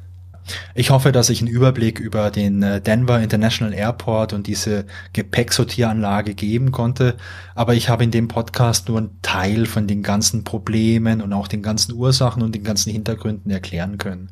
Ich 0.76 0.90
hoffe, 0.90 1.12
dass 1.12 1.30
ich 1.30 1.42
einen 1.42 1.50
Überblick 1.50 2.00
über 2.00 2.32
den 2.32 2.64
äh, 2.64 2.82
Denver 2.82 3.20
International 3.22 3.74
Airport 3.74 4.34
und 4.34 4.48
diese 4.48 4.86
Gepäcksortieranlage 5.14 6.34
geben 6.34 6.72
konnte, 6.72 7.18
aber 7.56 7.76
ich 7.76 7.90
habe 7.90 8.04
in 8.04 8.12
dem 8.12 8.28
Podcast 8.28 8.88
nur 8.88 8.98
einen 8.98 9.20
Teil 9.22 9.66
von 9.66 9.88
den 9.88 10.04
ganzen 10.04 10.44
Problemen 10.44 11.22
und 11.22 11.34
auch 11.34 11.48
den 11.48 11.62
ganzen 11.62 11.94
Ursachen 11.94 12.44
und 12.44 12.56
den 12.56 12.64
ganzen 12.64 12.92
Hintergründen 12.92 13.52
erklären 13.52 13.98
können. 13.98 14.32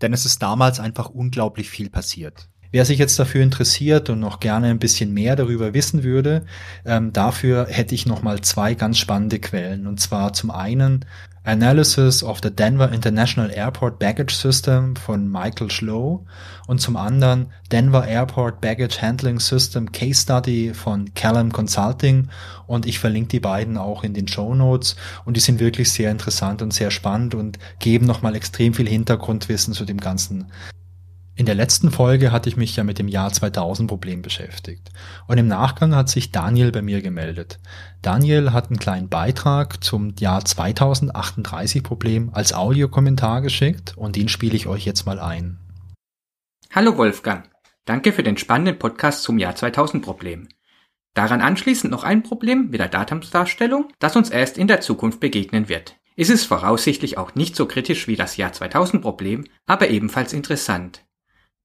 Denn 0.00 0.12
es 0.12 0.24
ist 0.24 0.42
damals 0.42 0.80
einfach 0.80 1.10
unglaublich 1.10 1.70
viel 1.70 1.90
passiert. 1.90 2.48
Wer 2.70 2.84
sich 2.84 2.98
jetzt 2.98 3.18
dafür 3.18 3.42
interessiert 3.42 4.10
und 4.10 4.20
noch 4.20 4.40
gerne 4.40 4.68
ein 4.68 4.78
bisschen 4.78 5.14
mehr 5.14 5.36
darüber 5.36 5.72
wissen 5.72 6.02
würde, 6.02 6.44
ähm, 6.84 7.12
dafür 7.14 7.66
hätte 7.66 7.94
ich 7.94 8.04
noch 8.04 8.22
mal 8.22 8.42
zwei 8.42 8.74
ganz 8.74 8.98
spannende 8.98 9.38
Quellen. 9.38 9.86
Und 9.86 10.00
zwar 10.00 10.34
zum 10.34 10.50
einen 10.50 11.06
Analysis 11.48 12.22
of 12.22 12.40
the 12.42 12.50
Denver 12.50 12.92
International 12.92 13.50
Airport 13.50 13.98
Baggage 13.98 14.34
System 14.34 14.94
von 14.96 15.26
Michael 15.32 15.70
Schlow 15.70 16.26
und 16.66 16.82
zum 16.82 16.94
anderen 16.98 17.46
Denver 17.72 18.06
Airport 18.06 18.60
Baggage 18.60 19.00
Handling 19.00 19.40
System 19.40 19.90
Case 19.90 20.20
Study 20.20 20.74
von 20.74 21.14
Callum 21.14 21.50
Consulting. 21.50 22.28
Und 22.66 22.84
ich 22.84 22.98
verlinke 22.98 23.30
die 23.30 23.40
beiden 23.40 23.78
auch 23.78 24.04
in 24.04 24.12
den 24.12 24.28
Show 24.28 24.54
Notes. 24.54 24.94
Und 25.24 25.38
die 25.38 25.40
sind 25.40 25.58
wirklich 25.58 25.90
sehr 25.90 26.10
interessant 26.10 26.60
und 26.60 26.74
sehr 26.74 26.90
spannend 26.90 27.34
und 27.34 27.58
geben 27.78 28.04
nochmal 28.04 28.36
extrem 28.36 28.74
viel 28.74 28.86
Hintergrundwissen 28.86 29.72
zu 29.72 29.86
dem 29.86 30.00
ganzen 30.00 30.52
in 31.38 31.46
der 31.46 31.54
letzten 31.54 31.92
Folge 31.92 32.32
hatte 32.32 32.48
ich 32.48 32.56
mich 32.56 32.74
ja 32.74 32.82
mit 32.82 32.98
dem 32.98 33.06
Jahr 33.06 33.32
2000 33.32 33.88
Problem 33.88 34.22
beschäftigt. 34.22 34.90
Und 35.28 35.38
im 35.38 35.46
Nachgang 35.46 35.94
hat 35.94 36.08
sich 36.08 36.32
Daniel 36.32 36.72
bei 36.72 36.82
mir 36.82 37.00
gemeldet. 37.00 37.60
Daniel 38.02 38.52
hat 38.52 38.66
einen 38.66 38.80
kleinen 38.80 39.08
Beitrag 39.08 39.84
zum 39.84 40.12
Jahr 40.18 40.44
2038 40.44 41.84
Problem 41.84 42.30
als 42.32 42.52
Audiokommentar 42.52 43.40
geschickt 43.40 43.96
und 43.96 44.16
den 44.16 44.28
spiele 44.28 44.56
ich 44.56 44.66
euch 44.66 44.84
jetzt 44.84 45.06
mal 45.06 45.20
ein. 45.20 45.60
Hallo 46.72 46.96
Wolfgang. 46.98 47.48
Danke 47.84 48.12
für 48.12 48.24
den 48.24 48.36
spannenden 48.36 48.76
Podcast 48.76 49.22
zum 49.22 49.38
Jahr 49.38 49.54
2000 49.54 50.04
Problem. 50.04 50.48
Daran 51.14 51.40
anschließend 51.40 51.92
noch 51.92 52.02
ein 52.02 52.24
Problem 52.24 52.70
mit 52.70 52.80
der 52.80 52.88
Datumsdarstellung, 52.88 53.92
das 54.00 54.16
uns 54.16 54.30
erst 54.30 54.58
in 54.58 54.66
der 54.66 54.80
Zukunft 54.80 55.20
begegnen 55.20 55.68
wird. 55.68 55.94
Es 56.16 56.30
ist 56.30 56.46
voraussichtlich 56.46 57.16
auch 57.16 57.36
nicht 57.36 57.54
so 57.54 57.66
kritisch 57.66 58.08
wie 58.08 58.16
das 58.16 58.36
Jahr 58.36 58.52
2000 58.52 59.00
Problem, 59.00 59.44
aber 59.66 59.88
ebenfalls 59.88 60.32
interessant. 60.32 61.04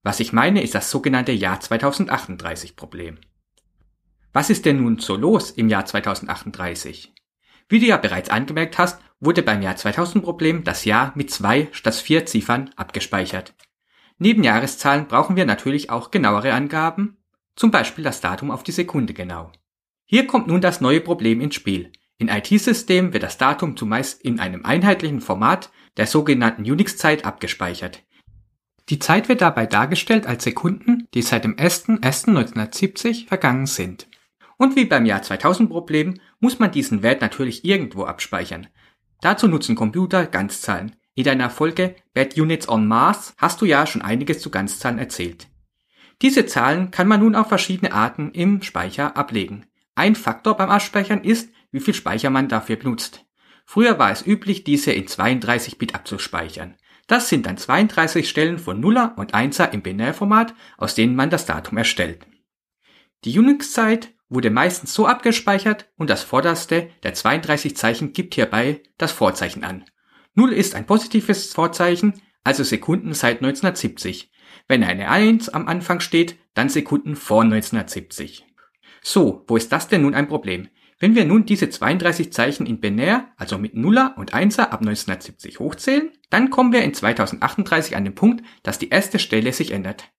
Was 0.03 0.19
ich 0.19 0.33
meine, 0.33 0.61
ist 0.61 0.75
das 0.75 0.91
sogenannte 0.91 1.31
Jahr 1.31 1.61
2038 1.61 2.75
Problem. 2.75 3.19
Was 4.33 4.49
ist 4.49 4.65
denn 4.65 4.83
nun 4.83 4.99
so 4.99 5.15
los 5.15 5.49
im 5.51 5.69
Jahr 5.69 5.85
2038? 5.85 7.13
Wie 7.69 7.79
du 7.79 7.85
ja 7.85 7.95
bereits 7.95 8.29
angemerkt 8.29 8.77
hast, 8.77 9.01
wurde 9.21 9.41
beim 9.41 9.61
Jahr 9.61 9.77
2000 9.77 10.21
Problem 10.21 10.65
das 10.65 10.83
Jahr 10.83 11.13
mit 11.15 11.31
zwei 11.31 11.69
statt 11.71 11.95
vier 11.95 12.25
Ziffern 12.25 12.71
abgespeichert. 12.75 13.55
Neben 14.17 14.43
Jahreszahlen 14.43 15.07
brauchen 15.07 15.37
wir 15.37 15.45
natürlich 15.45 15.89
auch 15.89 16.11
genauere 16.11 16.53
Angaben, 16.53 17.17
zum 17.55 17.71
Beispiel 17.71 18.03
das 18.03 18.19
Datum 18.19 18.51
auf 18.51 18.63
die 18.63 18.71
Sekunde 18.73 19.13
genau. 19.13 19.53
Hier 20.03 20.27
kommt 20.27 20.47
nun 20.47 20.59
das 20.59 20.81
neue 20.81 20.99
Problem 20.99 21.39
ins 21.39 21.55
Spiel. 21.55 21.93
In 22.17 22.27
IT-Systemen 22.27 23.13
wird 23.13 23.23
das 23.23 23.37
Datum 23.37 23.77
zumeist 23.77 24.21
in 24.21 24.39
einem 24.41 24.65
einheitlichen 24.65 25.21
Format 25.21 25.71
der 25.95 26.07
sogenannten 26.07 26.63
Unix-Zeit 26.63 27.25
abgespeichert. 27.25 28.03
Die 28.89 28.99
Zeit 28.99 29.29
wird 29.29 29.41
dabei 29.41 29.65
dargestellt 29.65 30.27
als 30.27 30.43
Sekunden, 30.43 31.07
die 31.13 31.21
seit 31.21 31.45
dem 31.45 31.55
1.1.1970 31.55 33.27
vergangen 33.27 33.65
sind. 33.65 34.07
Und 34.57 34.75
wie 34.75 34.85
beim 34.85 35.05
Jahr 35.05 35.21
2000 35.21 35.69
Problem 35.69 36.19
muss 36.39 36.59
man 36.59 36.71
diesen 36.71 37.01
Wert 37.01 37.21
natürlich 37.21 37.65
irgendwo 37.65 38.03
abspeichern. 38.03 38.67
Dazu 39.21 39.47
nutzen 39.47 39.75
Computer 39.75 40.25
Ganzzahlen. 40.25 40.95
In 41.15 41.23
deiner 41.23 41.49
Folge 41.49 41.95
Bad 42.13 42.37
Units 42.37 42.67
on 42.67 42.87
Mars 42.87 43.35
hast 43.37 43.61
du 43.61 43.65
ja 43.65 43.85
schon 43.85 44.01
einiges 44.01 44.39
zu 44.39 44.49
Ganzzahlen 44.49 44.99
erzählt. 44.99 45.47
Diese 46.21 46.45
Zahlen 46.45 46.91
kann 46.91 47.07
man 47.07 47.19
nun 47.19 47.35
auf 47.35 47.47
verschiedene 47.47 47.93
Arten 47.93 48.31
im 48.31 48.61
Speicher 48.61 49.15
ablegen. 49.15 49.65
Ein 49.95 50.15
Faktor 50.15 50.57
beim 50.57 50.69
Abspeichern 50.69 51.23
ist, 51.23 51.51
wie 51.71 51.79
viel 51.79 51.93
Speicher 51.93 52.29
man 52.29 52.49
dafür 52.49 52.75
benutzt. 52.75 53.25
Früher 53.65 53.99
war 53.99 54.11
es 54.11 54.25
üblich, 54.25 54.63
diese 54.63 54.91
in 54.91 55.07
32 55.07 55.77
Bit 55.77 55.95
abzuspeichern. 55.95 56.75
Das 57.07 57.29
sind 57.29 57.45
dann 57.45 57.57
32 57.57 58.29
Stellen 58.29 58.59
von 58.59 58.79
Nuller 58.79 59.13
und 59.17 59.33
Einser 59.33 59.73
im 59.73 59.81
Binärformat, 59.81 60.53
aus 60.77 60.95
denen 60.95 61.15
man 61.15 61.29
das 61.29 61.45
Datum 61.45 61.77
erstellt. 61.77 62.25
Die 63.25 63.37
Unix-Zeit 63.37 64.13
wurde 64.29 64.49
meistens 64.49 64.93
so 64.93 65.05
abgespeichert 65.05 65.91
und 65.97 66.09
das 66.09 66.23
vorderste 66.23 66.89
der 67.03 67.13
32 67.13 67.75
Zeichen 67.75 68.13
gibt 68.13 68.35
hierbei 68.35 68.81
das 68.97 69.11
Vorzeichen 69.11 69.63
an. 69.63 69.85
Null 70.33 70.51
ist 70.51 70.75
ein 70.75 70.85
positives 70.85 71.53
Vorzeichen, 71.53 72.21
also 72.43 72.63
Sekunden 72.63 73.13
seit 73.13 73.37
1970. 73.37 74.31
Wenn 74.67 74.83
eine 74.83 75.09
1 75.09 75.49
am 75.49 75.67
Anfang 75.67 75.99
steht, 75.99 76.37
dann 76.53 76.69
Sekunden 76.69 77.15
vor 77.15 77.43
1970. 77.43 78.45
So, 79.01 79.43
wo 79.47 79.57
ist 79.57 79.71
das 79.71 79.87
denn 79.87 80.01
nun 80.01 80.15
ein 80.15 80.27
Problem? 80.27 80.69
Wenn 81.03 81.15
wir 81.15 81.25
nun 81.25 81.45
diese 81.45 81.69
32 81.69 82.31
Zeichen 82.31 82.65
in 82.65 82.79
Binär, 82.79 83.27
also 83.35 83.57
mit 83.57 83.75
Nuller 83.75 84.15
und 84.15 84.33
Einser 84.33 84.71
ab 84.71 84.79
1970 84.79 85.59
hochzählen, 85.59 86.11
dann 86.29 86.49
kommen 86.49 86.71
wir 86.71 86.81
in 86.81 86.93
2038 86.93 87.97
an 87.97 88.05
den 88.05 88.15
Punkt, 88.15 88.41
dass 88.63 88.79
die 88.79 88.87
erste 88.87 89.19
Stelle 89.19 89.51
sich 89.51 89.71
ändert. 89.71 90.13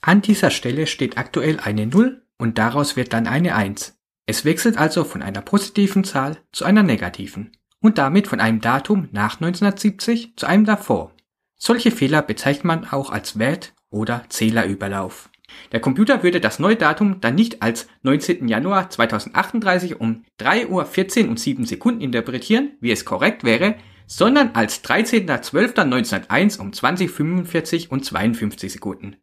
An 0.00 0.22
dieser 0.22 0.50
Stelle 0.50 0.88
steht 0.88 1.18
aktuell 1.18 1.60
eine 1.60 1.86
0 1.86 2.26
und 2.36 2.58
daraus 2.58 2.96
wird 2.96 3.12
dann 3.12 3.28
eine 3.28 3.54
1. 3.54 3.96
Es 4.26 4.44
wechselt 4.44 4.76
also 4.76 5.04
von 5.04 5.22
einer 5.22 5.40
positiven 5.40 6.02
Zahl 6.02 6.38
zu 6.50 6.64
einer 6.64 6.82
negativen 6.82 7.52
und 7.78 7.98
damit 7.98 8.26
von 8.26 8.40
einem 8.40 8.60
Datum 8.60 9.08
nach 9.12 9.40
1970 9.40 10.34
zu 10.34 10.46
einem 10.46 10.64
davor. 10.64 11.14
Solche 11.54 11.92
Fehler 11.92 12.22
bezeichnet 12.22 12.64
man 12.64 12.84
auch 12.88 13.10
als 13.10 13.38
Wert- 13.38 13.72
oder 13.88 14.24
Zählerüberlauf. 14.30 15.30
Der 15.72 15.80
Computer 15.80 16.22
würde 16.22 16.40
das 16.40 16.58
neue 16.58 16.76
Datum 16.76 17.20
dann 17.20 17.34
nicht 17.34 17.62
als 17.62 17.88
19. 18.02 18.48
Januar 18.48 18.90
2038 18.90 20.00
um 20.00 20.24
3.14 20.40 21.24
Uhr 21.24 21.30
und 21.30 21.40
7 21.40 21.64
Sekunden 21.66 22.00
interpretieren, 22.00 22.72
wie 22.80 22.90
es 22.90 23.04
korrekt 23.04 23.44
wäre, 23.44 23.76
sondern 24.06 24.50
als 24.54 24.84
13.12.1901 24.84 26.60
um 26.60 26.70
20.45 26.70 27.88
und 27.88 28.04
52 28.04 28.72
Sekunden. 28.72 29.16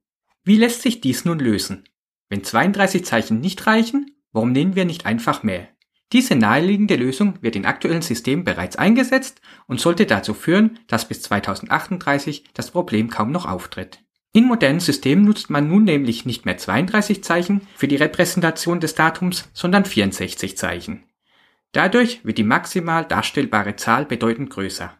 Wie 0.44 0.58
lässt 0.58 0.82
sich 0.82 1.02
dies 1.02 1.26
nun 1.26 1.40
lösen? 1.40 1.84
Wenn 2.30 2.44
32 2.44 3.06
Zeichen 3.06 3.42
nicht 3.42 3.68
reichen, 3.68 4.16
warum 4.32 4.52
nehmen 4.52 4.76
wir 4.76 4.86
nicht 4.86 5.06
einfach 5.06 5.44
mehr? 5.44 5.68
Diese 6.14 6.36
naheliegende 6.36 6.96
Lösung 6.96 7.36
wird 7.42 7.56
in 7.56 7.66
aktuellen 7.66 8.02
Systemen 8.02 8.44
bereits 8.44 8.76
eingesetzt 8.76 9.42
und 9.68 9.80
sollte 9.80 10.06
dazu 10.06 10.34
führen, 10.34 10.80
dass 10.88 11.08
bis 11.08 11.22
2038 11.22 12.46
das 12.54 12.72
Problem 12.72 13.10
kaum 13.10 13.32
noch 13.32 13.46
auftritt. 13.46 14.04
In 14.34 14.46
modernen 14.46 14.80
Systemen 14.80 15.26
nutzt 15.26 15.50
man 15.50 15.68
nun 15.68 15.84
nämlich 15.84 16.26
nicht 16.26 16.46
mehr 16.46 16.58
32 16.58 17.22
Zeichen 17.22 17.68
für 17.76 17.90
die 17.90 17.98
Repräsentation 17.98 18.80
des 18.80 18.96
Datums, 18.96 19.50
sondern 19.54 19.84
64 19.84 20.58
Zeichen. 20.58 21.04
Dadurch 21.74 22.24
wird 22.24 22.38
die 22.38 22.44
maximal 22.44 23.04
darstellbare 23.04 23.76
Zahl 23.76 24.06
bedeutend 24.06 24.50
größer. 24.50 24.98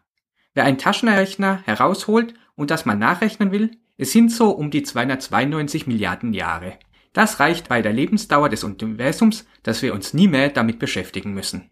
Wer 0.52 0.64
einen 0.64 0.76
Taschenrechner 0.76 1.62
herausholt 1.64 2.34
und 2.56 2.70
das 2.70 2.84
mal 2.84 2.94
nachrechnen 2.94 3.52
will, 3.52 3.70
es 3.96 4.12
sind 4.12 4.30
so 4.30 4.50
um 4.50 4.70
die 4.70 4.82
292 4.82 5.86
Milliarden 5.86 6.34
Jahre. 6.34 6.78
Das 7.14 7.40
reicht 7.40 7.68
bei 7.68 7.80
der 7.80 7.92
Lebensdauer 7.94 8.50
des 8.50 8.64
Universums, 8.64 9.46
dass 9.62 9.80
wir 9.80 9.94
uns 9.94 10.12
nie 10.12 10.28
mehr 10.28 10.50
damit 10.50 10.78
beschäftigen 10.78 11.32
müssen. 11.32 11.70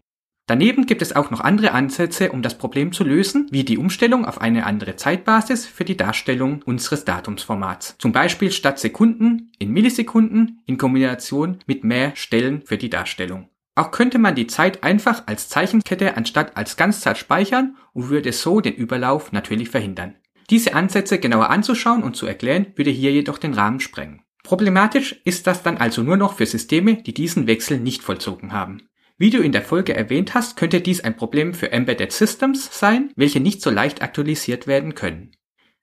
Daneben 0.51 0.85
gibt 0.85 1.01
es 1.01 1.15
auch 1.15 1.31
noch 1.31 1.39
andere 1.39 1.71
Ansätze, 1.71 2.33
um 2.33 2.41
das 2.41 2.57
Problem 2.57 2.91
zu 2.91 3.05
lösen, 3.05 3.47
wie 3.51 3.63
die 3.63 3.77
Umstellung 3.77 4.25
auf 4.25 4.41
eine 4.41 4.65
andere 4.65 4.97
Zeitbasis 4.97 5.65
für 5.65 5.85
die 5.85 5.95
Darstellung 5.95 6.61
unseres 6.65 7.05
Datumsformats. 7.05 7.95
Zum 7.99 8.11
Beispiel 8.11 8.51
statt 8.51 8.77
Sekunden 8.77 9.53
in 9.59 9.71
Millisekunden 9.71 10.61
in 10.65 10.77
Kombination 10.77 11.59
mit 11.67 11.85
mehr 11.85 12.17
Stellen 12.17 12.63
für 12.65 12.77
die 12.77 12.89
Darstellung. 12.89 13.47
Auch 13.75 13.91
könnte 13.91 14.19
man 14.19 14.35
die 14.35 14.47
Zeit 14.47 14.83
einfach 14.83 15.25
als 15.25 15.47
Zeichenkette 15.47 16.17
anstatt 16.17 16.57
als 16.57 16.75
Ganzzahl 16.75 17.15
speichern 17.15 17.77
und 17.93 18.09
würde 18.09 18.33
so 18.33 18.59
den 18.59 18.73
Überlauf 18.73 19.31
natürlich 19.31 19.69
verhindern. 19.69 20.15
Diese 20.49 20.73
Ansätze 20.73 21.17
genauer 21.17 21.49
anzuschauen 21.49 22.03
und 22.03 22.17
zu 22.17 22.25
erklären, 22.25 22.73
würde 22.75 22.91
hier 22.91 23.13
jedoch 23.13 23.37
den 23.37 23.53
Rahmen 23.53 23.79
sprengen. 23.79 24.23
Problematisch 24.43 25.21
ist 25.23 25.47
das 25.47 25.63
dann 25.63 25.77
also 25.77 26.03
nur 26.03 26.17
noch 26.17 26.33
für 26.33 26.45
Systeme, 26.45 27.01
die 27.01 27.13
diesen 27.13 27.47
Wechsel 27.47 27.79
nicht 27.79 28.03
vollzogen 28.03 28.51
haben. 28.51 28.81
Wie 29.21 29.29
du 29.29 29.37
in 29.43 29.51
der 29.51 29.61
Folge 29.61 29.95
erwähnt 29.95 30.33
hast, 30.33 30.57
könnte 30.57 30.81
dies 30.81 31.01
ein 31.01 31.15
Problem 31.15 31.53
für 31.53 31.71
Embedded 31.71 32.11
Systems 32.11 32.79
sein, 32.79 33.11
welche 33.15 33.39
nicht 33.39 33.61
so 33.61 33.69
leicht 33.69 34.01
aktualisiert 34.01 34.65
werden 34.65 34.95
können. 34.95 35.29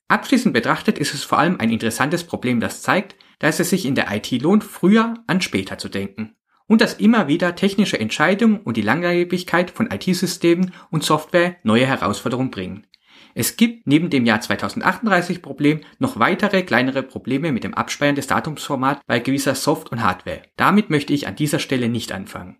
Abschließend 0.09 0.53
betrachtet 0.53 0.99
ist 0.99 1.15
es 1.15 1.23
vor 1.23 1.39
allem 1.39 1.61
ein 1.61 1.71
interessantes 1.71 2.25
Problem, 2.25 2.59
das 2.59 2.83
zeigt, 2.83 3.15
dass 3.39 3.61
es 3.61 3.71
sich 3.71 3.87
in 3.87 3.95
der 3.95 4.13
IT 4.13 4.33
lohnt, 4.43 4.65
früher 4.65 5.15
an 5.29 5.41
später 5.41 5.79
zu 5.79 5.89
denken. 5.89 6.35
Und 6.67 6.81
dass 6.81 6.95
immer 6.95 7.29
wieder 7.29 7.55
technische 7.55 8.01
Entscheidungen 8.01 8.59
und 8.59 8.77
die 8.77 8.83
Langlebigkeit 8.83 9.71
von 9.71 9.89
IT-Systemen 9.89 10.75
und 10.91 11.05
Software 11.05 11.59
neue 11.63 11.87
Herausforderungen 11.87 12.51
bringen. 12.51 12.89
Es 13.37 13.57
gibt 13.57 13.87
neben 13.87 14.11
dem 14.11 14.27
Jahr 14.27 14.41
2038 14.41 15.43
Problem 15.43 15.83
noch 16.01 16.19
weitere 16.19 16.65
kleinere 16.65 17.05
Probleme 17.05 17.53
mit 17.53 17.63
dem 17.63 17.75
Abspeichern 17.75 18.17
des 18.17 18.27
Datumsformats 18.27 19.03
bei 19.07 19.21
gewisser 19.21 19.55
Soft- 19.55 19.93
und 19.93 20.03
Hardware. 20.03 20.43
Damit 20.57 20.91
möchte 20.91 21.13
ich 21.13 21.29
an 21.29 21.37
dieser 21.37 21.61
Stelle 21.61 21.89
nicht 21.89 22.11
anfangen. 22.11 22.57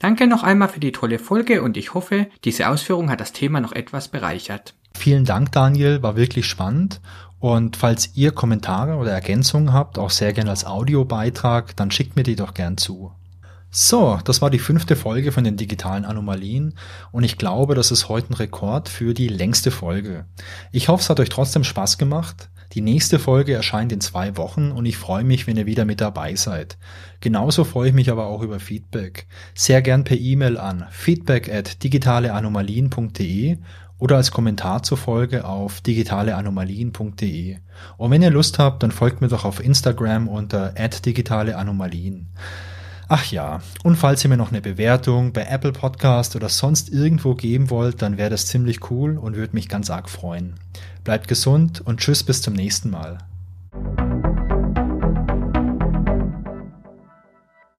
Danke 0.00 0.26
noch 0.26 0.42
einmal 0.42 0.68
für 0.68 0.80
die 0.80 0.92
tolle 0.92 1.18
Folge 1.18 1.62
und 1.62 1.76
ich 1.76 1.92
hoffe, 1.92 2.26
diese 2.44 2.68
Ausführung 2.70 3.10
hat 3.10 3.20
das 3.20 3.32
Thema 3.32 3.60
noch 3.60 3.72
etwas 3.72 4.08
bereichert. 4.08 4.74
Vielen 4.94 5.26
Dank, 5.26 5.52
Daniel, 5.52 6.02
war 6.02 6.16
wirklich 6.16 6.46
spannend. 6.46 7.02
Und 7.38 7.76
falls 7.76 8.16
ihr 8.16 8.32
Kommentare 8.32 8.96
oder 8.96 9.12
Ergänzungen 9.12 9.74
habt, 9.74 9.98
auch 9.98 10.10
sehr 10.10 10.32
gerne 10.32 10.50
als 10.50 10.64
Audiobeitrag, 10.64 11.76
dann 11.76 11.90
schickt 11.90 12.16
mir 12.16 12.22
die 12.22 12.34
doch 12.34 12.54
gern 12.54 12.78
zu. 12.78 13.12
So, 13.72 14.18
das 14.24 14.42
war 14.42 14.50
die 14.50 14.58
fünfte 14.58 14.96
Folge 14.96 15.30
von 15.30 15.44
den 15.44 15.56
digitalen 15.56 16.04
Anomalien 16.04 16.74
und 17.12 17.22
ich 17.22 17.38
glaube, 17.38 17.76
das 17.76 17.92
ist 17.92 18.08
heute 18.08 18.30
ein 18.30 18.34
Rekord 18.34 18.88
für 18.88 19.14
die 19.14 19.28
längste 19.28 19.70
Folge. 19.70 20.24
Ich 20.72 20.88
hoffe, 20.88 21.02
es 21.02 21.10
hat 21.10 21.20
euch 21.20 21.28
trotzdem 21.28 21.62
Spaß 21.62 21.96
gemacht. 21.96 22.50
Die 22.72 22.80
nächste 22.80 23.20
Folge 23.20 23.54
erscheint 23.54 23.92
in 23.92 24.00
zwei 24.00 24.36
Wochen 24.36 24.72
und 24.72 24.86
ich 24.86 24.96
freue 24.96 25.22
mich, 25.22 25.46
wenn 25.46 25.56
ihr 25.56 25.66
wieder 25.66 25.84
mit 25.84 26.00
dabei 26.00 26.34
seid. 26.34 26.78
Genauso 27.20 27.62
freue 27.62 27.90
ich 27.90 27.94
mich 27.94 28.10
aber 28.10 28.26
auch 28.26 28.42
über 28.42 28.58
Feedback. 28.58 29.28
Sehr 29.54 29.82
gern 29.82 30.02
per 30.02 30.16
E-Mail 30.16 30.58
an 30.58 30.86
feedback 30.90 31.48
at 31.48 31.82
digitaleanomalien.de 31.84 33.58
oder 33.98 34.16
als 34.16 34.32
Kommentar 34.32 34.82
zur 34.82 34.98
Folge 34.98 35.44
auf 35.44 35.80
digitaleanomalien.de. 35.80 37.58
Und 37.98 38.10
wenn 38.10 38.22
ihr 38.22 38.30
Lust 38.30 38.58
habt, 38.58 38.82
dann 38.82 38.90
folgt 38.90 39.20
mir 39.20 39.28
doch 39.28 39.44
auf 39.44 39.62
Instagram 39.62 40.26
unter 40.26 40.70
digitaleanomalien. 40.70 42.28
Ach 43.12 43.24
ja, 43.24 43.60
und 43.82 43.96
falls 43.96 44.22
ihr 44.22 44.30
mir 44.30 44.36
noch 44.36 44.52
eine 44.52 44.60
Bewertung 44.60 45.32
bei 45.32 45.42
Apple 45.42 45.72
Podcast 45.72 46.36
oder 46.36 46.48
sonst 46.48 46.90
irgendwo 46.90 47.34
geben 47.34 47.68
wollt, 47.68 48.02
dann 48.02 48.18
wäre 48.18 48.30
das 48.30 48.46
ziemlich 48.46 48.88
cool 48.88 49.18
und 49.18 49.34
würde 49.34 49.56
mich 49.56 49.68
ganz 49.68 49.90
arg 49.90 50.08
freuen. 50.08 50.54
Bleibt 51.02 51.26
gesund 51.26 51.80
und 51.84 51.98
tschüss 51.98 52.22
bis 52.22 52.40
zum 52.40 52.54
nächsten 52.54 52.88
Mal. 52.88 53.18